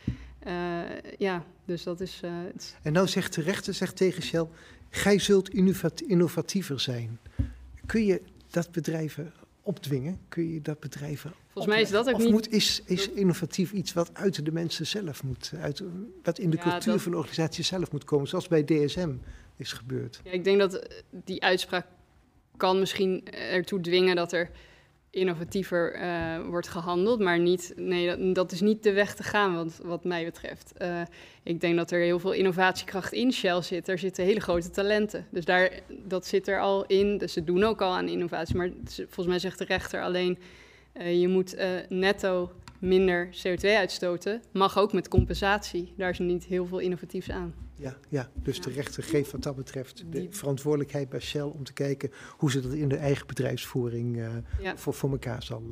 Uh, 0.47 0.81
ja, 1.17 1.45
dus 1.65 1.83
dat 1.83 1.99
is. 1.99 2.19
en 2.81 2.93
nou 2.93 3.07
zegt 3.07 3.35
de 3.35 3.41
rechter 3.41 3.73
zegt 3.73 3.95
tegen 3.95 4.23
Shell: 4.23 4.47
gij 4.89 5.19
zult 5.19 5.49
innovatiever 6.07 6.79
zijn. 6.79 7.19
Kun 7.85 8.05
je 8.05 8.21
dat 8.49 8.71
bedrijven 8.71 9.33
opdwingen? 9.61 10.19
Kun 10.29 10.53
je 10.53 10.61
dat 10.61 10.79
bedrijven 10.79 11.33
Volgens 11.55 11.75
mij 11.75 11.83
is 11.83 11.89
dat 11.91 12.07
ook 12.07 12.15
of 12.15 12.21
niet... 12.21 12.31
Moet, 12.31 12.51
is, 12.51 12.81
is 12.85 13.09
innovatief 13.09 13.71
iets 13.71 13.93
wat 13.93 14.09
uit 14.13 14.45
de 14.45 14.51
mensen 14.51 14.87
zelf 14.87 15.23
moet, 15.23 15.51
uit, 15.59 15.83
wat 16.23 16.39
in 16.39 16.49
de 16.49 16.57
Ja, 16.57 16.63
cultuur 16.63 16.91
dat- 16.93 17.01
van 17.01 17.11
de 17.11 17.17
organisatie 17.17 17.63
zelf 17.63 17.91
moet 17.91 18.03
komen, 18.03 18.27
zoals 18.27 18.47
bij 18.47 18.63
DSM 18.63 19.13
is 19.57 19.73
gebeurd? 19.73 20.21
Ja, 20.23 20.31
ik 20.31 20.43
denk 20.43 20.59
dat 20.59 20.73
eh, 20.73 20.97
die 21.09 21.43
uitspraak 21.43 21.85
kan 22.57 22.79
misschien 22.79 23.27
ertoe 23.31 23.81
dwingen 23.81 24.15
dat 24.15 24.31
er 24.33 24.49
innovatiever 25.09 25.93
eh, 25.93 26.47
wordt 26.47 26.67
gehandeld, 26.67 27.19
maar 27.19 27.39
niet, 27.39 27.73
nee, 27.75 28.07
dat, 28.07 28.35
dat 28.35 28.51
is 28.51 28.61
niet 28.61 28.83
de 28.83 28.93
weg 28.93 29.15
te 29.15 29.23
gaan 29.23 29.55
wat, 29.55 29.79
wat 29.83 30.03
mij 30.03 30.25
betreft. 30.25 30.73
Eh, 30.77 31.01
ik 31.43 31.61
denk 31.61 31.75
dat 31.75 31.91
er 31.91 31.99
heel 31.99 32.19
veel 32.19 32.31
innovatiekracht 32.31 33.13
in 33.13 33.31
Shell 33.33 33.61
zit. 33.61 33.87
Er 33.87 33.99
zitten 33.99 34.23
hele 34.25 34.39
grote 34.39 34.69
talenten. 34.69 35.27
Dus 35.31 35.45
daar, 35.45 35.79
dat 36.03 36.25
zit 36.25 36.47
er 36.47 36.59
al 36.59 36.85
in. 36.85 37.17
Dus 37.17 37.33
ze 37.33 37.43
doen 37.43 37.63
ook 37.63 37.81
al 37.81 37.93
aan 37.95 38.07
innovatie. 38.07 38.55
Maar 38.55 38.69
volgens 38.95 39.27
mij 39.27 39.39
zegt 39.39 39.57
de 39.57 39.65
rechter 39.65 40.01
alleen, 40.03 40.37
eh, 40.95 41.21
je 41.21 41.27
moet 41.27 41.53
eh, 41.53 41.69
netto 41.89 42.51
minder 42.79 43.29
CO2 43.31 43.67
uitstoten. 43.69 44.41
Mag 44.51 44.77
ook 44.77 44.93
met 44.93 45.07
compensatie. 45.07 45.93
Daar 45.97 46.09
is 46.09 46.19
niet 46.19 46.43
heel 46.43 46.65
veel 46.65 46.79
innovatiefs 46.79 47.29
aan. 47.29 47.53
Ja, 47.77 47.97
ja, 48.09 48.29
dus 48.33 48.61
de 48.61 48.71
rechter 48.71 49.03
geeft 49.03 49.31
wat 49.31 49.43
dat 49.43 49.55
betreft 49.55 50.03
de 50.09 50.27
verantwoordelijkheid 50.29 51.09
bij 51.09 51.19
Shell 51.19 51.41
om 51.41 51.63
te 51.63 51.73
kijken 51.73 52.11
hoe 52.37 52.51
ze 52.51 52.61
dat 52.61 52.73
in 52.73 52.87
de 52.87 52.95
eigen 52.95 53.27
bedrijfsvoering 53.27 54.17
eh, 54.17 54.27
Ja. 54.61 54.77
voor, 54.77 54.93
voor 54.93 55.11
elkaar 55.11 55.43
zal, 55.43 55.63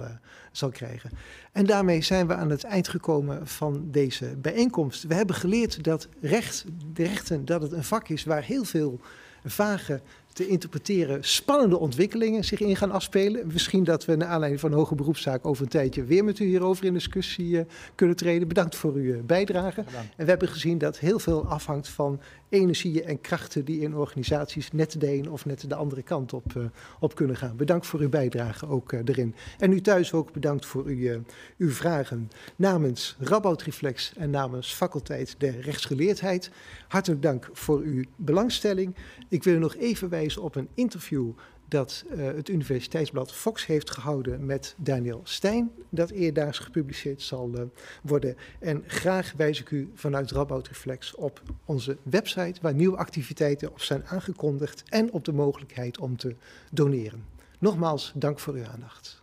zal 0.51 0.69
krijgen. 0.69 1.09
En 1.51 1.65
daarmee 1.65 2.01
zijn 2.01 2.27
we 2.27 2.33
aan 2.33 2.49
het 2.49 2.63
eind 2.63 2.87
gekomen 2.87 3.47
van 3.47 3.91
deze 3.91 4.35
bijeenkomst. 4.37 5.03
We 5.03 5.13
hebben 5.13 5.35
geleerd 5.35 5.83
dat 5.83 6.07
recht, 6.21 6.65
de 6.93 7.03
rechten, 7.03 7.45
dat 7.45 7.61
het 7.61 7.71
een 7.71 7.83
vak 7.83 8.09
is 8.09 8.23
waar 8.23 8.43
heel 8.43 8.63
veel 8.63 8.99
vage 9.45 10.01
te 10.33 10.47
interpreteren 10.47 11.23
spannende 11.23 11.77
ontwikkelingen 11.77 12.43
zich 12.43 12.59
in 12.59 12.75
gaan 12.75 12.91
afspelen. 12.91 13.47
Misschien 13.53 13.83
dat 13.83 14.05
we 14.05 14.15
naar 14.15 14.27
aanleiding 14.27 14.61
van 14.61 14.71
een 14.71 14.77
hoge 14.77 14.95
beroepszaak 14.95 15.45
over 15.45 15.63
een 15.63 15.69
tijdje 15.69 16.03
weer 16.03 16.23
met 16.23 16.39
u 16.39 16.45
hierover 16.45 16.85
in 16.85 16.93
discussie 16.93 17.59
eh, 17.59 17.65
kunnen 17.95 18.15
treden. 18.15 18.47
Bedankt 18.47 18.75
voor 18.75 18.93
uw 18.93 19.13
eh, 19.13 19.19
bijdrage. 19.21 19.83
En 20.17 20.25
we 20.25 20.29
hebben 20.29 20.47
gezien 20.47 20.77
dat 20.77 20.99
heel 20.99 21.19
veel 21.19 21.45
afhangt 21.45 21.89
van 21.89 22.19
energieën 22.53 23.05
en 23.05 23.21
krachten 23.21 23.65
die 23.65 23.81
in 23.81 23.95
organisaties 23.95 24.71
net 24.71 24.99
de 24.99 25.13
een 25.13 25.31
of 25.31 25.45
net 25.45 25.69
de 25.69 25.75
andere 25.75 26.01
kant 26.01 26.33
op, 26.33 26.55
eh, 26.55 26.63
op 26.99 27.15
kunnen 27.15 27.35
gaan. 27.35 27.55
Bedankt 27.55 27.85
voor 27.85 27.99
uw 27.99 28.09
bijdrage 28.09 28.67
ook 28.67 28.91
eh, 28.91 28.99
erin. 29.05 29.35
En 29.57 29.71
u 29.71 29.81
thuis 29.81 30.13
ook 30.13 30.31
bedankt 30.31 30.65
voor 30.65 30.85
uw, 30.85 31.21
uw 31.57 31.71
vragen. 31.71 32.31
Namens 32.55 33.15
Rabout 33.19 33.61
Reflex 33.61 34.13
en 34.17 34.29
namens 34.29 34.73
faculteit 34.73 35.35
der 35.37 35.59
rechtsgeleerdheid, 35.59 36.51
hartelijk 36.87 37.21
dank 37.21 37.49
voor 37.53 37.79
uw 37.79 38.03
belangstelling. 38.15 38.95
Ik 39.29 39.43
wil 39.43 39.55
u 39.55 39.59
nog 39.59 39.75
even 39.75 40.09
wijzen 40.09 40.22
op 40.37 40.55
een 40.55 40.69
interview 40.73 41.31
dat 41.67 42.03
eh, 42.09 42.25
het 42.25 42.49
Universiteitsblad 42.49 43.33
Fox 43.33 43.65
heeft 43.65 43.91
gehouden 43.91 44.45
met 44.45 44.75
Daniel 44.77 45.21
Stijn, 45.23 45.71
dat 45.89 46.09
eerdaags 46.09 46.59
gepubliceerd 46.59 47.21
zal 47.21 47.51
eh, 47.53 47.61
worden. 48.03 48.35
En 48.59 48.83
graag 48.87 49.33
wijs 49.37 49.59
ik 49.59 49.71
u 49.71 49.91
vanuit 49.93 50.31
Rabout 50.31 50.67
Reflex 50.67 51.15
op 51.15 51.41
onze 51.65 51.97
website, 52.03 52.61
waar 52.61 52.73
nieuwe 52.73 52.97
activiteiten 52.97 53.71
op 53.71 53.81
zijn 53.81 54.05
aangekondigd 54.05 54.83
en 54.89 55.11
op 55.11 55.25
de 55.25 55.33
mogelijkheid 55.33 55.99
om 55.99 56.17
te 56.17 56.35
doneren. 56.71 57.25
Nogmaals, 57.59 58.11
dank 58.15 58.39
voor 58.39 58.53
uw 58.53 58.65
aandacht. 58.65 59.22